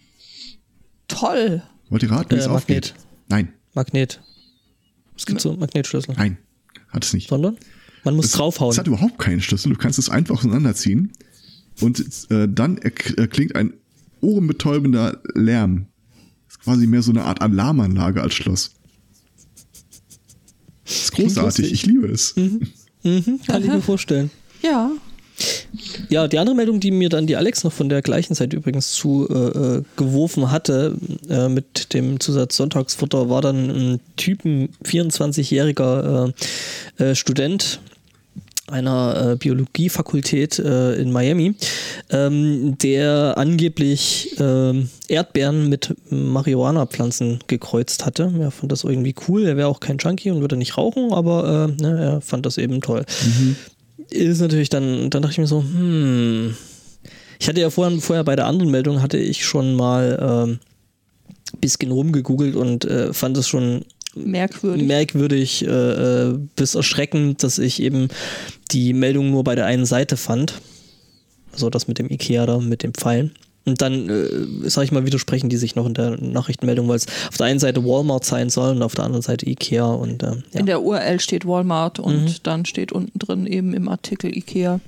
toll. 1.08 1.62
Wollt 1.90 2.02
ihr 2.02 2.10
raten, 2.10 2.30
wie 2.30 2.34
Äh, 2.36 2.38
es 2.38 2.46
Magnet. 2.48 2.56
aufgeht? 2.56 2.94
Nein, 3.28 3.52
Magnet. 3.74 4.20
Es 5.16 5.26
gibt 5.26 5.40
so 5.40 5.50
einen 5.50 5.60
Magnetschlüssel. 5.60 6.14
nein, 6.16 6.38
hat 6.88 7.04
es 7.04 7.12
nicht. 7.12 7.28
Sondern? 7.28 7.56
Man 8.06 8.16
muss 8.16 8.26
Es, 8.26 8.32
draufhauen. 8.32 8.70
es 8.72 8.78
hat 8.78 8.86
überhaupt 8.86 9.18
keinen 9.18 9.40
Schlüssel. 9.42 9.72
Du 9.72 9.78
kannst 9.78 9.98
es 9.98 10.08
einfach 10.08 10.36
auseinanderziehen 10.38 11.12
und 11.82 11.98
äh, 12.30 12.48
dann 12.48 12.78
erk- 12.78 13.18
erklingt 13.18 13.54
ein 13.54 13.74
ohrenbetäubender 14.22 15.20
Lärm. 15.34 15.86
Das 16.46 16.56
ist 16.56 16.62
quasi 16.62 16.86
mehr 16.86 17.02
so 17.02 17.10
eine 17.10 17.24
Art 17.24 17.42
Alarmanlage 17.42 18.22
als 18.22 18.32
Schloss. 18.34 18.70
Das 20.84 20.94
ist 20.94 21.12
Klingt 21.12 21.34
großartig. 21.34 21.72
Ich 21.72 21.84
liebe 21.86 22.06
es. 22.08 22.34
Mhm, 22.36 23.40
kann 23.46 23.62
ich 23.62 23.68
mir 23.68 23.82
vorstellen. 23.82 24.30
Ja. 24.62 24.90
Ja, 26.08 26.28
die 26.28 26.38
andere 26.38 26.56
Meldung, 26.56 26.80
die 26.80 26.90
mir 26.90 27.10
dann 27.10 27.26
die 27.26 27.36
Alex 27.36 27.62
noch 27.62 27.72
von 27.72 27.90
der 27.90 28.00
gleichen 28.00 28.34
Seite 28.34 28.56
übrigens 28.56 28.92
zu 28.92 29.28
äh, 29.28 29.34
äh, 29.78 29.82
geworfen 29.96 30.50
hatte, 30.50 30.96
äh, 31.28 31.48
mit 31.50 31.92
dem 31.92 32.20
Zusatz 32.20 32.56
Sonntagsfutter, 32.56 33.28
war 33.28 33.42
dann 33.42 33.68
ein 33.70 34.00
Typen, 34.16 34.70
24-jähriger 34.84 36.32
äh, 36.98 37.04
äh, 37.10 37.14
Student 37.14 37.80
einer 38.68 39.32
äh, 39.32 39.36
Biologiefakultät 39.36 40.58
äh, 40.58 40.94
in 40.94 41.12
Miami, 41.12 41.54
ähm, 42.10 42.76
der 42.78 43.34
angeblich 43.36 44.34
ähm, 44.40 44.88
Erdbeeren 45.08 45.68
mit 45.68 45.94
Marihuana-Pflanzen 46.10 47.40
gekreuzt 47.46 48.04
hatte. 48.04 48.32
Er 48.40 48.50
fand 48.50 48.72
das 48.72 48.84
irgendwie 48.84 49.14
cool. 49.28 49.46
Er 49.46 49.56
wäre 49.56 49.68
auch 49.68 49.80
kein 49.80 49.98
Junkie 49.98 50.30
und 50.30 50.40
würde 50.40 50.56
nicht 50.56 50.76
rauchen, 50.76 51.12
aber 51.12 51.68
äh, 51.78 51.82
ne, 51.82 52.00
er 52.00 52.20
fand 52.20 52.46
das 52.46 52.58
eben 52.58 52.80
toll 52.80 53.04
ist 54.10 54.40
natürlich 54.40 54.68
dann, 54.68 55.10
dann 55.10 55.22
dachte 55.22 55.32
ich 55.32 55.38
mir 55.38 55.46
so, 55.46 55.62
hm. 55.62 56.54
Ich 57.38 57.48
hatte 57.48 57.60
ja 57.60 57.68
vorher, 57.68 57.98
vorher 58.00 58.24
bei 58.24 58.34
der 58.34 58.46
anderen 58.46 58.70
Meldung 58.70 59.02
hatte 59.02 59.18
ich 59.18 59.44
schon 59.44 59.74
mal 59.74 60.48
ähm, 60.48 60.58
bisschen 61.60 61.90
rumgegoogelt 61.90 62.56
und 62.56 62.84
äh, 62.86 63.12
fand 63.12 63.36
es 63.36 63.46
schon 63.46 63.84
Merkwürdig. 64.16 64.86
merkwürdig 64.86 65.64
äh, 65.66 65.68
äh, 65.68 66.38
bis 66.56 66.74
erschreckend, 66.74 67.42
dass 67.42 67.58
ich 67.58 67.80
eben 67.82 68.08
die 68.72 68.92
Meldung 68.92 69.30
nur 69.30 69.44
bei 69.44 69.54
der 69.54 69.66
einen 69.66 69.86
Seite 69.86 70.16
fand. 70.16 70.54
Also 71.52 71.70
das 71.70 71.86
mit 71.88 71.98
dem 71.98 72.10
Ikea 72.10 72.46
da, 72.46 72.58
mit 72.58 72.82
den 72.82 72.92
Pfeilen. 72.92 73.32
Und 73.64 73.82
dann, 73.82 74.08
äh, 74.08 74.68
sag 74.70 74.84
ich 74.84 74.92
mal, 74.92 75.04
widersprechen 75.06 75.48
die 75.48 75.56
sich 75.56 75.74
noch 75.74 75.86
in 75.86 75.94
der 75.94 76.16
Nachrichtenmeldung, 76.22 76.86
weil 76.88 76.96
es 76.96 77.06
auf 77.28 77.36
der 77.36 77.46
einen 77.46 77.58
Seite 77.58 77.84
Walmart 77.84 78.24
sein 78.24 78.48
soll 78.48 78.76
und 78.76 78.82
auf 78.82 78.94
der 78.94 79.04
anderen 79.04 79.22
Seite 79.22 79.48
Ikea 79.48 79.86
und 79.86 80.22
äh, 80.22 80.36
ja. 80.52 80.60
In 80.60 80.66
der 80.66 80.82
URL 80.82 81.18
steht 81.18 81.46
Walmart 81.46 81.98
und 81.98 82.24
Mhm. 82.24 82.34
dann 82.44 82.64
steht 82.64 82.92
unten 82.92 83.18
drin 83.18 83.46
eben 83.46 83.74
im 83.74 83.88
Artikel 83.88 84.36
Ikea. 84.36 84.80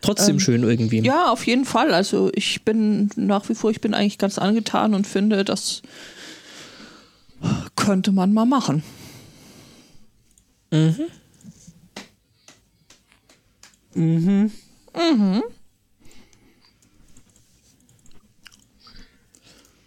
trotzdem 0.00 0.36
ähm, 0.36 0.40
schön 0.40 0.62
irgendwie. 0.62 1.00
Ja, 1.00 1.30
auf 1.32 1.46
jeden 1.46 1.64
Fall. 1.66 1.92
Also 1.92 2.30
ich 2.34 2.62
bin 2.62 3.10
nach 3.16 3.48
wie 3.50 3.54
vor, 3.54 3.70
ich 3.70 3.80
bin 3.82 3.92
eigentlich 3.94 4.18
ganz 4.18 4.38
angetan 4.38 4.94
und 4.94 5.06
finde, 5.06 5.44
das 5.44 5.82
könnte 7.76 8.12
man 8.12 8.32
mal 8.32 8.46
machen. 8.46 8.82
Mhm. 10.70 11.06
Und 13.94 14.52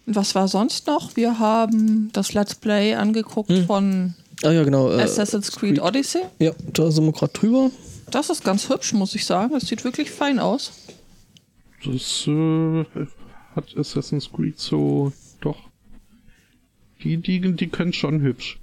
Was 0.06 0.34
war 0.34 0.48
sonst 0.48 0.86
noch? 0.86 1.16
Wir 1.16 1.38
haben 1.38 2.10
das 2.12 2.32
Let's 2.32 2.54
Play 2.54 2.94
angeguckt 2.94 3.52
von 3.66 4.14
Ah 4.42 4.52
ja, 4.52 4.62
genau. 4.62 4.90
Äh, 4.90 5.02
Assassin's 5.02 5.50
Creed 5.52 5.80
Odyssey. 5.80 6.22
Ja, 6.38 6.52
da 6.72 6.90
sind 6.90 7.04
wir 7.04 7.12
gerade 7.12 7.32
drüber. 7.32 7.70
Das 8.10 8.30
ist 8.30 8.44
ganz 8.44 8.68
hübsch, 8.68 8.92
muss 8.92 9.14
ich 9.14 9.26
sagen. 9.26 9.54
Es 9.54 9.66
sieht 9.66 9.84
wirklich 9.84 10.10
fein 10.10 10.38
aus. 10.38 10.72
Das 11.84 12.26
äh, 12.26 12.84
hat 13.54 13.76
Assassin's 13.76 14.30
Creed 14.32 14.58
so 14.58 15.12
doch. 15.40 15.67
Die, 17.02 17.16
die, 17.16 17.40
die 17.40 17.68
können 17.68 17.92
schon 17.92 18.20
hübsch. 18.20 18.58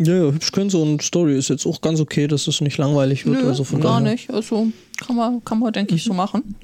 Ja, 0.00 0.14
ja, 0.14 0.32
hübsch 0.32 0.52
können 0.52 0.70
sie 0.70 0.78
und 0.78 1.02
Story 1.02 1.36
ist 1.36 1.48
jetzt 1.48 1.66
auch 1.66 1.80
ganz 1.80 1.98
okay, 1.98 2.28
dass 2.28 2.46
es 2.46 2.60
nicht 2.60 2.78
langweilig 2.78 3.26
wird. 3.26 3.42
Nö, 3.42 3.48
also 3.48 3.64
von 3.64 3.80
gar 3.80 4.00
daher. 4.00 4.12
nicht. 4.12 4.30
Also 4.30 4.68
kann 4.96 5.16
man, 5.16 5.44
kann 5.44 5.58
man 5.58 5.72
denke 5.72 5.96
ich, 5.96 6.04
so 6.04 6.12
machen. 6.12 6.54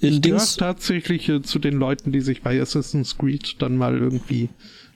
Gehört 0.00 0.24
Dings, 0.24 0.56
tatsächlich 0.56 1.28
äh, 1.28 1.42
zu 1.42 1.58
den 1.58 1.74
Leuten, 1.74 2.12
die 2.12 2.20
sich 2.20 2.42
bei 2.42 2.60
Assassin's 2.60 3.18
Creed 3.18 3.56
dann 3.58 3.76
mal 3.76 3.98
irgendwie, 3.98 4.50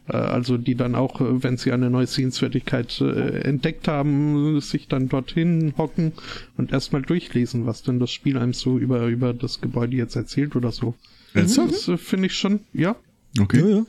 äh, 0.08 0.16
also 0.16 0.56
die 0.56 0.76
dann 0.76 0.94
auch, 0.94 1.20
äh, 1.20 1.42
wenn 1.42 1.56
sie 1.56 1.72
eine 1.72 1.90
neue 1.90 2.06
Sehenswertigkeit 2.06 3.00
äh, 3.00 3.40
entdeckt 3.40 3.88
haben, 3.88 4.60
sich 4.60 4.86
dann 4.86 5.08
dorthin 5.08 5.74
hocken 5.76 6.12
und 6.56 6.70
erstmal 6.70 7.02
durchlesen, 7.02 7.66
was 7.66 7.82
denn 7.82 7.98
das 7.98 8.12
Spiel 8.12 8.38
einem 8.38 8.52
so 8.52 8.78
über, 8.78 9.06
über 9.06 9.34
das 9.34 9.60
Gebäude 9.60 9.96
jetzt 9.96 10.14
erzählt 10.14 10.54
oder 10.54 10.70
so. 10.70 10.94
Ernsthaft? 11.32 11.72
Das 11.72 11.88
äh, 11.88 11.96
finde 11.96 12.26
ich 12.26 12.34
schon, 12.34 12.60
ja. 12.72 12.94
Okay. 13.40 13.58
Ja, 13.58 13.76
ja. 13.78 13.86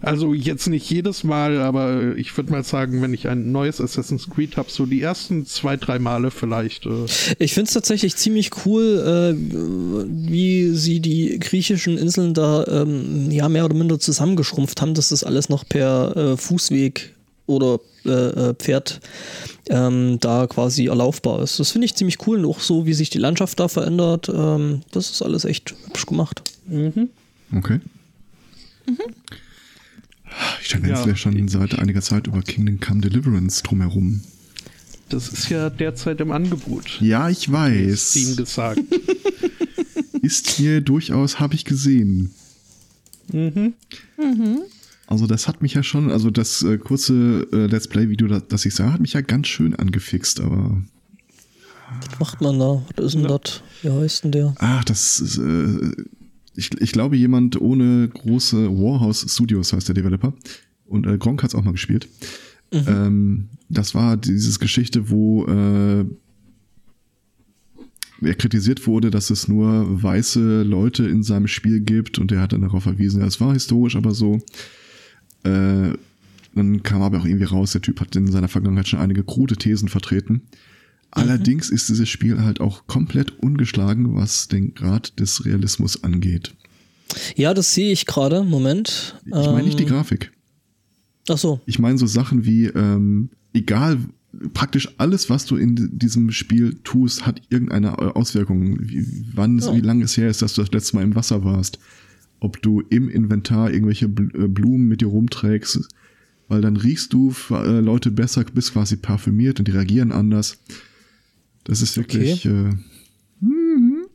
Also 0.00 0.32
jetzt 0.32 0.66
nicht 0.68 0.88
jedes 0.90 1.24
Mal, 1.24 1.60
aber 1.60 2.16
ich 2.16 2.34
würde 2.36 2.50
mal 2.50 2.64
sagen, 2.64 3.02
wenn 3.02 3.12
ich 3.12 3.28
ein 3.28 3.52
neues 3.52 3.80
Assassin's 3.80 4.28
Creed 4.30 4.56
habe, 4.56 4.70
so 4.70 4.86
die 4.86 5.02
ersten 5.02 5.44
zwei, 5.44 5.76
drei 5.76 5.98
Male 5.98 6.30
vielleicht. 6.30 6.86
Äh, 6.86 7.06
Ich 7.38 7.52
finde 7.52 7.68
es 7.68 7.74
tatsächlich 7.74 8.16
ziemlich 8.16 8.50
cool, 8.64 9.34
äh, 9.34 9.36
wie 9.36 10.70
sie 10.70 11.00
die 11.00 11.38
griechischen 11.38 11.98
Inseln 11.98 12.32
da 12.34 12.64
ähm, 12.66 13.30
ja 13.30 13.48
mehr 13.48 13.64
oder 13.66 13.74
minder 13.74 13.98
zusammengeschrumpft 13.98 14.80
haben, 14.80 14.94
dass 14.94 15.10
das 15.10 15.22
alles 15.24 15.48
noch 15.48 15.68
per 15.68 16.16
äh, 16.16 16.36
Fußweg 16.36 17.14
oder 17.46 17.80
äh, 18.06 18.10
äh, 18.10 18.54
Pferd 18.54 19.00
ähm, 19.68 20.18
da 20.20 20.46
quasi 20.46 20.86
erlaufbar 20.86 21.42
ist. 21.42 21.60
Das 21.60 21.72
finde 21.72 21.84
ich 21.84 21.94
ziemlich 21.94 22.26
cool 22.26 22.38
und 22.38 22.46
auch 22.46 22.60
so, 22.60 22.86
wie 22.86 22.94
sich 22.94 23.10
die 23.10 23.18
Landschaft 23.18 23.60
da 23.60 23.68
verändert. 23.68 24.30
Ähm, 24.32 24.80
das 24.92 25.10
ist 25.10 25.20
alles 25.22 25.44
echt 25.44 25.74
hübsch 25.86 26.06
gemacht. 26.06 26.42
Okay. 27.54 27.80
Ich 30.60 30.66
stand 30.68 30.86
Ja. 30.86 31.06
ja. 31.06 31.16
schon 31.16 31.48
seit 31.48 31.78
einiger 31.78 32.02
Zeit 32.02 32.26
über 32.26 32.42
Kingdom 32.42 32.80
Come 32.80 33.00
Deliverance 33.00 33.62
drumherum. 33.62 34.20
das 35.08 35.28
ist 35.28 35.48
ja 35.50 35.70
derzeit 35.70 36.20
im 36.20 36.30
Angebot. 36.30 37.00
Ja, 37.00 37.28
ich 37.28 37.42
Steam 37.44 37.52
weiß. 37.54 38.36
gesagt. 38.36 38.80
Ist 40.22 40.48
hier 40.50 40.80
durchaus, 40.82 41.40
habe 41.40 41.54
ich 41.54 41.64
gesehen. 41.64 42.30
mhm. 43.32 43.74
Also 45.06 45.26
das 45.26 45.48
hat 45.48 45.60
mich 45.62 45.74
ja 45.74 45.82
schon, 45.82 46.10
also 46.10 46.30
das 46.30 46.62
äh, 46.62 46.78
kurze 46.78 47.48
äh, 47.52 47.66
Let's 47.66 47.88
Play-Video, 47.88 48.28
das, 48.28 48.46
das 48.48 48.64
ich 48.66 48.74
sah, 48.74 48.92
hat 48.92 49.00
mich 49.00 49.14
ja 49.14 49.22
ganz 49.22 49.48
schön 49.48 49.74
angefixt, 49.74 50.38
aber 50.40 50.80
Was 52.00 52.20
macht 52.20 52.40
man 52.42 52.58
da? 52.60 52.82
Was 52.94 53.06
ist 53.06 53.14
denn 53.14 53.24
das? 53.24 53.62
Wie 53.82 53.90
heißt 53.90 54.24
denn 54.24 54.32
der? 54.32 54.54
ach, 54.58 54.84
das 54.84 55.18
ist, 55.18 55.38
äh, 55.38 55.90
ich, 56.60 56.80
ich 56.80 56.92
glaube 56.92 57.16
jemand 57.16 57.60
ohne 57.60 58.08
große 58.08 58.70
Warhouse 58.70 59.26
Studios 59.28 59.72
heißt 59.72 59.88
der 59.88 59.94
Developer 59.94 60.34
und 60.86 61.06
äh, 61.06 61.16
Gronk 61.18 61.42
hat 61.42 61.50
es 61.50 61.54
auch 61.54 61.64
mal 61.64 61.72
gespielt. 61.72 62.08
Ähm, 62.72 63.48
das 63.68 63.94
war 63.94 64.16
dieses 64.16 64.60
Geschichte, 64.60 65.10
wo 65.10 65.44
äh, 65.46 66.04
er 68.22 68.34
kritisiert 68.34 68.86
wurde, 68.86 69.10
dass 69.10 69.30
es 69.30 69.48
nur 69.48 70.02
weiße 70.02 70.62
Leute 70.62 71.08
in 71.08 71.22
seinem 71.22 71.48
Spiel 71.48 71.80
gibt 71.80 72.18
und 72.18 72.30
er 72.30 72.42
hat 72.42 72.52
dann 72.52 72.60
darauf 72.60 72.82
verwiesen, 72.82 73.22
ja, 73.22 73.26
es 73.26 73.40
war 73.40 73.54
historisch, 73.54 73.96
aber 73.96 74.14
so. 74.14 74.40
Äh, 75.42 75.94
dann 76.54 76.82
kam 76.82 77.00
aber 77.02 77.18
auch 77.18 77.24
irgendwie 77.24 77.44
raus, 77.44 77.72
der 77.72 77.80
Typ 77.80 78.00
hat 78.00 78.14
in 78.16 78.30
seiner 78.30 78.48
Vergangenheit 78.48 78.88
schon 78.88 79.00
einige 79.00 79.24
krude 79.24 79.56
Thesen 79.56 79.88
vertreten. 79.88 80.42
Allerdings 81.12 81.70
ist 81.70 81.88
dieses 81.88 82.08
Spiel 82.08 82.40
halt 82.42 82.60
auch 82.60 82.86
komplett 82.86 83.38
ungeschlagen, 83.40 84.14
was 84.14 84.48
den 84.48 84.74
Grad 84.74 85.18
des 85.18 85.44
Realismus 85.44 86.04
angeht. 86.04 86.54
Ja, 87.34 87.52
das 87.54 87.74
sehe 87.74 87.90
ich 87.92 88.06
gerade. 88.06 88.44
Moment. 88.44 89.20
Ich 89.24 89.32
meine 89.32 89.64
nicht 89.64 89.80
die 89.80 89.86
Grafik. 89.86 90.30
Ach 91.28 91.38
so. 91.38 91.60
Ich 91.66 91.78
meine 91.78 91.98
so 91.98 92.06
Sachen 92.06 92.44
wie, 92.44 92.66
ähm, 92.66 93.30
egal, 93.52 93.98
praktisch 94.54 94.88
alles, 94.98 95.28
was 95.28 95.44
du 95.46 95.56
in 95.56 95.98
diesem 95.98 96.30
Spiel 96.30 96.78
tust, 96.84 97.26
hat 97.26 97.42
irgendeine 97.50 97.98
Auswirkung. 98.14 98.78
Wie, 98.80 99.04
wann, 99.34 99.58
Ja. 99.58 99.74
wie 99.74 99.80
lange 99.80 100.04
es 100.04 100.16
her 100.16 100.30
ist, 100.30 100.42
dass 100.42 100.54
du 100.54 100.62
das 100.62 100.70
letzte 100.70 100.96
Mal 100.96 101.02
im 101.02 101.16
Wasser 101.16 101.44
warst. 101.44 101.78
Ob 102.38 102.62
du 102.62 102.80
im 102.88 103.08
Inventar 103.08 103.72
irgendwelche 103.72 104.06
äh, 104.06 104.48
Blumen 104.48 104.86
mit 104.86 105.00
dir 105.00 105.08
rumträgst, 105.08 105.88
weil 106.48 106.60
dann 106.60 106.76
riechst 106.76 107.12
du 107.12 107.34
äh, 107.50 107.80
Leute 107.80 108.12
besser, 108.12 108.44
bist 108.44 108.72
quasi 108.72 108.96
parfümiert 108.96 109.58
und 109.58 109.66
die 109.68 109.72
reagieren 109.72 110.12
anders. 110.12 110.58
Das 111.70 111.82
ist 111.82 111.96
wirklich, 111.96 112.44
äh, 112.46 112.72
mhm. 113.38 114.08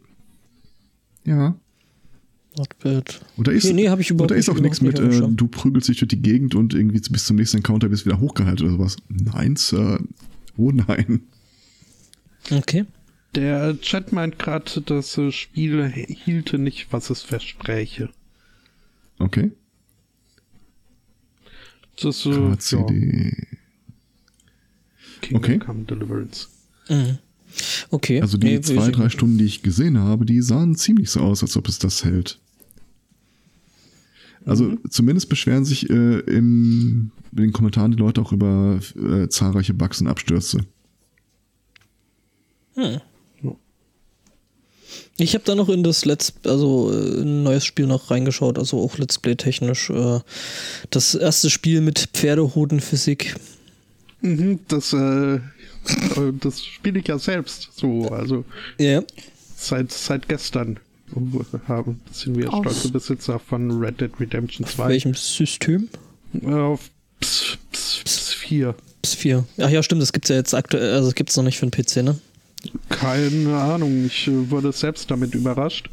ja. 1.24 1.58
Nordbild. 2.58 3.22
Und 3.38 3.48
da 3.48 3.54
ist, 3.54 3.64
Okay, 3.64 3.74
nee, 3.74 3.88
hab 3.88 4.02
ich 4.02 4.12
und 4.12 4.18
überhaupt 4.18 4.32
da 4.32 4.36
ist 4.36 4.50
auch 4.50 4.60
nichts 4.60 4.82
mit, 4.82 5.00
äh, 5.00 5.22
du 5.26 5.48
prügelst 5.48 5.88
dich 5.88 6.00
durch 6.00 6.10
die 6.10 6.22
Gegend 6.22 6.54
und 6.54 6.74
irgendwie 6.74 7.00
bis 7.00 7.24
zum 7.24 7.38
nächsten 7.38 7.58
Encounter 7.58 7.88
bist 7.88 8.06
wieder 8.06 8.20
hochgehalten 8.20 8.66
oder 8.66 8.76
sowas. 8.76 8.98
Nein, 9.08 9.56
Sir. 9.56 10.04
Oh 10.58 10.72
nein. 10.72 11.22
Okay. 12.52 12.84
Der 13.36 13.80
Chat 13.80 14.12
meint 14.12 14.38
gerade, 14.38 14.82
das 14.82 15.18
äh, 15.18 15.32
Spiel 15.32 15.88
hielte 15.88 16.58
nicht, 16.58 16.92
was 16.92 17.10
es 17.10 17.22
verspräche. 17.22 18.10
Okay. 19.18 19.54
Das 21.96 22.18
ist 22.18 22.26
äh, 22.26 22.32
ja, 22.32 22.56
KCD. 22.58 23.48
Kingdom 25.22 25.42
Okay. 25.42 25.60
Come 25.60 25.86
Deliverance. 25.86 26.50
Mhm. 26.90 27.20
Okay. 27.92 28.22
Also 28.22 28.38
die 28.38 28.48
Nee, 28.48 28.62
zwei, 28.62 28.92
drei 28.92 29.10
Stunden, 29.10 29.38
die 29.38 29.46
ich 29.46 29.62
gesehen 29.64 29.98
habe, 29.98 30.26
die 30.26 30.42
sahen 30.42 30.76
ziemlich 30.76 31.10
so 31.10 31.22
aus, 31.22 31.42
als 31.44 31.56
ob 31.58 31.68
es 31.68 31.80
das 31.80 32.04
hält. 32.04 32.40
Also 34.46 34.66
Mhm. 34.66 34.80
zumindest 34.90 35.30
beschweren 35.30 35.66
sich 35.66 35.90
äh, 35.90 36.20
in, 36.20 37.12
in 37.32 37.38
den 37.38 37.52
Kommentaren 37.54 37.92
die 37.92 37.98
Leute 37.98 38.22
auch 38.22 38.32
über 38.32 38.80
äh, 38.96 39.28
zahlreiche 39.28 39.74
Bugs 39.74 40.02
und 40.02 40.08
Abstürze. 40.08 40.60
Ich 45.18 45.34
habe 45.34 45.46
da 45.46 45.56
noch 45.56 45.70
in 45.70 45.82
das 45.84 46.04
Let's, 46.06 46.34
also 46.46 46.92
äh, 46.92 47.22
ein 47.22 47.44
neues 47.44 47.66
Spiel 47.66 47.88
noch 47.88 48.12
reingeschaut, 48.12 48.60
also 48.60 48.82
auch 48.82 48.98
Let's 48.98 49.18
Play 49.18 49.36
technisch. 49.36 49.90
Äh, 49.90 50.20
das 50.90 51.16
erste 51.16 51.50
Spiel 51.50 51.80
mit 51.82 52.10
Pferdehodenphysik. 52.14 53.36
Mhm, 54.22 54.60
das, 54.68 54.92
äh, 54.92 55.40
das 56.42 56.64
spiele 56.66 57.00
ich 57.00 57.08
ja 57.08 57.20
selbst 57.20 57.70
so, 57.76 58.08
also 58.10 58.44
Ja. 58.80 59.04
seit, 59.56 59.92
seit 59.92 60.28
gestern 60.28 60.80
haben, 61.68 62.02
sind 62.12 62.38
wir 62.38 62.52
Auf- 62.54 62.62
stolze 62.66 62.90
Besitzer 62.92 63.40
von 63.40 63.72
Red 63.80 64.02
Dead 64.02 64.12
Redemption 64.20 64.66
Auf 64.66 64.76
2. 64.76 64.90
welchem 64.90 65.14
System? 65.14 65.88
Äh, 66.42 66.48
Auf 66.54 66.90
Ps, 67.20 67.58
Ps, 67.72 68.02
Ps 68.04 68.34
4. 68.34 68.76
PS4. 69.04 69.44
Ach 69.60 69.70
ja, 69.70 69.84
stimmt, 69.84 70.02
das 70.02 70.12
gibt's 70.14 70.30
ja 70.30 70.36
jetzt 70.36 70.54
aktuell, 70.54 70.94
also 70.94 71.08
das 71.10 71.16
gibt's 71.16 71.38
noch 71.38 71.44
nicht 71.44 71.60
für 71.60 71.68
den 71.68 71.72
PC, 71.72 71.98
ne? 72.04 72.18
Keine 72.90 73.56
Ahnung, 73.56 74.06
ich 74.06 74.28
äh, 74.28 74.50
wurde 74.50 74.72
selbst 74.72 75.12
damit 75.12 75.36
überrascht. 75.36 75.90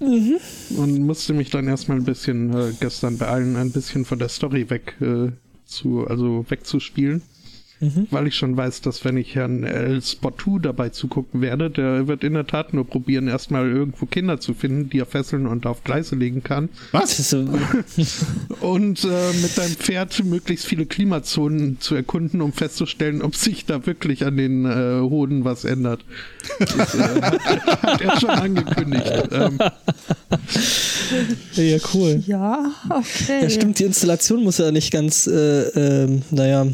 Und 0.00 0.98
musste 1.06 1.32
mich 1.32 1.48
dann 1.50 1.68
erstmal 1.68 1.96
ein 1.96 2.04
bisschen 2.04 2.52
äh, 2.54 2.72
gestern 2.80 3.16
beeilen, 3.16 3.56
ein 3.56 3.70
bisschen 3.70 4.04
von 4.04 4.18
der 4.18 4.28
Story 4.28 4.68
weg 4.68 4.94
äh, 5.00 5.30
zu, 5.64 6.06
also 6.06 6.44
wegzuspielen. 6.48 7.22
Weil 8.10 8.26
ich 8.26 8.34
schon 8.34 8.56
weiß, 8.56 8.80
dass 8.80 9.04
wenn 9.04 9.18
ich 9.18 9.34
Herrn 9.34 9.62
El 9.62 10.00
Spottu 10.00 10.58
dabei 10.58 10.88
zugucken 10.88 11.42
werde, 11.42 11.68
der 11.70 12.08
wird 12.08 12.24
in 12.24 12.32
der 12.32 12.46
Tat 12.46 12.72
nur 12.72 12.86
probieren, 12.86 13.28
erstmal 13.28 13.70
irgendwo 13.70 14.06
Kinder 14.06 14.40
zu 14.40 14.54
finden, 14.54 14.88
die 14.88 14.98
er 14.98 15.06
fesseln 15.06 15.46
und 15.46 15.66
auf 15.66 15.84
Gleise 15.84 16.16
legen 16.16 16.42
kann. 16.42 16.70
Äh, 16.92 17.00
Und 18.60 19.04
äh, 19.04 19.32
mit 19.42 19.50
seinem 19.50 19.74
Pferd 19.74 20.24
möglichst 20.24 20.66
viele 20.66 20.86
Klimazonen 20.86 21.78
zu 21.78 21.94
erkunden, 21.94 22.40
um 22.40 22.52
festzustellen, 22.52 23.20
ob 23.20 23.36
sich 23.36 23.66
da 23.66 23.84
wirklich 23.84 24.24
an 24.24 24.36
den 24.36 24.64
äh, 24.64 25.00
Hoden 25.00 25.44
was 25.44 25.64
ändert. 25.64 26.04
Das 26.58 26.94
äh, 26.94 27.20
hat, 27.20 27.82
hat 27.82 28.00
er 28.00 28.20
schon 28.20 28.30
angekündigt. 28.30 29.12
Ähm, 29.32 29.58
ja, 31.54 31.78
cool. 31.92 32.22
Ja, 32.26 32.72
okay. 32.88 33.42
Ja, 33.42 33.50
stimmt, 33.50 33.78
die 33.78 33.84
Installation 33.84 34.42
muss 34.42 34.58
ja 34.58 34.70
nicht 34.70 34.92
ganz, 34.92 35.26
äh, 35.26 36.04
ähm, 36.04 36.22
naja, 36.30 36.66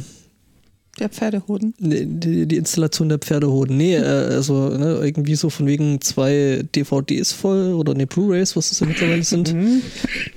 Der 1.02 1.08
Pferdehoden. 1.08 1.74
Nee, 1.80 2.06
Die, 2.06 2.46
die 2.46 2.56
Installation 2.56 3.08
der 3.08 3.18
Pferdehoden. 3.18 3.76
Nee, 3.76 3.96
äh, 3.96 4.04
also 4.04 4.68
ne, 4.68 5.00
irgendwie 5.02 5.34
so 5.34 5.50
von 5.50 5.66
wegen 5.66 6.00
zwei 6.00 6.62
DVDs 6.76 7.32
voll 7.32 7.72
oder 7.72 7.94
ne 7.94 8.06
Blu-Rays, 8.06 8.54
was 8.54 8.68
das 8.68 8.78
ja 8.78 8.86
mittlerweile 8.86 9.24
sind. 9.24 9.52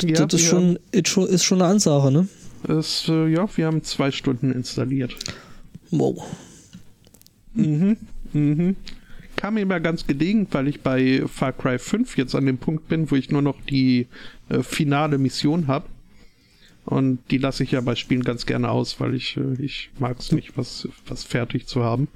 ja, 0.01 0.26
das 0.26 0.41
ist 0.41 0.45
wir 0.45 0.49
schon, 0.49 0.80
ist 0.91 1.07
schon, 1.07 1.28
ist 1.28 1.43
schon 1.43 1.61
eine 1.61 1.70
Ansage, 1.70 2.11
ne? 2.11 2.28
haben 2.68 2.80
Es, 2.80 3.07
äh, 3.07 3.28
ja, 3.28 3.47
wir 3.55 3.68
haben 3.68 3.84
zwei 3.84 4.09
Stunden 4.09 4.51
installiert. 4.51 5.16
Wow. 5.91 6.26
Mhm. 7.53 7.97
Mhm. 8.34 8.76
Kam 9.36 9.53
mir 9.53 9.61
immer 9.61 9.80
ganz 9.80 10.07
gelegen, 10.07 10.47
weil 10.49 10.68
ich 10.68 10.82
bei 10.82 11.22
Far 11.32 11.53
Cry 11.53 11.78
5 11.78 12.18
jetzt 12.18 12.34
an 12.34 12.47
dem 12.47 12.57
Punkt 12.57 12.88
bin, 12.88 13.11
wo 13.11 13.16
ich 13.16 13.30
nur 13.30 13.43
noch 13.43 13.61
die 13.70 14.07
äh, 14.49 14.63
finale 14.63 15.20
Mission 15.20 15.68
habe. 15.68 15.86
Und 16.86 17.19
die 17.31 17.39
lasse 17.39 17.63
ich 17.63 17.71
ja 17.71 17.81
bei 17.81 17.95
Spielen 17.95 18.23
ganz 18.23 18.45
gerne 18.45 18.69
aus, 18.69 18.99
weil 18.99 19.15
ich, 19.15 19.38
äh, 19.38 19.61
ich 19.61 19.89
mag 19.99 20.19
es 20.19 20.31
nicht, 20.31 20.57
was, 20.57 20.88
was 21.07 21.23
fertig 21.23 21.67
zu 21.67 21.83
haben. 21.83 22.07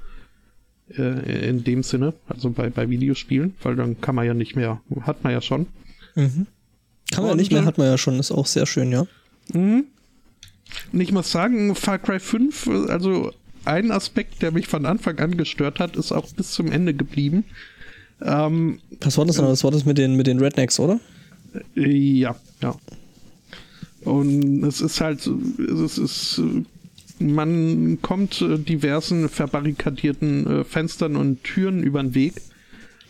Äh, 0.96 1.48
in 1.48 1.64
dem 1.64 1.82
Sinne, 1.82 2.14
also 2.28 2.50
bei, 2.50 2.68
bei 2.70 2.88
Videospielen, 2.88 3.54
weil 3.62 3.76
dann 3.76 4.00
kann 4.00 4.14
man 4.14 4.26
ja 4.26 4.34
nicht 4.34 4.56
mehr, 4.56 4.80
hat 5.02 5.22
man 5.22 5.32
ja 5.32 5.40
schon. 5.40 5.66
Mhm. 6.14 6.46
Kann 7.12 7.22
man 7.22 7.30
ja 7.30 7.36
nicht 7.36 7.52
mehr, 7.52 7.62
äh, 7.62 7.66
hat 7.66 7.78
man 7.78 7.86
ja 7.86 7.98
schon, 7.98 8.18
ist 8.18 8.32
auch 8.32 8.46
sehr 8.46 8.66
schön, 8.66 8.90
ja. 8.90 9.06
Mhm. 9.52 9.84
Und 10.92 11.00
ich 11.00 11.12
muss 11.12 11.30
sagen, 11.30 11.74
Far 11.74 11.98
Cry 11.98 12.18
5, 12.18 12.66
äh, 12.66 12.70
also 12.90 13.32
ein 13.64 13.90
Aspekt, 13.90 14.42
der 14.42 14.52
mich 14.52 14.66
von 14.66 14.86
Anfang 14.86 15.18
an 15.18 15.36
gestört 15.36 15.80
hat, 15.80 15.96
ist 15.96 16.12
auch 16.12 16.28
bis 16.32 16.52
zum 16.52 16.72
Ende 16.72 16.94
geblieben. 16.94 17.44
Ähm, 18.22 18.80
Was 19.00 19.16
war 19.18 19.26
das 19.26 19.36
denn? 19.36 19.46
Das 19.46 19.64
war 19.64 19.70
das 19.70 19.84
mit 19.84 19.98
den, 19.98 20.16
mit 20.16 20.26
den 20.26 20.38
Rednecks, 20.40 20.78
oder? 20.80 21.00
Äh, 21.76 21.90
Ja, 21.90 22.36
ja. 22.62 22.74
Und 24.04 24.64
es 24.64 24.80
ist 24.80 25.00
halt, 25.00 25.20
so- 25.20 25.38
es 25.84 25.98
ist, 25.98 26.38
äh, 26.38 27.22
man 27.22 27.98
kommt 28.00 28.40
äh, 28.40 28.58
diversen 28.58 29.28
verbarrikadierten 29.28 30.46
äh, 30.46 30.64
Fenstern 30.64 31.16
und 31.16 31.44
Türen 31.44 31.82
über 31.82 32.02
den 32.02 32.14
Weg. 32.14 32.34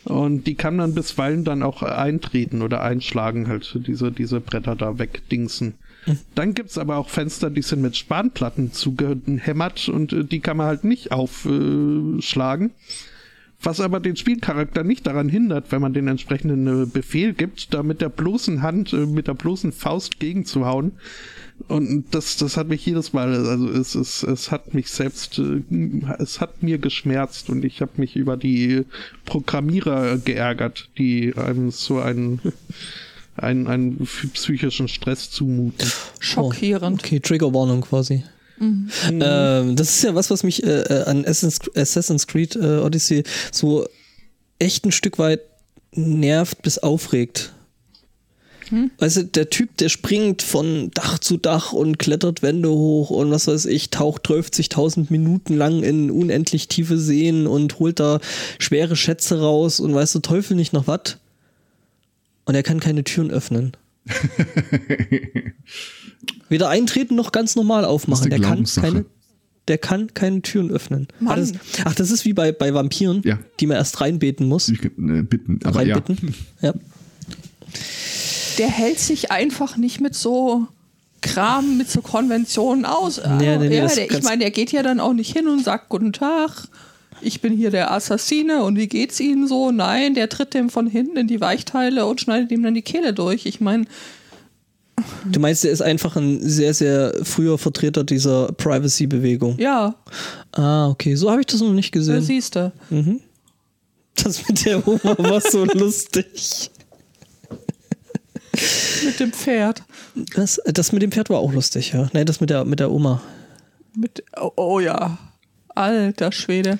Und 0.05 0.47
die 0.47 0.55
kann 0.55 0.77
man 0.77 0.95
bisweilen 0.95 1.45
dann 1.45 1.63
auch 1.63 1.83
eintreten 1.83 2.63
oder 2.63 2.81
einschlagen, 2.81 3.49
halt 3.49 3.79
diese, 3.87 4.11
diese 4.11 4.41
Bretter 4.41 4.75
da 4.75 4.99
wegdingsen. 4.99 5.75
Mhm. 6.07 6.19
Dann 6.35 6.55
gibt's 6.55 6.79
aber 6.79 6.97
auch 6.97 7.11
Fenster, 7.11 7.51
die 7.51 7.61
sind 7.63 7.83
mit 7.83 7.97
Spanplatten 7.97 8.73
zugehämmert 8.73 9.89
und 9.91 10.13
äh, 10.15 10.25
die 10.25 10.41
kann 10.41 10.57
man 10.57 10.67
halt 10.69 10.85
nicht 10.85 11.13
aufschlagen. 11.13 12.71
Was 13.63 13.81
aber 13.81 14.01
den 14.01 14.17
Spielcharakter 14.17 14.85
nicht 14.85 15.07
daran 15.07 15.29
hindert, 15.29 15.71
wenn 15.71 15.83
man 15.83 15.93
den 15.93 16.09
entsprechenden 16.09 16.85
äh, 16.85 16.87
Befehl 16.87 17.35
gibt, 17.35 17.75
da 17.75 17.83
mit 17.83 18.01
der 18.01 18.09
bloßen 18.09 18.63
Hand, 18.63 18.95
äh, 18.95 19.05
mit 19.05 19.29
der 19.29 19.35
bloßen 19.35 19.73
Faust 19.73 20.19
gegenzuhauen. 20.19 20.93
Und 21.69 22.07
das, 22.13 22.39
das 22.39 22.57
hat 22.57 22.69
mich 22.69 22.87
jedes 22.87 23.13
Mal, 23.13 23.35
also 23.35 23.69
es, 23.69 23.95
es, 23.95 24.23
es 24.23 24.51
hat 24.51 24.73
mich 24.73 24.91
selbst, 24.91 25.39
äh, 25.39 25.63
es 26.19 26.41
hat 26.41 26.63
mir 26.63 26.79
geschmerzt 26.79 27.51
und 27.51 27.63
ich 27.65 27.83
habe 27.83 27.93
mich 27.97 28.17
über 28.17 28.39
die 28.39 28.87
Programmierer 29.27 30.17
geärgert, 30.17 30.89
die 30.97 31.35
einem 31.37 31.71
so 31.71 32.01
einen, 32.01 32.41
einen, 33.37 33.67
einen 33.67 34.09
psychischen 34.33 34.89
Stress 34.89 35.31
zumuten. 35.31 35.87
Schockierend. 36.19 37.03
Oh, 37.03 37.05
okay, 37.05 37.21
Triggerwarnung 37.21 37.83
quasi. 37.83 38.25
Mhm. 38.61 38.91
Ähm, 39.09 39.77
das 39.77 39.89
ist 39.89 40.05
ja 40.05 40.15
was, 40.15 40.31
was 40.31 40.43
mich 40.43 40.63
äh, 40.63 40.83
äh 40.83 41.05
an 41.05 41.25
Assassin's 41.25 42.27
Creed 42.27 42.57
äh, 42.57 42.79
Odyssey 42.79 43.25
so 43.51 43.89
echt 44.59 44.85
ein 44.85 44.93
Stück 44.93 45.19
weit 45.19 45.41
nervt 45.93 46.63
bis 46.63 46.79
aufregt. 46.79 47.55
Hm? 48.69 48.91
Weißt 48.99 49.17
du, 49.17 49.25
der 49.25 49.51
Typ, 49.51 49.77
der 49.79 49.89
springt 49.89 50.43
von 50.43 50.91
Dach 50.93 51.19
zu 51.19 51.39
Dach 51.39 51.73
und 51.73 51.99
klettert 51.99 52.43
Wände 52.43 52.69
hoch 52.69 53.11
und 53.11 53.31
was 53.31 53.47
weiß 53.49 53.65
ich, 53.65 53.91
taucht 53.91 54.29
30.000 54.29 55.07
Minuten 55.09 55.57
lang 55.57 55.83
in 55.83 56.11
unendlich 56.11 56.69
tiefe 56.69 56.99
Seen 56.99 57.47
und 57.47 57.79
holt 57.79 57.99
da 57.99 58.21
schwere 58.59 58.95
Schätze 58.95 59.41
raus 59.41 59.81
und 59.81 59.95
weißt 59.95 60.15
du, 60.15 60.19
Teufel 60.21 60.57
nicht 60.57 60.73
noch 60.73 60.87
was. 60.87 61.17
Und 62.45 62.55
er 62.55 62.63
kann 62.63 62.79
keine 62.79 63.05
Türen 63.05 63.31
öffnen. 63.31 63.73
Weder 66.49 66.69
eintreten 66.69 67.15
noch 67.15 67.33
ganz 67.33 67.57
normal 67.57 67.85
aufmachen. 67.85 68.31
Der 68.31 68.41
kann 68.41 68.65
keine, 68.65 69.05
der 69.69 69.79
kann 69.79 70.13
keine 70.15 70.43
Türen 70.43 70.71
öffnen. 70.71 71.09
Ach 71.25 71.37
das, 71.37 71.53
ach, 71.85 71.95
das, 71.95 72.11
ist 72.11 72.25
wie 72.25 72.33
bei, 72.33 72.53
bei 72.53 72.75
Vampiren, 72.75 73.23
ja. 73.25 73.39
die 73.61 73.67
man 73.67 73.77
erst 73.77 74.01
reinbeten 74.01 74.49
muss. 74.49 74.69
Ich, 74.69 74.85
äh, 74.85 75.23
bitten, 75.23 75.61
aber 75.65 75.81
reinbitten. 75.81 76.35
Ja. 76.61 76.71
ja 76.71 76.75
der 78.59 78.69
hält 78.69 78.99
sich 78.99 79.31
einfach 79.31 79.77
nicht 79.77 80.01
mit 80.01 80.15
so 80.15 80.67
Kram, 81.23 81.79
mit 81.79 81.91
so 81.91 82.03
Konventionen 82.03 82.85
aus. 82.85 83.19
Nee, 83.39 83.57
nee, 83.57 83.69
nee, 83.69 83.77
ja, 83.79 83.87
der, 83.87 84.11
ich 84.11 84.23
meine, 84.23 84.41
der 84.41 84.51
geht 84.51 84.73
ja 84.73 84.83
dann 84.83 85.01
auch 85.01 85.13
nicht 85.13 85.35
hin 85.35 85.49
und 85.49 85.65
sagt 85.65 85.89
Guten 85.89 86.13
Tag, 86.13 86.69
ich 87.23 87.41
bin 87.41 87.55
hier 87.55 87.71
der 87.71 87.91
Assassine 87.91 88.63
und 88.65 88.77
wie 88.77 88.87
geht's 88.87 89.21
Ihnen 89.21 89.47
so? 89.47 89.71
Nein, 89.71 90.15
der 90.15 90.29
tritt 90.29 90.55
dem 90.55 90.71
von 90.71 90.87
hinten 90.87 91.17
in 91.17 91.27
die 91.27 91.41
Weichteile 91.41 92.07
und 92.07 92.21
schneidet 92.21 92.51
ihm 92.53 92.63
dann 92.63 92.75
die 92.75 92.83
Kehle 92.83 93.13
durch. 93.13 93.47
Ich 93.47 93.61
meine. 93.61 93.87
Du 95.31 95.41
meinst, 95.41 95.65
er 95.65 95.71
ist 95.71 95.83
einfach 95.83 96.17
ein 96.17 96.41
sehr, 96.43 96.75
sehr 96.75 97.15
früher 97.23 97.59
Vertreter 97.59 98.05
dieser 98.05 98.53
Privacy-Bewegung? 98.53 99.59
Ja. 99.59 99.95
Ah, 100.53 100.89
okay. 100.89 101.15
So 101.15 101.31
habe 101.31 101.41
ich 101.41 101.47
das 101.47 101.61
noch 101.61 101.73
nicht 101.73 101.93
gesehen. 101.93 102.17
Da 102.17 102.21
siehst 102.23 102.57
du. 102.57 102.73
Mhm. 102.91 103.21
Das 104.17 104.47
mit 104.49 104.65
der 104.65 104.87
Oma 104.87 105.17
war 105.19 105.41
so 105.41 105.65
lustig. 105.75 106.71
mit 109.05 109.21
dem 109.21 109.33
Pferd. 109.33 109.83
Das, 110.35 110.61
das 110.67 110.93
mit 110.93 111.03
dem 111.03 111.13
Pferd 111.13 111.31
war 111.31 111.39
auch 111.39 111.53
lustig, 111.53 111.93
ja. 111.93 112.09
Nein, 112.13 112.27
das 112.27 112.41
mit 112.41 112.51
der, 112.51 112.65
mit 112.65 112.81
der 112.81 112.91
Oma. 112.91 113.23
Mit, 113.97 114.23
oh, 114.41 114.51
oh 114.57 114.81
ja. 114.81 115.19
Alter 115.75 116.33
Schwede. 116.33 116.79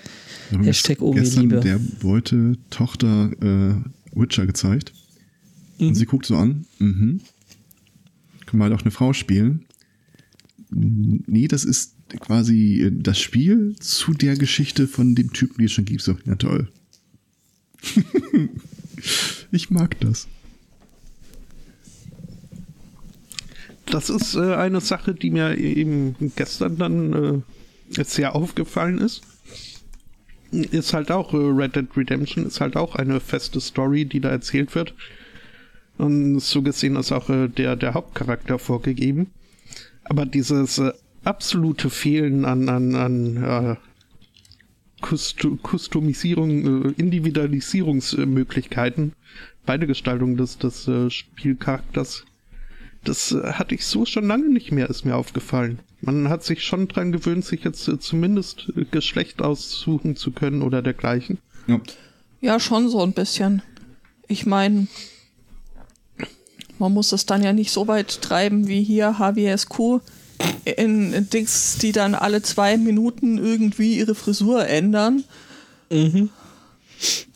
Hashtag 0.63 1.01
Omi 1.01 1.21
gestern 1.21 1.43
Liebe. 1.43 1.61
der 1.61 1.79
Beute 1.79 2.55
Tochter 2.71 3.31
äh, 3.41 3.75
Witcher 4.19 4.47
gezeigt. 4.47 4.93
Mhm. 5.79 5.89
Und 5.89 5.95
sie 5.95 6.07
guckt 6.07 6.27
so 6.27 6.37
an. 6.37 6.67
Mhm. 6.79 7.21
Kann 8.51 8.59
man 8.59 8.71
halt 8.71 8.81
auch 8.81 8.85
eine 8.85 8.91
Frau 8.91 9.13
spielen. 9.13 9.67
Nee, 10.71 11.49
das 11.49 11.65
ist 11.65 11.97
quasi 12.21 12.91
das 12.93 13.19
Spiel 13.19 13.77
zu 13.79 14.13
der 14.13 14.37
Geschichte 14.37 14.87
von 14.89 15.15
dem 15.15 15.33
Typen, 15.33 15.59
die 15.59 15.65
es 15.65 15.73
schon 15.73 15.85
gibt. 15.85 16.03
So, 16.03 16.17
ja 16.25 16.37
toll. 16.37 16.69
ich 19.53 19.71
mag 19.71 19.99
das. 20.01 20.29
das 23.91 24.11
ist 24.11 24.35
äh, 24.35 24.55
eine 24.55 24.81
Sache, 24.81 25.15
die 25.15 25.31
mir 25.31 25.59
eben 25.59 26.15
gestern 26.37 26.79
dann 26.79 27.45
äh, 27.93 28.05
sehr 28.05 28.35
aufgefallen 28.35 28.99
ist. 28.99 29.23
Ist 30.53 30.95
halt 30.95 31.11
auch 31.11 31.33
äh, 31.33 31.37
Red 31.37 31.77
Dead 31.77 31.87
Redemption, 31.97 32.47
ist 32.47 32.61
halt 32.61 32.77
auch 32.77 32.97
eine 32.97 33.21
feste 33.21 33.61
Story, 33.61 34.05
die 34.05 34.21
da 34.21 34.31
erzählt 34.31 34.75
wird. 34.75 34.95
Und 36.01 36.41
so 36.41 36.63
gesehen 36.63 36.97
ist 36.97 37.13
auch 37.13 37.29
äh, 37.29 37.49
der, 37.49 37.77
der 37.77 37.95
Hauptcharakter 37.95 38.59
vorgegeben. 38.59 39.31
Aber 40.05 40.27
dieses 40.27 40.79
äh, 40.79 40.93
absolute 41.25 41.91
Fehlen 41.91 42.45
an, 42.45 42.69
an, 42.69 42.95
an 42.95 43.43
äh, 43.43 43.77
Customisierung, 45.03 46.87
äh, 46.87 46.93
Individualisierungsmöglichkeiten 46.97 49.15
bei 49.67 49.79
der 49.79 49.87
Gestaltung 49.87 50.37
des, 50.37 50.59
des 50.59 50.89
äh, 50.89 51.11
Spielcharakters 51.11 52.25
das 53.05 53.33
äh, 53.33 53.53
hatte 53.53 53.75
ich 53.75 53.87
so 53.87 54.05
schon 54.05 54.27
lange 54.27 54.49
nicht 54.49 54.73
mehr, 54.73 54.91
ist 54.91 55.05
mir 55.05 55.17
aufgefallen. 55.17 55.81
Man 56.01 56.29
hat 56.29 56.45
sich 56.45 56.63
schon 56.63 56.89
dran 56.89 57.13
gewöhnt, 57.13 57.45
sich 57.45 57.65
jetzt 57.65 57.91
zumindest 58.01 58.73
Geschlecht 58.91 59.43
aussuchen 59.43 60.17
zu 60.17 60.33
können 60.33 60.63
oder 60.63 60.83
dergleichen. 60.83 61.39
Ja, 61.67 61.81
ja 62.41 62.61
schon 62.61 62.89
so 62.89 63.03
ein 63.03 63.13
bisschen. 63.13 63.63
Ich 64.29 64.47
meine, 64.47 64.87
man 66.81 66.93
muss 66.93 67.13
es 67.13 67.27
dann 67.27 67.45
ja 67.45 67.53
nicht 67.53 67.71
so 67.71 67.87
weit 67.87 68.23
treiben 68.23 68.67
wie 68.67 68.83
hier 68.83 69.19
HWSQ 69.19 70.01
in, 70.65 71.13
in 71.13 71.31
Dings, 71.31 71.77
die 71.81 71.93
dann 71.93 72.15
alle 72.15 72.43
zwei 72.43 72.77
Minuten 72.79 73.39
irgendwie 73.39 73.99
ihre 73.99 74.15
Frisur 74.15 74.67
ändern. 74.67 75.23
Mhm. 75.91 76.31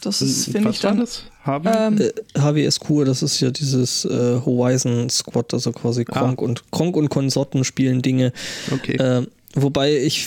Das 0.01 0.21
ist, 0.21 0.51
finde 0.51 0.71
ich 0.71 0.81
dann. 0.81 1.01
Das? 1.01 1.23
Ähm, 1.47 2.01
äh, 2.01 2.11
HWSQ, 2.39 3.05
das 3.05 3.23
ist 3.23 3.41
ja 3.41 3.51
dieses 3.51 4.05
äh, 4.07 4.41
Horizon 4.45 5.11
Squad, 5.11 5.53
also 5.53 5.73
quasi 5.73 6.05
Kronk 6.05 6.41
ah. 6.41 6.45
und 6.45 6.71
Kronk 6.71 6.97
und 6.97 7.11
Konsorten 7.11 7.65
spielen 7.65 8.01
Dinge. 8.01 8.33
Okay. 8.71 8.97
Äh, 8.97 9.27
wobei 9.55 9.97
ich, 9.97 10.27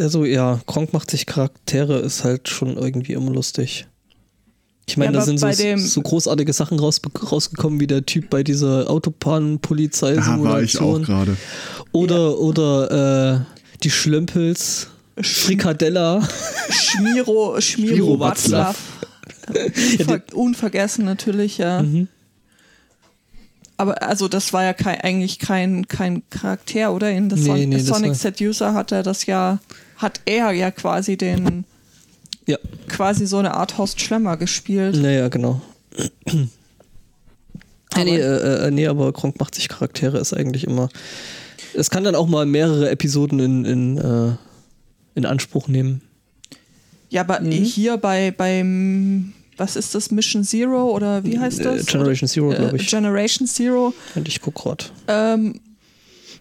also 0.00 0.24
ja, 0.24 0.60
Kronk 0.66 0.92
macht 0.92 1.10
sich 1.10 1.24
Charaktere, 1.24 1.98
ist 1.98 2.24
halt 2.24 2.48
schon 2.48 2.76
irgendwie 2.76 3.14
immer 3.14 3.32
lustig. 3.32 3.86
Ich 4.86 4.96
meine, 4.96 5.12
ja, 5.12 5.20
da 5.20 5.24
sind 5.24 5.38
so, 5.40 5.76
so, 5.76 6.02
großartige 6.02 6.52
Sachen 6.52 6.78
raus, 6.78 7.00
rausgekommen, 7.30 7.80
wie 7.80 7.86
der 7.86 8.04
Typ 8.04 8.28
bei 8.28 8.42
dieser 8.42 8.90
Autobahnpolizei. 8.90 10.14
Da 10.16 10.42
war 10.42 10.62
ich 10.62 10.78
auch 10.78 11.00
gerade. 11.00 11.36
Oder, 11.92 12.16
ja. 12.16 12.28
oder 12.28 13.34
äh, 13.34 13.40
die 13.82 13.90
Schlömpels. 13.90 14.88
Frikadella. 15.20 16.26
Schmiro, 16.70 17.60
Schmiro, 17.60 17.60
Schmiro 17.60 18.20
Watzlaw. 18.20 18.74
Unver 19.98 20.22
unvergessen 20.32 21.04
natürlich, 21.04 21.58
ja. 21.58 21.82
Mhm. 21.82 22.08
Aber 23.76 24.02
also 24.02 24.28
das 24.28 24.52
war 24.52 24.64
ja 24.64 24.72
kein, 24.72 25.00
eigentlich 25.00 25.38
kein, 25.38 25.88
kein 25.88 26.22
Charakter, 26.30 26.92
oder? 26.92 27.10
In 27.10 27.30
The 27.30 27.42
Son 27.42 27.68
nee, 27.68 27.78
Sonic 27.78 28.14
Seducer 28.14 28.74
hat 28.74 28.92
er 28.92 29.02
das 29.02 29.26
ja, 29.26 29.58
hat 29.96 30.20
er 30.26 30.52
ja 30.52 30.70
quasi 30.70 31.16
den 31.16 31.64
ja. 32.46 32.58
quasi 32.88 33.26
so 33.26 33.38
eine 33.38 33.54
Art 33.54 33.78
Horst 33.78 34.00
Schlemmer 34.00 34.36
gespielt. 34.36 34.96
Naja, 34.96 35.28
genau. 35.28 35.60
Aber 37.94 38.04
nee, 38.04 38.16
äh, 38.16 38.66
äh, 38.66 38.70
nee, 38.70 38.86
aber 38.86 39.12
Kronk 39.12 39.38
macht 39.38 39.54
sich 39.54 39.68
Charaktere, 39.68 40.18
ist 40.18 40.34
eigentlich 40.34 40.64
immer. 40.64 40.88
Es 41.74 41.90
kann 41.90 42.04
dann 42.04 42.14
auch 42.14 42.26
mal 42.26 42.46
mehrere 42.46 42.90
Episoden 42.90 43.38
in, 43.40 43.64
in, 43.64 43.98
äh, 43.98 44.32
in 45.14 45.26
Anspruch 45.26 45.68
nehmen. 45.68 46.02
Ja, 47.10 47.20
aber 47.20 47.40
mhm. 47.40 47.52
hier 47.52 47.96
bei 47.96 48.32
beim 48.32 49.32
was 49.56 49.76
ist 49.76 49.94
das 49.94 50.10
Mission 50.10 50.42
Zero 50.42 50.90
oder 50.90 51.24
wie 51.24 51.38
heißt 51.38 51.60
äh, 51.60 51.64
das? 51.64 51.86
Generation 51.86 52.28
Zero, 52.28 52.50
glaube 52.50 52.76
ich. 52.76 52.88
Generation 52.88 53.46
Zero. 53.46 53.94
Und 54.16 54.26
ich 54.26 54.40
guck 54.40 54.56
gerade. 54.56 54.84
Ähm, 55.06 55.60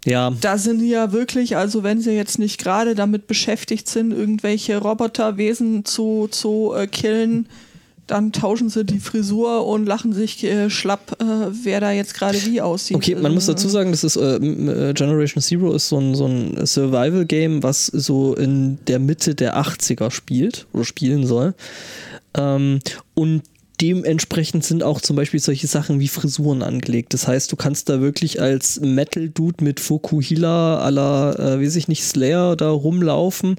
ja. 0.06 0.32
Da 0.42 0.58
sind 0.58 0.82
ja 0.84 1.12
wirklich, 1.12 1.56
also 1.56 1.84
wenn 1.84 2.02
sie 2.02 2.12
jetzt 2.12 2.40
nicht 2.40 2.60
gerade 2.60 2.96
damit 2.96 3.28
beschäftigt 3.28 3.88
sind, 3.88 4.12
irgendwelche 4.12 4.78
Roboterwesen 4.78 5.86
zu, 5.86 6.28
zu 6.30 6.74
äh, 6.76 6.88
killen, 6.88 7.48
dann 8.08 8.34
tauschen 8.34 8.70
sie 8.70 8.84
die 8.84 9.00
Frisur 9.00 9.66
und 9.66 9.86
lachen 9.86 10.12
sich 10.12 10.44
äh, 10.44 10.70
schlapp, 10.70 11.18
äh, 11.22 11.26
wer 11.64 11.80
da 11.80 11.92
jetzt 11.92 12.14
gerade 12.14 12.38
wie 12.46 12.60
aussieht. 12.60 12.98
Okay, 12.98 13.16
man 13.16 13.34
muss 13.34 13.46
dazu 13.46 13.70
sagen, 13.70 13.92
das 13.92 14.04
ist 14.04 14.18
äh, 14.18 14.36
äh, 14.36 14.94
Generation 14.94 15.42
Zero 15.42 15.74
ist 15.74 15.88
so 15.88 16.00
ein, 16.00 16.14
so 16.14 16.26
ein 16.26 16.66
Survival-Game, 16.66 17.64
was 17.64 17.86
so 17.88 18.36
in 18.36 18.78
der 18.88 19.00
Mitte 19.00 19.36
der 19.36 19.58
80er 19.58 20.12
spielt 20.12 20.68
oder 20.74 20.84
spielen 20.84 21.26
soll. 21.26 21.54
Ähm, 22.36 22.80
und 23.14 23.44
dementsprechend 23.82 24.64
sind 24.64 24.84
auch 24.84 25.02
zum 25.02 25.16
Beispiel 25.16 25.40
solche 25.40 25.68
Sachen 25.68 26.00
wie 26.00 26.08
Frisuren 26.08 26.62
angelegt. 26.62 27.14
Das 27.14 27.28
heißt, 27.28 27.52
du 27.52 27.56
kannst 27.56 27.90
da 27.90 28.02
wirklich 28.02 28.42
als 28.42 28.80
Metal-Dude 28.80 29.64
mit 29.64 29.80
Fokuhila 29.80 30.86
à 30.86 30.90
la, 30.90 31.34
äh, 31.34 31.62
weiß 31.62 31.76
ich 31.76 31.88
nicht, 31.88 32.04
Slayer 32.04 32.56
da 32.56 32.70
rumlaufen. 32.70 33.56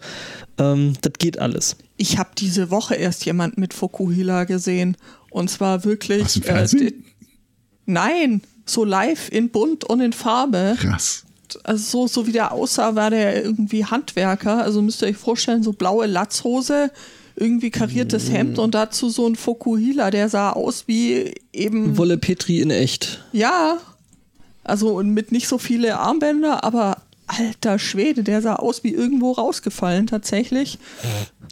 Ähm, 0.59 0.95
das 1.01 1.13
geht 1.19 1.39
alles. 1.39 1.77
Ich 1.97 2.19
habe 2.19 2.31
diese 2.39 2.71
Woche 2.71 2.95
erst 2.95 3.25
jemand 3.25 3.59
mit 3.59 3.75
Fokuhila 3.75 4.45
gesehen. 4.45 4.97
Und 5.31 5.51
zwar 5.51 5.85
wirklich. 5.85 6.25
Was, 6.25 6.37
im 6.37 6.43
Fernsehen? 6.43 6.87
Äh, 6.89 7.27
nein, 7.87 8.43
so 8.67 8.85
live 8.85 9.29
in 9.31 9.51
bunt 9.51 9.85
und 9.85 10.01
in 10.01 10.13
Farbe. 10.13 10.77
Krass. 10.79 11.25
Also 11.63 12.07
so, 12.07 12.07
so 12.07 12.27
wie 12.27 12.33
der 12.33 12.53
aussah, 12.53 12.95
war 12.95 13.11
der 13.11 13.45
irgendwie 13.45 13.85
Handwerker. 13.85 14.63
Also 14.63 14.81
müsst 14.81 15.03
ihr 15.03 15.09
euch 15.09 15.17
vorstellen, 15.17 15.63
so 15.63 15.73
blaue 15.73 16.07
Latzhose, 16.07 16.91
irgendwie 17.37 17.71
kariertes 17.71 18.31
Hemd 18.31 18.59
und 18.59 18.75
dazu 18.75 19.09
so 19.09 19.27
ein 19.27 19.35
Fokuhila, 19.37 20.11
der 20.11 20.29
sah 20.29 20.51
aus 20.51 20.85
wie 20.87 21.35
eben. 21.53 21.97
Wolle 21.97 22.17
Petri 22.19 22.61
in 22.61 22.71
echt. 22.71 23.25
Ja. 23.33 23.79
Also 24.63 24.95
und 24.97 25.11
mit 25.11 25.33
nicht 25.33 25.49
so 25.49 25.59
viele 25.59 25.99
Armbänder, 25.99 26.65
aber 26.65 26.99
alter 27.27 27.79
Schwede, 27.79 28.23
der 28.23 28.41
sah 28.43 28.57
aus 28.57 28.85
wie 28.85 28.93
irgendwo 28.93 29.33
rausgefallen 29.33 30.07
tatsächlich. 30.07 30.79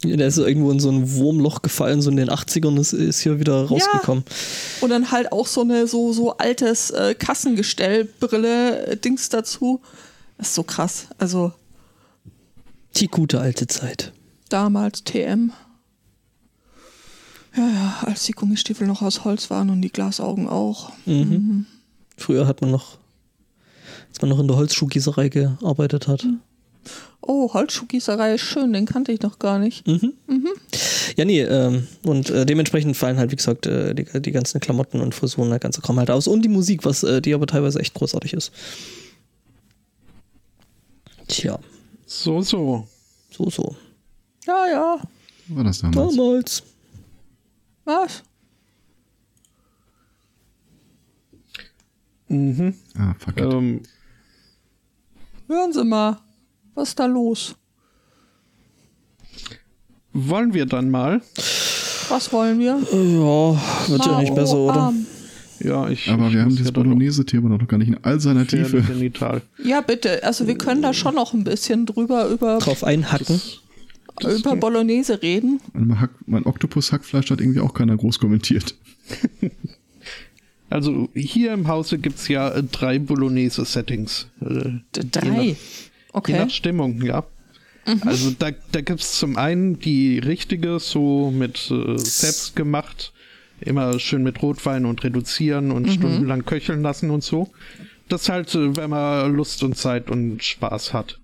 Ja, 0.03 0.15
Der 0.17 0.27
ist 0.27 0.37
irgendwo 0.37 0.71
in 0.71 0.79
so 0.79 0.89
ein 0.89 1.13
Wurmloch 1.15 1.61
gefallen, 1.61 2.01
so 2.01 2.09
in 2.09 2.17
den 2.17 2.29
80ern, 2.29 2.79
ist, 2.79 2.93
ist 2.93 3.19
hier 3.21 3.39
wieder 3.39 3.65
rausgekommen. 3.65 4.23
Und 4.81 4.89
dann 4.89 5.11
halt 5.11 5.31
auch 5.31 5.47
so 5.47 5.61
eine 5.61 5.87
so, 5.87 6.13
so 6.13 6.37
altes 6.37 6.91
äh, 6.91 7.15
Kassengestellbrille, 7.15 8.85
äh, 8.87 8.97
Dings 8.97 9.29
dazu. 9.29 9.81
Das 10.37 10.49
ist 10.49 10.55
so 10.55 10.63
krass. 10.63 11.07
Also 11.17 11.51
Die 12.95 13.07
gute 13.07 13.39
alte 13.39 13.67
Zeit. 13.67 14.11
damals 14.49 15.03
TM. 15.03 15.51
Ja, 17.55 17.67
ja, 17.69 17.97
als 18.07 18.23
die 18.23 18.31
Gummistiefel 18.31 18.87
noch 18.87 19.01
aus 19.01 19.23
Holz 19.25 19.49
waren 19.49 19.69
und 19.69 19.81
die 19.81 19.91
Glasaugen 19.91 20.47
auch. 20.49 20.91
Mhm. 21.05 21.65
Früher 22.17 22.47
hat 22.47 22.61
man 22.61 22.71
noch, 22.71 22.97
als 24.09 24.21
man 24.21 24.29
noch 24.29 24.39
in 24.39 24.47
der 24.47 24.57
Holzschuhgießerei 24.57 25.29
gearbeitet 25.29 26.07
hat. 26.07 26.25
Oh, 27.21 27.53
Holzschuhgießerei 27.53 28.35
ist 28.35 28.41
schön, 28.41 28.73
den 28.73 28.85
kannte 28.85 29.11
ich 29.11 29.21
noch 29.21 29.39
gar 29.39 29.59
nicht. 29.59 29.85
Ja, 31.15 31.25
nee, 31.25 31.41
ähm, 31.41 31.87
und 32.03 32.29
äh, 32.31 32.45
dementsprechend 32.45 32.97
fallen 32.97 33.17
halt, 33.17 33.31
wie 33.31 33.35
gesagt, 33.35 33.65
äh, 33.67 33.93
die, 33.93 34.05
die 34.21 34.31
ganzen 34.31 34.59
Klamotten 34.59 34.99
und 34.99 35.13
Frisuren, 35.15 35.49
der 35.49 35.59
ganze 35.59 35.81
Kram 35.81 35.97
halt 35.99 36.09
aus. 36.11 36.27
Und 36.27 36.41
die 36.41 36.49
Musik, 36.49 36.83
was 36.85 37.05
die 37.23 37.33
aber 37.33 37.45
teilweise 37.47 37.79
echt 37.79 37.93
großartig 37.93 38.33
ist. 38.33 38.51
Tja, 41.27 41.57
So, 42.05 42.41
so. 42.41 42.87
so, 43.31 43.49
so. 43.49 43.75
Ja, 44.45 44.67
ja. 44.67 44.97
War 45.47 45.63
das 45.63 45.79
damals? 45.79 46.15
Damals. 46.15 46.63
Was? 47.85 48.23
Mhm. 52.27 52.73
Ah, 52.97 53.13
fuck 53.19 53.37
it. 53.37 53.43
Ähm, 53.43 53.81
Hören 55.47 55.73
Sie 55.73 55.83
mal. 55.83 56.17
Was 56.73 56.89
ist 56.89 56.99
da 56.99 57.05
los? 57.05 57.55
wollen 60.13 60.53
wir 60.53 60.65
dann 60.65 60.89
mal? 60.89 61.21
Was 62.09 62.31
wollen 62.31 62.59
wir? 62.59 62.77
Ja, 62.91 63.89
wird 63.89 64.05
ja 64.05 64.19
nicht 64.21 64.35
besser, 64.35 64.57
oder? 64.57 64.75
Arm. 64.75 65.05
Ja, 65.59 65.87
ich. 65.89 66.09
Aber 66.09 66.27
ich 66.27 66.33
wir 66.33 66.41
haben 66.41 66.49
dieses 66.49 66.65
dann 66.71 66.83
Bolognese-Thema 66.83 67.49
noch 67.49 67.67
gar 67.67 67.77
nicht 67.77 67.87
in 67.87 67.97
all 68.03 68.19
seiner 68.19 68.45
Tiefe. 68.45 68.81
genital. 68.81 69.41
Ja, 69.63 69.81
bitte. 69.81 70.23
Also 70.23 70.45
wir 70.45 70.57
können 70.57 70.81
da 70.81 70.93
schon 70.93 71.15
noch 71.15 71.33
ein 71.33 71.43
bisschen 71.43 71.85
drüber 71.85 72.27
über, 72.27 72.59
Drauf 72.59 72.83
einhacken. 72.83 73.41
Über 74.21 74.55
Bolognese 74.55 75.21
reden. 75.21 75.59
Mein, 75.73 75.99
Hack, 75.99 76.11
mein 76.25 76.45
Oktopus-Hackfleisch 76.45 77.29
hat 77.31 77.41
irgendwie 77.41 77.59
auch 77.59 77.73
keiner 77.73 77.97
groß 77.97 78.19
kommentiert. 78.19 78.75
Also 80.69 81.07
hier 81.13 81.53
im 81.53 81.67
Hause 81.67 81.99
gibt 81.99 82.17
es 82.17 82.27
ja 82.29 82.49
äh, 82.49 82.63
drei 82.63 82.97
Bolognese-Settings. 82.97 84.27
Äh, 84.41 84.45
D 84.45 85.01
Je 85.03 85.09
drei. 85.11 85.27
nach, 85.27 85.43
je 85.43 85.55
Okay. 86.13 86.37
nach 86.39 86.49
Stimmung, 86.49 87.03
ja. 87.03 87.23
Also 88.01 88.31
da, 88.31 88.49
da 88.71 88.81
gibt 88.81 89.01
es 89.01 89.19
zum 89.19 89.37
einen 89.37 89.77
die 89.79 90.17
richtige, 90.17 90.79
so 90.79 91.29
mit 91.29 91.69
äh, 91.69 91.97
selbst 91.99 92.55
gemacht, 92.55 93.13
immer 93.61 93.99
schön 93.99 94.23
mit 94.23 94.41
Rotwein 94.41 94.85
und 94.85 95.03
reduzieren 95.03 95.69
und 95.71 95.91
stundenlang 95.91 96.43
köcheln 96.45 96.81
lassen 96.81 97.11
und 97.11 97.23
so. 97.23 97.51
Das 98.09 98.29
halt, 98.29 98.55
äh, 98.55 98.75
wenn 98.75 98.89
man 98.89 99.31
Lust 99.35 99.61
und 99.61 99.77
Zeit 99.77 100.09
und 100.09 100.43
Spaß 100.43 100.91
hat. 100.93 101.19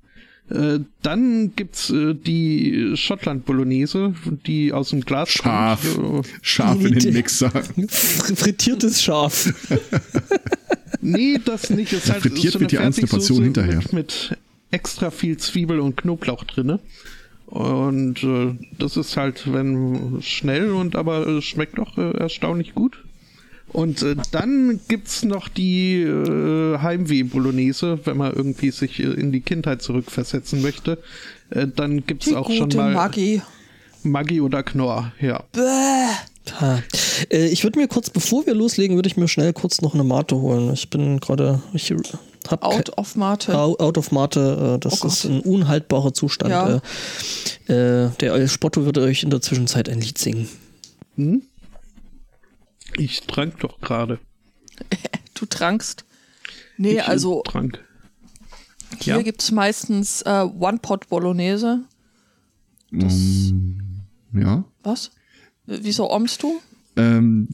Äh, 0.49 0.79
dann 1.03 1.53
gibt's 1.55 1.89
äh, 1.91 2.15
die 2.15 2.93
Schottland 2.95 3.45
Bolognese, 3.45 4.13
die 4.47 4.73
aus 4.73 4.89
dem 4.89 5.01
Glas 5.01 5.29
Scharf. 5.29 5.95
kommt. 5.95 6.27
Scharf 6.41 6.83
in 6.83 6.97
den 6.97 7.13
Mixer. 7.13 7.49
Fr- 7.49 8.35
Frittiertes 8.35 9.01
Schaf. 9.03 9.53
Nee, 11.01 11.39
das 11.43 11.69
nicht. 11.69 11.93
Es 11.93 12.05
ist 12.05 12.11
halt 12.11 12.21
Frittiert 12.23 12.53
so 12.53 12.59
wird 12.59 12.71
die 12.71 12.77
einzelne 12.77 13.07
Portion 13.07 13.41
hinterher. 13.43 13.77
Mit, 13.77 13.93
mit 13.93 14.37
extra 14.71 15.11
viel 15.11 15.37
Zwiebel 15.37 15.79
und 15.79 15.95
Knoblauch 15.95 16.43
drinne. 16.43 16.79
Und 17.45 18.21
äh, 18.23 18.53
das 18.77 18.97
ist 18.97 19.15
halt, 19.15 19.51
wenn 19.51 20.17
schnell 20.21 20.71
und 20.71 20.95
aber 20.95 21.25
äh, 21.25 21.41
schmeckt 21.41 21.77
doch 21.77 21.97
äh, 21.97 22.11
erstaunlich 22.17 22.75
gut. 22.75 22.97
Und 23.71 24.01
äh, 24.01 24.15
dann 24.31 24.79
gibt's 24.87 25.23
noch 25.23 25.47
die 25.47 26.01
äh, 26.01 26.77
Heimweh-Bolognese, 26.79 27.99
wenn 28.05 28.17
man 28.17 28.33
irgendwie 28.33 28.71
sich 28.71 28.99
äh, 28.99 29.03
in 29.03 29.31
die 29.31 29.41
Kindheit 29.41 29.81
zurückversetzen 29.81 30.61
möchte. 30.61 30.97
Äh, 31.49 31.67
dann 31.75 32.05
gibt's 32.05 32.25
Die 32.25 32.35
auch 32.35 32.49
schon 32.51 32.69
mal 32.69 32.93
Maggi. 32.93 33.41
Maggi 34.03 34.41
oder 34.41 34.63
Knorr, 34.63 35.11
ja. 35.19 35.43
Bäh. 35.51 36.13
Ha. 36.59 36.81
Äh, 37.29 37.47
ich 37.47 37.63
würde 37.63 37.79
mir 37.79 37.87
kurz, 37.87 38.09
bevor 38.09 38.45
wir 38.45 38.55
loslegen, 38.55 38.95
würde 38.95 39.07
ich 39.07 39.17
mir 39.17 39.27
schnell 39.27 39.53
kurz 39.53 39.81
noch 39.81 39.93
eine 39.93 40.03
Mate 40.03 40.35
holen. 40.37 40.73
Ich 40.73 40.89
bin 40.89 41.19
gerade, 41.19 41.61
ich 41.73 41.93
hab 42.47 42.63
Out 42.63 42.97
of 42.97 43.15
Mate. 43.15 43.55
Out, 43.57 43.97
of 43.97 44.11
Mate, 44.11 44.75
äh, 44.75 44.79
das 44.79 45.03
Oh 45.03 45.07
ist 45.07 45.25
ein 45.25 45.41
unhaltbarer 45.41 46.13
Zustand. 46.13 46.51
Ja. 46.51 46.81
Äh, 47.67 48.05
äh, 48.05 48.09
der 48.19 48.33
El 48.33 48.47
Spotto 48.47 48.85
würde 48.85 49.01
euch 49.01 49.23
in 49.23 49.29
der 49.29 49.41
Zwischenzeit 49.41 49.89
ein 49.89 50.01
Lied 50.01 50.17
singen. 50.17 50.47
Hm? 51.15 51.43
Ich 52.97 53.21
trank 53.21 53.59
doch 53.59 53.79
gerade. 53.81 54.19
Du 55.35 55.45
trankst. 55.45 56.03
Nee, 56.77 56.91
Ich, 56.93 56.97
äh, 56.97 57.01
also 57.01 57.43
Trank. 57.45 57.79
hier 58.99 59.15
ja. 59.15 59.21
gibt's 59.21 59.51
meistens 59.51 60.21
äh, 60.23 60.43
One-Pot-Bolognese. 60.59 61.85
Um, 62.91 64.01
ja. 64.33 64.65
Was? 64.83 65.11
Wieso 65.65 66.09
omst 66.11 66.43
du? 66.43 66.59
Ähm, 66.97 67.47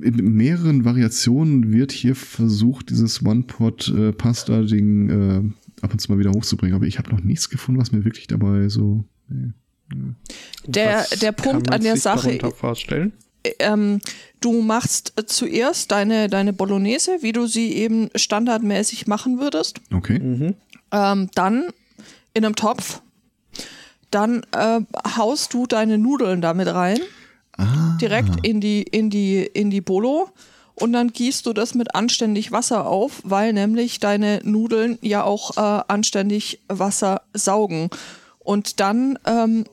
in 0.00 0.16
mehreren 0.34 0.84
Variationen 0.86 1.70
wird 1.72 1.92
hier 1.92 2.14
versucht, 2.14 2.88
dieses 2.90 3.22
One-Pot-Pasta-Ding 3.24 5.10
äh, 5.10 5.42
ab 5.82 5.92
und 5.92 5.98
zu 5.98 6.10
mal 6.12 6.18
wieder 6.18 6.30
hochzubringen. 6.30 6.74
Aber 6.74 6.86
ich 6.86 6.98
habe 6.98 7.10
noch 7.10 7.20
nichts 7.20 7.50
gefunden, 7.50 7.80
was 7.80 7.92
mir 7.92 8.04
wirklich 8.04 8.26
dabei 8.26 8.68
so. 8.68 9.04
Nee. 9.28 9.50
Der, 10.66 10.98
Was 11.00 11.10
der 11.10 11.32
kann 11.34 11.52
Punkt 11.52 11.66
man 11.66 11.74
an 11.78 11.82
der 11.82 11.94
sich 11.94 12.02
Sache, 12.04 12.38
vorstellen? 12.54 13.12
Ähm, 13.58 14.00
du 14.40 14.62
machst 14.62 15.12
äh, 15.16 15.26
zuerst 15.26 15.90
deine, 15.90 16.28
deine 16.28 16.52
Bolognese, 16.52 17.18
wie 17.20 17.32
du 17.32 17.46
sie 17.46 17.72
eben 17.72 18.10
standardmäßig 18.14 19.06
machen 19.06 19.40
würdest. 19.40 19.80
Okay. 19.92 20.54
Ähm, 20.90 21.30
dann 21.34 21.68
in 22.34 22.44
einem 22.44 22.56
Topf. 22.56 23.00
Dann 24.10 24.42
äh, 24.52 24.80
haust 25.16 25.54
du 25.54 25.66
deine 25.66 25.96
Nudeln 25.96 26.42
damit 26.42 26.68
rein, 26.68 26.98
Ah, 27.56 27.98
direkt 28.00 28.46
in 28.46 28.60
die, 28.60 28.82
in 28.82 29.10
die, 29.10 29.42
in 29.42 29.70
die 29.70 29.80
Bolo. 29.80 30.30
Und 30.74 30.92
dann 30.94 31.08
gießt 31.08 31.44
du 31.46 31.52
das 31.52 31.74
mit 31.74 31.94
anständig 31.94 32.50
Wasser 32.50 32.86
auf, 32.86 33.20
weil 33.24 33.52
nämlich 33.52 34.00
deine 34.00 34.40
Nudeln 34.42 34.98
ja 35.02 35.22
auch 35.22 35.56
äh, 35.56 35.82
anständig 35.88 36.60
Wasser 36.68 37.22
saugen. 37.34 37.90
Und 38.38 38.80
dann, 38.80 39.18
ähm, 39.26 39.64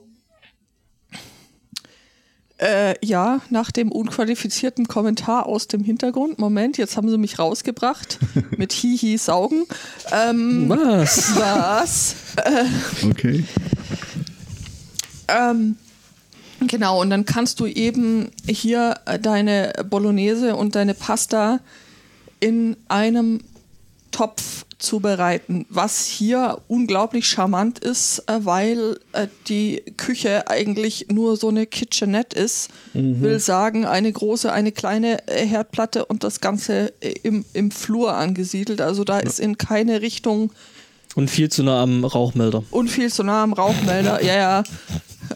äh, 2.60 2.94
ja, 3.04 3.40
nach 3.50 3.70
dem 3.70 3.90
unqualifizierten 3.90 4.86
Kommentar 4.86 5.46
aus 5.46 5.66
dem 5.66 5.82
Hintergrund, 5.82 6.38
Moment, 6.38 6.76
jetzt 6.78 6.96
haben 6.96 7.08
sie 7.08 7.18
mich 7.18 7.38
rausgebracht 7.38 8.18
mit 8.56 8.72
Hihi 8.72 9.16
saugen. 9.16 9.64
Ähm, 10.12 10.68
Was? 10.68 11.36
was? 11.36 12.14
okay. 13.08 13.44
Ähm, 15.28 15.76
genau, 16.66 17.00
und 17.00 17.10
dann 17.10 17.24
kannst 17.24 17.60
du 17.60 17.66
eben 17.66 18.30
hier 18.46 18.96
äh, 19.06 19.18
deine 19.18 19.72
Bolognese 19.88 20.56
und 20.56 20.74
deine 20.74 20.94
Pasta 20.94 21.60
in 22.40 22.76
einem 22.88 23.40
Topf 24.10 24.64
zubereiten, 24.78 25.66
was 25.68 26.06
hier 26.06 26.62
unglaublich 26.66 27.26
charmant 27.28 27.78
ist, 27.80 28.20
äh, 28.28 28.38
weil 28.44 28.98
äh, 29.12 29.26
die 29.46 29.82
Küche 29.98 30.48
eigentlich 30.48 31.06
nur 31.10 31.36
so 31.36 31.48
eine 31.48 31.66
Kitchenette 31.66 32.34
ist. 32.38 32.70
Will 32.94 33.38
sagen, 33.40 33.84
eine 33.84 34.10
große, 34.10 34.50
eine 34.50 34.72
kleine 34.72 35.28
äh, 35.28 35.46
Herdplatte 35.46 36.06
und 36.06 36.24
das 36.24 36.40
Ganze 36.40 36.94
äh, 37.00 37.12
im, 37.22 37.44
im 37.52 37.70
Flur 37.70 38.14
angesiedelt. 38.14 38.80
Also 38.80 39.04
da 39.04 39.18
ist 39.18 39.38
in 39.38 39.58
keine 39.58 40.00
Richtung 40.00 40.50
Und 41.14 41.28
viel 41.30 41.50
zu 41.50 41.62
nah 41.62 41.82
am 41.82 42.04
Rauchmelder. 42.04 42.64
und 42.70 42.88
viel 42.88 43.12
zu 43.12 43.22
nah 43.22 43.42
am 43.42 43.52
Rauchmelder. 43.52 44.24
Ja, 44.24 44.36
ja. 44.36 44.64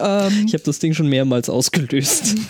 Ähm, 0.01 0.45
Ich 0.47 0.55
habe 0.55 0.64
das 0.64 0.79
Ding 0.79 0.95
schon 0.95 1.09
mehrmals 1.09 1.49
ausgelöst. 1.51 2.35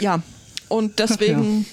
Ja, 0.00 0.22
und 0.68 0.98
deswegen 0.98 1.64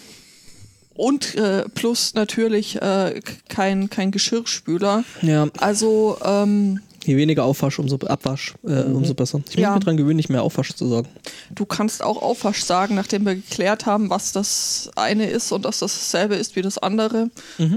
und 0.99 1.35
äh, 1.35 1.63
plus 1.73 2.13
natürlich 2.13 2.75
äh, 2.81 3.21
kein, 3.47 3.89
kein 3.89 4.11
Geschirrspüler. 4.11 5.05
Ja, 5.21 5.47
Also 5.59 6.17
ähm, 6.23 6.81
je 7.05 7.15
weniger 7.15 7.45
Aufwasch, 7.45 7.79
umso 7.79 7.95
Abwasch, 8.05 8.55
äh, 8.63 8.83
umso 8.83 9.13
besser. 9.13 9.41
Ich 9.49 9.55
muss 9.55 9.61
Ja. 9.63 9.73
mir 9.75 9.79
dran 9.79 9.95
gewöhnen, 9.95 10.17
nicht 10.17 10.29
mehr 10.29 10.43
Aufwasch 10.43 10.73
zu 10.73 10.87
sagen. 10.87 11.07
du 11.55 11.65
kannst 11.65 12.03
auch 12.03 12.21
Aufwasch 12.21 12.63
sagen, 12.63 12.95
nachdem 12.95 13.25
wir 13.25 13.35
geklärt 13.35 13.85
haben, 13.85 14.09
was 14.09 14.33
das 14.33 14.91
eine 14.97 15.29
ist 15.29 15.51
und 15.53 15.63
dass 15.63 15.79
das 15.79 15.93
dasselbe 15.93 16.35
ist 16.35 16.55
wie 16.57 16.61
das 16.61 16.77
andere, 16.77 17.29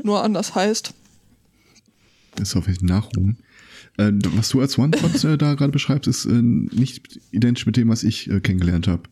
nur 0.02 0.22
anders 0.24 0.54
heißt. 0.56 0.92
Das 2.34 2.48
ist 2.48 2.56
auf 2.56 2.66
jeden 2.66 2.88
Fall 2.88 2.98
Nachruhm. 2.98 3.36
Äh, 3.98 4.10
was 4.34 4.48
du 4.48 4.60
als 4.60 4.78
One-Pot 4.78 5.22
äh, 5.24 5.36
da 5.38 5.54
gerade 5.54 5.70
beschreibst, 5.70 6.08
ist 6.08 6.24
äh, 6.24 6.30
nicht 6.32 7.20
identisch 7.30 7.66
mit 7.66 7.76
dem, 7.76 7.88
was 7.88 8.02
ich 8.02 8.28
äh, 8.30 8.40
kennengelernt 8.40 8.88
habe. 8.88 9.02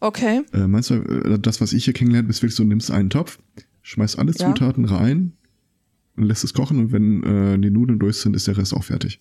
Okay. 0.00 0.42
Äh, 0.52 0.66
meinst 0.66 0.90
du, 0.90 0.94
äh, 0.94 1.38
das, 1.38 1.60
was 1.60 1.72
ich 1.72 1.84
hier 1.84 1.94
kennengelernt 1.94 2.26
habe, 2.26 2.32
ist 2.32 2.42
wirklich 2.42 2.56
so, 2.56 2.62
du 2.62 2.68
nimmst 2.68 2.90
einen 2.90 3.10
Topf, 3.10 3.38
schmeißt 3.82 4.18
alle 4.18 4.32
Ja. 4.32 4.46
Zutaten 4.46 4.86
rein 4.86 5.32
und 6.16 6.24
lässt 6.24 6.42
es 6.44 6.54
kochen 6.54 6.78
und 6.78 6.92
wenn 6.92 7.22
äh, 7.22 7.58
die 7.58 7.70
Nudeln 7.70 7.98
durch 7.98 8.16
sind, 8.16 8.34
ist 8.34 8.46
der 8.46 8.56
Rest 8.56 8.74
auch 8.74 8.84
fertig. 8.84 9.20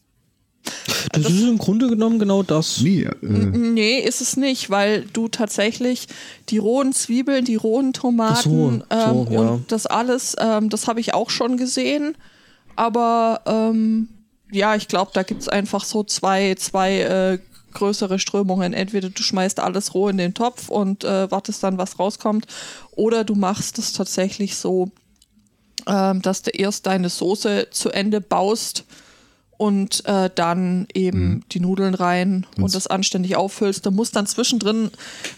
Das 1.14 1.30
ist 1.30 1.42
im 1.48 1.58
Grunde 1.58 1.88
genommen 1.88 2.20
genau 2.20 2.44
das. 2.44 2.82
Nee, 2.82 3.04
äh, 3.04 3.16
Nee, 3.22 4.00
ist 4.00 4.22
es 4.22 4.36
nicht, 4.38 4.70
weil 4.70 5.06
du 5.14 5.28
tatsächlich 5.28 6.08
die 6.50 6.58
rohen 6.58 6.92
Zwiebeln, 6.94 7.46
die 7.46 7.56
rohen 7.56 7.94
Tomaten 7.94 8.42
so, 8.42 8.72
so, 8.72 8.82
ähm, 8.90 9.34
ja. 9.34 9.40
und 9.40 9.72
das 9.72 9.86
alles, 9.86 10.36
ähm, 10.40 10.70
das 10.70 10.88
habe 10.88 11.00
ich 11.00 11.14
auch 11.14 11.30
schon 11.30 11.58
gesehen. 11.58 12.16
Aber 12.76 13.42
ähm, 13.46 14.10
ja, 14.52 14.76
ich 14.76 14.88
glaube, 14.88 15.12
da 15.14 15.24
gibt's 15.24 15.48
einfach 15.48 15.84
so 15.86 16.04
zwei, 16.04 16.56
zwei 16.56 17.00
äh, 17.02 17.40
größere 17.80 18.20
Strömungen. 18.20 18.74
Entweder 18.74 19.10
du 19.10 19.24
schmeißt 19.24 19.60
alles 19.60 19.94
roh 19.94 20.10
in 20.10 20.18
den 20.18 20.34
Topf 20.34 20.70
und 20.70 21.04
äh, 21.04 21.32
wartest 21.32 21.64
dann, 21.64 21.78
was 21.78 21.98
rauskommt, 21.98 22.46
oder 22.92 23.24
du 23.24 23.36
machst 23.36 23.80
es 23.80 23.94
tatsächlich 23.94 24.56
so, 24.56 24.92
ähm, 25.88 26.22
dass 26.22 26.42
du 26.44 26.52
erst 26.52 26.86
deine 26.86 27.10
Soße 27.10 27.68
zu 27.72 27.90
Ende 27.90 28.22
baust 28.22 28.86
und 29.58 30.06
äh, 30.06 30.30
dann 30.34 30.88
eben 30.94 31.44
die 31.52 31.60
Nudeln 31.60 31.94
rein 31.94 32.46
und 32.58 32.74
das 32.74 32.88
anständig 32.88 33.36
auffüllst. 33.36 33.86
Du 33.86 33.92
musst 33.92 34.16
dann 34.16 34.26
zwischendrin 34.26 34.90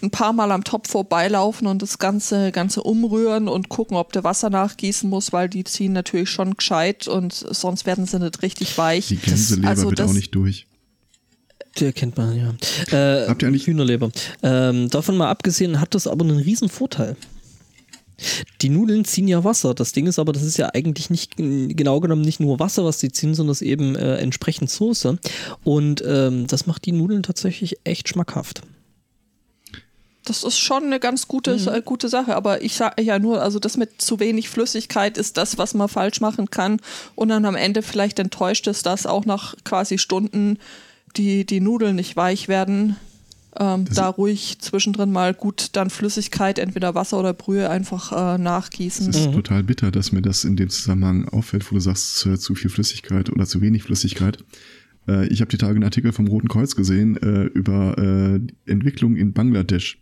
ein 0.04 0.12
paar 0.12 0.32
Mal 0.32 0.52
am 0.52 0.64
Topf 0.64 0.92
vorbeilaufen 0.92 1.66
und 1.66 1.82
das 1.82 1.98
Ganze, 1.98 2.52
Ganze 2.52 2.84
umrühren 2.84 3.48
und 3.48 3.70
gucken, 3.70 3.98
ob 3.98 4.14
du 4.14 4.24
Wasser 4.24 4.52
nachgießen 4.52 5.10
musst, 5.10 5.34
weil 5.34 5.50
die 5.50 5.64
ziehen 5.64 5.94
natürlich 5.94 6.30
schon 6.30 6.56
gescheit 6.56 7.08
und 7.08 7.34
sonst 7.34 7.88
werden 7.88 8.06
sie 8.06 8.20
nicht 8.20 8.44
richtig 8.44 8.78
weich. 8.78 9.08
die 9.08 9.16
Gänseleber 9.16 9.68
also 9.70 9.90
wird 9.90 9.98
das- 9.98 10.10
auch 10.12 10.14
nicht 10.14 10.36
durch. 10.36 10.68
Der 11.80 11.94
kennt 11.94 12.18
man, 12.18 12.36
ja. 12.38 12.50
Äh, 12.98 13.28
Habt 13.28 13.42
ihr 13.42 13.48
eigentlich- 13.48 13.66
Hühnerleber. 13.68 14.12
Ähm, 14.44 14.90
davon 14.90 15.18
mal 15.18 15.30
abgesehen 15.30 15.80
hat 15.80 15.96
das 15.96 16.06
aber 16.08 16.26
einen 16.26 16.38
riesen 16.38 16.70
Vorteil. 16.70 17.16
Die 18.62 18.70
Nudeln 18.70 19.04
ziehen 19.06 19.28
ja 19.28 19.44
Wasser. 19.44 19.74
Das 19.74 19.94
Ding 19.94 20.06
ist 20.06 20.20
aber, 20.20 20.32
das 20.32 20.44
ist 20.44 20.58
ja 20.58 20.70
eigentlich 20.74 21.10
nicht 21.10 21.38
genau 21.38 22.00
genommen 22.02 22.22
nicht 22.22 22.40
nur 22.40 22.60
Wasser, 22.60 22.86
was 22.86 23.00
die 23.00 23.12
ziehen, 23.12 23.34
sondern 23.34 23.54
es 23.54 23.62
ist 23.62 23.68
eben 23.68 23.96
äh, 23.96 24.18
entsprechend 24.18 24.70
Soße. 24.70 25.18
Und 25.64 26.04
ähm, 26.06 26.46
das 26.46 26.68
macht 26.68 26.86
die 26.86 26.92
Nudeln 26.92 27.24
tatsächlich 27.24 27.78
echt 27.84 28.10
schmackhaft. 28.10 28.62
Das 30.24 30.44
ist 30.44 30.60
schon 30.60 30.84
eine 30.84 31.00
ganz 31.00 31.28
gute, 31.28 31.54
äh, 31.54 31.82
gute 31.84 32.08
Sache, 32.10 32.36
aber 32.36 32.62
ich 32.62 32.76
sage 32.76 33.02
ja 33.02 33.18
nur, 33.18 33.42
also 33.42 33.58
das 33.58 33.76
mit 33.76 34.00
zu 34.04 34.20
wenig 34.20 34.50
Flüssigkeit 34.50 35.18
ist 35.18 35.38
das, 35.38 35.58
was 35.58 35.74
man 35.74 35.90
falsch 35.90 36.22
machen 36.22 36.52
kann 36.52 36.80
und 37.16 37.30
dann 37.30 37.44
am 37.46 37.56
Ende 37.56 37.82
vielleicht 37.82 38.20
enttäuscht 38.20 38.68
ist, 38.68 38.86
dass 38.86 39.08
auch 39.08 39.26
nach 39.26 39.56
quasi 39.64 39.98
Stunden 39.98 40.60
die, 41.12 41.46
die 41.46 41.60
Nudeln 41.62 41.96
nicht 41.96 42.16
weich 42.16 42.48
werden. 42.48 42.96
Ähm, 43.60 43.84
da 43.94 44.08
ruhig 44.08 44.60
zwischendrin 44.60 45.12
mal 45.12 45.34
gut 45.34 45.70
dann 45.74 45.90
Flüssigkeit, 45.90 46.58
entweder 46.58 46.96
Wasser 46.96 47.20
oder 47.20 47.34
Brühe 47.34 47.70
einfach 47.70 48.14
äh, 48.14 48.36
Es 48.36 48.40
nachgießen. 48.42 49.10
ist 49.10 49.32
total 49.34 49.64
bitter, 49.64 49.92
dass 49.92 50.14
mir 50.14 50.22
das 50.22 50.46
in 50.46 50.56
dem 50.56 50.70
Zusammenhang 50.70 51.28
auffällt, 51.28 51.70
wo 51.70 51.76
du 51.76 51.82
sagst, 51.82 52.26
äh, 52.26 52.38
zu 52.40 52.56
viel 52.56 52.70
Flüssigkeit 52.70 53.30
oder 53.30 53.46
zu 53.46 53.60
wenig 53.60 53.84
Flüssigkeit. 53.84 54.38
Äh, 55.06 55.28
ich 55.28 55.42
habe 55.42 55.52
die 55.52 55.58
Tage 55.58 55.76
einen 55.76 55.84
Artikel 55.84 56.14
vom 56.14 56.28
Roten 56.30 56.48
Kreuz 56.48 56.78
gesehen 56.78 57.18
äh, 57.18 57.44
über 57.48 57.98
äh, 57.98 58.40
Entwicklung 58.72 59.18
in 59.18 59.34
Bangladesch. 59.34 60.00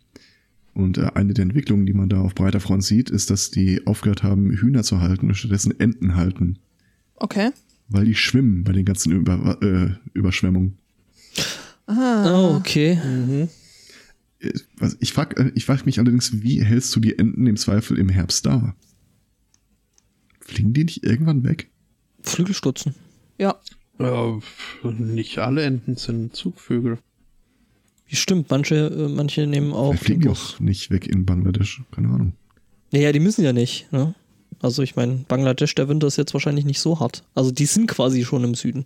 Und 0.72 0.98
äh, 0.98 1.10
eine 1.14 1.34
der 1.34 1.42
Entwicklungen, 1.42 1.86
die 1.86 1.92
man 1.92 2.08
da 2.08 2.20
auf 2.20 2.36
breiter 2.36 2.60
Front 2.60 2.84
sieht, 2.84 3.10
ist, 3.10 3.30
dass 3.30 3.50
die 3.50 3.84
aufgehört 3.84 4.22
haben, 4.22 4.52
Hühner 4.52 4.84
zu 4.84 5.00
halten 5.00 5.26
und 5.26 5.34
stattdessen 5.34 5.78
Enten 5.80 6.14
halten, 6.14 6.60
Okay. 7.16 7.50
weil 7.88 8.04
die 8.04 8.14
schwimmen 8.14 8.62
bei 8.62 8.70
den 8.70 8.84
ganzen 8.84 9.10
Über 9.10 9.58
äh, 9.60 9.90
Überschwemmungen. 11.86 12.52
Oh, 12.52 12.56
okay. 12.56 13.48
Was- 14.78 14.96
Ich 15.00 15.12
frage 15.12 15.36
äh, 15.44 15.52
ich 15.54 15.64
frag 15.66 15.84
mich 15.86 15.98
allerdings, 15.98 16.42
wie 16.42 16.62
hältst 16.62 16.94
du 16.96 17.00
die 17.00 17.18
Enten 17.18 17.46
im 17.46 17.56
Zweifel 17.56 17.98
im 17.98 18.08
Herbst 18.08 18.46
da? 18.46 18.74
Fliegen 20.40 20.72
die 20.72 20.84
nicht 20.84 21.04
irgendwann 21.04 21.44
weg? 21.44 21.70
Flügelstutzen. 22.22 22.94
Ja. 23.38 23.60
Äh, 23.98 24.32
nicht 24.98 25.38
alle 25.38 25.62
Enten 25.62 25.96
sind 25.96 26.34
Zugvögel. 26.34 26.98
Stimmt, 28.06 28.50
manche, 28.50 28.74
äh, 28.88 29.08
manche 29.08 29.46
nehmen 29.46 29.72
auch. 29.72 29.90
Vielleicht 29.90 30.04
fliegen 30.04 30.20
die 30.22 30.26
den 30.28 30.34
auch 30.36 30.60
nicht 30.60 30.90
weg 30.90 31.06
in 31.06 31.26
Bangladesch. 31.26 31.82
Keine 31.92 32.08
Ahnung. 32.08 32.32
Naja, 32.92 33.12
die 33.12 33.20
müssen 33.20 33.44
ja 33.44 33.52
nicht. 33.52 33.92
Ne? 33.92 34.14
Also 34.60 34.82
ich 34.82 34.96
meine, 34.96 35.24
Bangladesch, 35.28 35.74
der 35.76 35.88
Winter 35.88 36.06
ist 36.08 36.16
jetzt 36.16 36.34
wahrscheinlich 36.34 36.64
nicht 36.64 36.80
so 36.80 36.98
hart. 36.98 37.22
Also 37.34 37.50
die 37.52 37.66
sind 37.66 37.86
quasi 37.86 38.24
schon 38.24 38.42
im 38.42 38.54
Süden. 38.54 38.84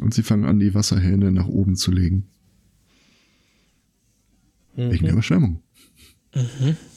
Und 0.00 0.14
sie 0.14 0.22
fangen 0.22 0.44
an, 0.44 0.58
die 0.58 0.74
Wasserhähne 0.74 1.32
nach 1.32 1.46
oben 1.46 1.76
zu 1.76 1.90
legen. 1.90 2.28
Wegen 4.74 5.04
der 5.04 5.12
Überschwemmung. 5.12 5.62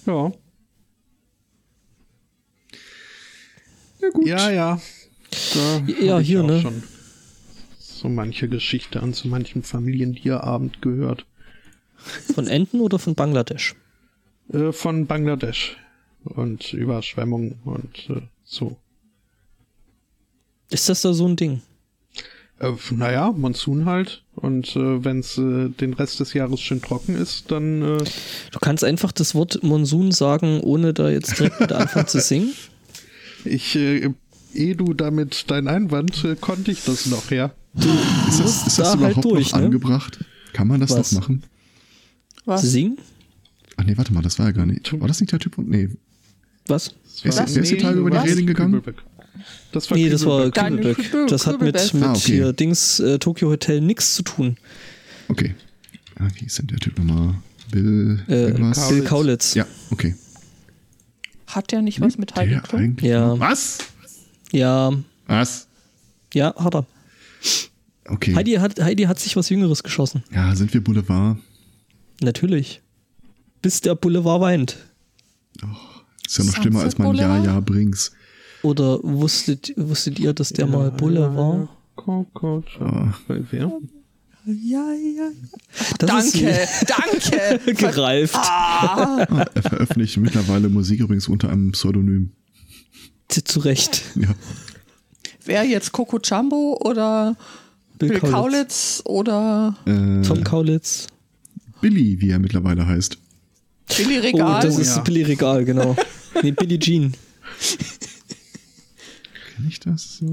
Ja. 0.05 0.31
Ja, 4.01 4.09
gut. 4.13 4.27
Ja, 4.27 4.51
ja. 4.51 4.81
Da 5.53 5.83
Ja, 5.99 6.19
hier, 6.19 6.43
auch 6.43 6.47
ne? 6.47 6.61
schon 6.61 6.83
so 7.79 8.07
manche 8.07 8.47
Geschichte 8.47 9.01
an 9.01 9.13
so 9.13 9.27
manchem 9.27 9.63
Familientierabend 9.63 10.81
gehört. 10.81 11.25
Von 12.33 12.47
Enten 12.47 12.79
oder 12.79 12.99
von 12.99 13.15
Bangladesch? 13.15 13.75
Äh, 14.53 14.71
von 14.71 15.07
Bangladesch. 15.07 15.77
Und 16.23 16.73
Überschwemmung 16.73 17.59
und 17.65 18.09
äh, 18.09 18.21
so. 18.43 18.77
Ist 20.69 20.89
das 20.89 21.01
da 21.01 21.13
so 21.13 21.27
ein 21.27 21.35
Ding? 21.35 21.61
Äh, 22.59 22.71
naja, 22.91 23.31
Monsun 23.31 23.85
halt. 23.85 24.23
Und 24.35 24.75
äh, 24.75 25.03
wenn 25.03 25.19
es 25.19 25.37
äh, 25.37 25.69
den 25.69 25.93
Rest 25.93 26.19
des 26.19 26.33
Jahres 26.33 26.61
schön 26.61 26.81
trocken 26.81 27.15
ist, 27.15 27.51
dann 27.51 27.81
äh, 27.81 27.97
Du 28.51 28.59
kannst 28.59 28.83
einfach 28.83 29.11
das 29.11 29.35
Wort 29.35 29.61
Monsun 29.63 30.11
sagen, 30.11 30.61
ohne 30.61 30.93
da 30.93 31.09
jetzt 31.09 31.37
direkt 31.39 31.59
mit 31.59 31.71
anfangen 31.71 32.07
zu 32.07 32.19
singen. 32.19 32.53
ich, 33.45 33.75
äh, 33.75 34.09
eh 34.53 34.73
du 34.73 34.93
damit 34.93 35.45
dein 35.47 35.67
Einwand, 35.67 36.23
äh, 36.23 36.35
konnte 36.35 36.71
ich 36.71 36.83
das 36.83 37.05
noch, 37.07 37.31
ja. 37.31 37.51
Ist 37.77 38.39
das, 38.39 38.39
ist 38.39 38.65
das 38.65 38.75
da 38.75 38.85
halt 38.85 38.99
überhaupt 38.99 39.25
durch, 39.25 39.51
noch 39.51 39.59
ne? 39.59 39.65
angebracht? 39.65 40.19
Kann 40.53 40.67
man 40.67 40.79
das 40.79 40.91
Was? 40.91 41.11
noch 41.11 41.21
machen? 41.21 41.43
Was? 42.45 42.61
Singen? 42.61 42.97
Ach 43.75 43.83
nee, 43.83 43.97
warte 43.97 44.13
mal, 44.13 44.21
das 44.21 44.39
war 44.39 44.45
ja 44.45 44.51
gar 44.53 44.65
nicht. 44.65 44.97
War 44.99 45.07
das 45.07 45.19
nicht 45.19 45.33
der 45.33 45.39
Typ? 45.39 45.57
Nee. 45.57 45.89
Was? 46.67 46.95
Wer 47.23 47.31
ist, 47.31 47.55
wer 47.55 47.63
ist 47.63 47.71
die 47.71 47.77
Tage 47.77 47.99
über 47.99 48.09
die 48.09 48.17
was? 48.17 48.25
Reling 48.25 48.47
gegangen? 48.47 48.73
Kübelbeck. 48.73 49.03
Das 49.71 49.89
war 49.91 49.97
Nee, 49.97 50.09
das 50.09 50.25
war 50.25 50.37
Kübelbeck. 50.49 50.53
Daniel 50.55 50.77
Kübelberg. 50.95 51.11
Kübel- 51.11 51.27
Das 51.27 51.47
hat 51.47 51.61
mit, 51.61 51.93
mit 51.93 52.03
Ah, 52.03 52.11
okay. 52.11 52.19
hier 52.19 52.53
Dings 52.53 52.99
äh, 52.99 53.19
Tokyo 53.19 53.49
Hotel 53.49 53.81
nichts 53.81 54.15
zu 54.15 54.23
tun. 54.23 54.57
Okay. 55.27 55.55
Ah, 56.19 56.27
wie 56.39 56.45
ist 56.45 56.57
denn 56.59 56.67
der 56.67 56.79
Typ 56.79 56.97
nochmal? 56.97 57.35
Bill 57.71 58.23
Äh, 58.27 58.33
irgendwas? 58.51 58.89
Bill 58.89 59.03
Kaulitz. 59.03 59.53
Ja, 59.53 59.65
okay. 59.91 60.15
Hat 61.47 61.71
der 61.71 61.81
nicht 61.81 61.99
was 62.01 62.17
mit 62.17 62.35
Heidi 62.35 62.59
Klum? 62.59 62.81
eigentlich 62.81 63.09
Ja. 63.09 63.39
Was? 63.39 63.79
Ja, 64.51 64.91
Was? 65.27 65.67
ja, 66.33 66.53
hat 66.57 66.75
er. 66.75 66.85
Okay. 68.07 68.35
Heidi 68.35 68.53
hat, 68.53 68.79
Heidi 68.79 69.03
hat 69.03 69.19
sich 69.19 69.35
was 69.35 69.49
Jüngeres 69.49 69.81
geschossen. 69.83 70.23
Ja, 70.33 70.55
sind 70.55 70.73
wir 70.73 70.83
Boulevard? 70.83 71.37
Natürlich. 72.21 72.81
Bis 73.61 73.81
der 73.81 73.95
Boulevard 73.95 74.41
weint. 74.41 74.77
Ist 76.27 76.37
ja 76.37 76.43
noch 76.43 76.55
schlimmer, 76.55 76.81
als 76.81 76.97
man 76.97 77.15
Ja, 77.15 77.27
Boulevard? 77.27 77.45
Ja 77.45 77.59
Brings. 77.61 78.11
Oder 78.65 78.99
wusstet, 79.03 79.73
wusstet 79.77 80.19
ihr, 80.19 80.33
dass 80.33 80.49
der 80.49 80.65
mal 80.65 80.89
Bulle 80.91 81.35
war? 81.35 81.69
Coco, 81.95 82.63
Ah. 82.79 83.13
Wer? 83.27 83.71
Ja, 84.47 84.91
ja. 84.93 85.29
Das 85.99 86.31
Danke, 86.31 86.67
danke. 86.87 87.73
gereift. 87.75 88.35
Ah, 88.35 89.25
er 89.53 89.61
veröffentlicht 89.61 90.17
mittlerweile 90.17 90.69
Musik 90.69 90.99
übrigens 90.99 91.27
unter 91.27 91.49
einem 91.49 91.71
Pseudonym. 91.71 92.31
Zu, 93.29 93.59
Recht. 93.59 94.03
Ja. 94.15 94.29
Wer 95.45 95.63
jetzt 95.63 95.91
Coco 95.91 96.19
Jumbo 96.23 96.79
oder 96.83 97.35
Bill 97.99 98.09
Bill, 98.09 98.19
Kaulitz. 98.19 98.33
Kaulitz 98.33 99.01
oder 99.05 99.75
Äh, 99.85 100.21
Tom 100.21 100.43
Kaulitz. 100.43 101.07
Billy, 101.81 102.19
wie 102.19 102.29
er 102.31 102.39
mittlerweile 102.39 102.85
heißt. 102.87 103.17
Billy 103.97 104.17
Oh, 104.17 104.21
Regal? 104.21 104.61
das 104.61 104.77
ist 104.79 104.95
ja. 104.97 105.01
Billy 105.03 105.23
Regal, 105.23 105.65
genau. 105.65 105.95
Nee, 106.43 106.51
Billie 106.51 106.77
Jean. 106.79 107.13
Kenn 109.55 109.67
ich 109.67 109.79
das? 109.79 110.23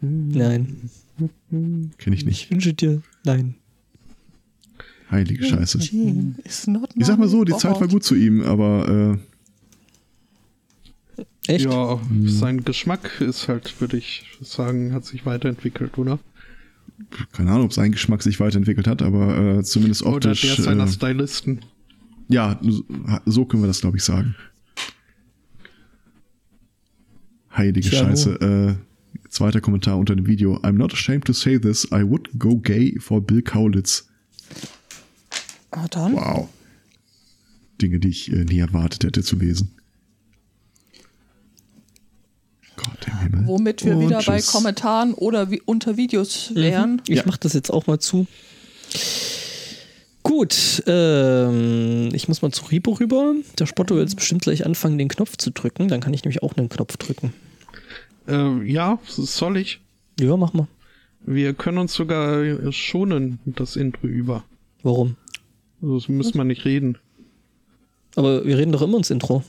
Nein. 0.00 0.76
Kenn 1.98 2.12
ich 2.12 2.24
nicht. 2.24 2.44
Ich 2.44 2.50
wünsche 2.50 2.72
dir. 2.74 3.02
Nein. 3.24 3.54
Heilige 5.10 5.44
Scheiße. 5.44 5.78
Ich 6.44 6.54
sag 6.54 7.18
mal 7.18 7.28
so, 7.28 7.44
die 7.44 7.56
Zeit 7.56 7.80
war 7.80 7.88
gut 7.88 8.04
zu 8.04 8.14
ihm, 8.14 8.42
aber 8.42 9.18
äh, 11.18 11.22
Echt? 11.46 11.64
Ja, 11.64 12.00
sein 12.26 12.64
Geschmack 12.64 13.20
ist 13.20 13.48
halt, 13.48 13.80
würde 13.80 13.96
ich 13.96 14.24
sagen, 14.40 14.92
hat 14.92 15.04
sich 15.04 15.26
weiterentwickelt, 15.26 15.98
oder? 15.98 16.18
keine 17.32 17.50
Ahnung, 17.50 17.64
ob 17.64 17.72
sein 17.72 17.92
Geschmack 17.92 18.22
sich 18.22 18.38
weiterentwickelt 18.40 18.86
hat, 18.86 19.00
aber 19.00 19.58
äh, 19.58 19.62
zumindest 19.64 20.02
Oder 20.02 20.16
optisch. 20.30 20.42
der 20.56 20.64
seiner 20.64 20.84
äh, 20.84 20.88
Stylisten. 20.88 21.60
ja, 22.28 22.60
so- 22.62 22.84
so 23.24 23.44
können 23.46 23.62
wir 23.62 23.68
das, 23.68 23.80
glaube 23.80 23.96
ich, 23.96 24.04
sagen. 24.04 24.34
Heilige 27.56 27.90
Tja, 27.90 28.04
Scheiße. 28.06 28.76
Äh, 28.78 29.28
zweiter 29.28 29.60
Kommentar 29.60 29.98
unter 29.98 30.14
dem 30.16 30.26
Video. 30.26 30.56
I'm 30.58 30.72
not 30.72 30.92
ashamed 30.92 31.24
to 31.24 31.32
say 31.32 31.58
this. 31.58 31.84
I 31.92 32.02
would 32.02 32.30
go 32.38 32.56
gay 32.56 32.96
for 33.00 33.20
Bill 33.20 33.42
Kaulitz. 33.42 34.08
Ah, 35.70 35.86
dann. 35.88 36.14
Wow. 36.14 36.48
Dinge, 37.80 37.98
die 37.98 38.08
ich 38.08 38.32
äh, 38.32 38.44
nie 38.44 38.58
erwartet 38.58 39.04
hätte 39.04 39.22
zu 39.22 39.36
lesen. 39.36 39.72
Gott 42.76 43.06
im 43.06 43.18
Himmel. 43.20 43.46
Womit 43.46 43.84
wir 43.84 43.96
Und 43.96 44.06
wieder 44.06 44.22
bei 44.22 44.38
tschüss. 44.38 44.52
Kommentaren 44.52 45.14
oder 45.14 45.50
wie 45.50 45.60
unter 45.60 45.96
Videos 45.96 46.54
wären. 46.54 47.02
Ich 47.08 47.16
Ja. 47.18 47.22
mach 47.26 47.36
das 47.36 47.52
jetzt 47.52 47.70
auch 47.70 47.86
mal 47.86 47.98
zu. 47.98 48.26
Gut, 50.30 50.84
ähm, 50.86 52.10
ich 52.12 52.28
muss 52.28 52.40
mal 52.40 52.52
zu 52.52 52.64
Ribo 52.66 52.92
rüber. 52.92 53.34
Der 53.58 53.66
Spotto 53.66 53.96
wird 53.96 54.08
jetzt 54.08 54.14
bestimmt 54.14 54.42
gleich 54.42 54.64
anfangen, 54.64 54.96
den 54.96 55.08
Knopf 55.08 55.36
zu 55.36 55.50
drücken. 55.50 55.88
Dann 55.88 56.00
kann 56.00 56.14
ich 56.14 56.22
nämlich 56.22 56.44
auch 56.44 56.56
einen 56.56 56.68
Knopf 56.68 56.96
drücken. 56.98 57.32
Äh, 58.28 58.62
ja, 58.62 59.00
soll 59.08 59.56
ich. 59.56 59.80
Ja, 60.20 60.36
mach 60.36 60.52
mal. 60.52 60.68
Wir 61.26 61.52
können 61.52 61.78
uns 61.78 61.94
sogar 61.94 62.70
schonen, 62.70 63.40
das 63.44 63.74
Intro 63.74 64.06
über. 64.06 64.44
Warum? 64.84 65.16
Also, 65.82 65.96
das 65.98 66.08
müssen 66.08 66.38
wir 66.38 66.44
nicht 66.44 66.64
reden. 66.64 66.96
Aber 68.14 68.44
wir 68.46 68.56
reden 68.56 68.70
doch 68.70 68.82
immer 68.82 68.98
ins 68.98 69.10
Intro. 69.10 69.42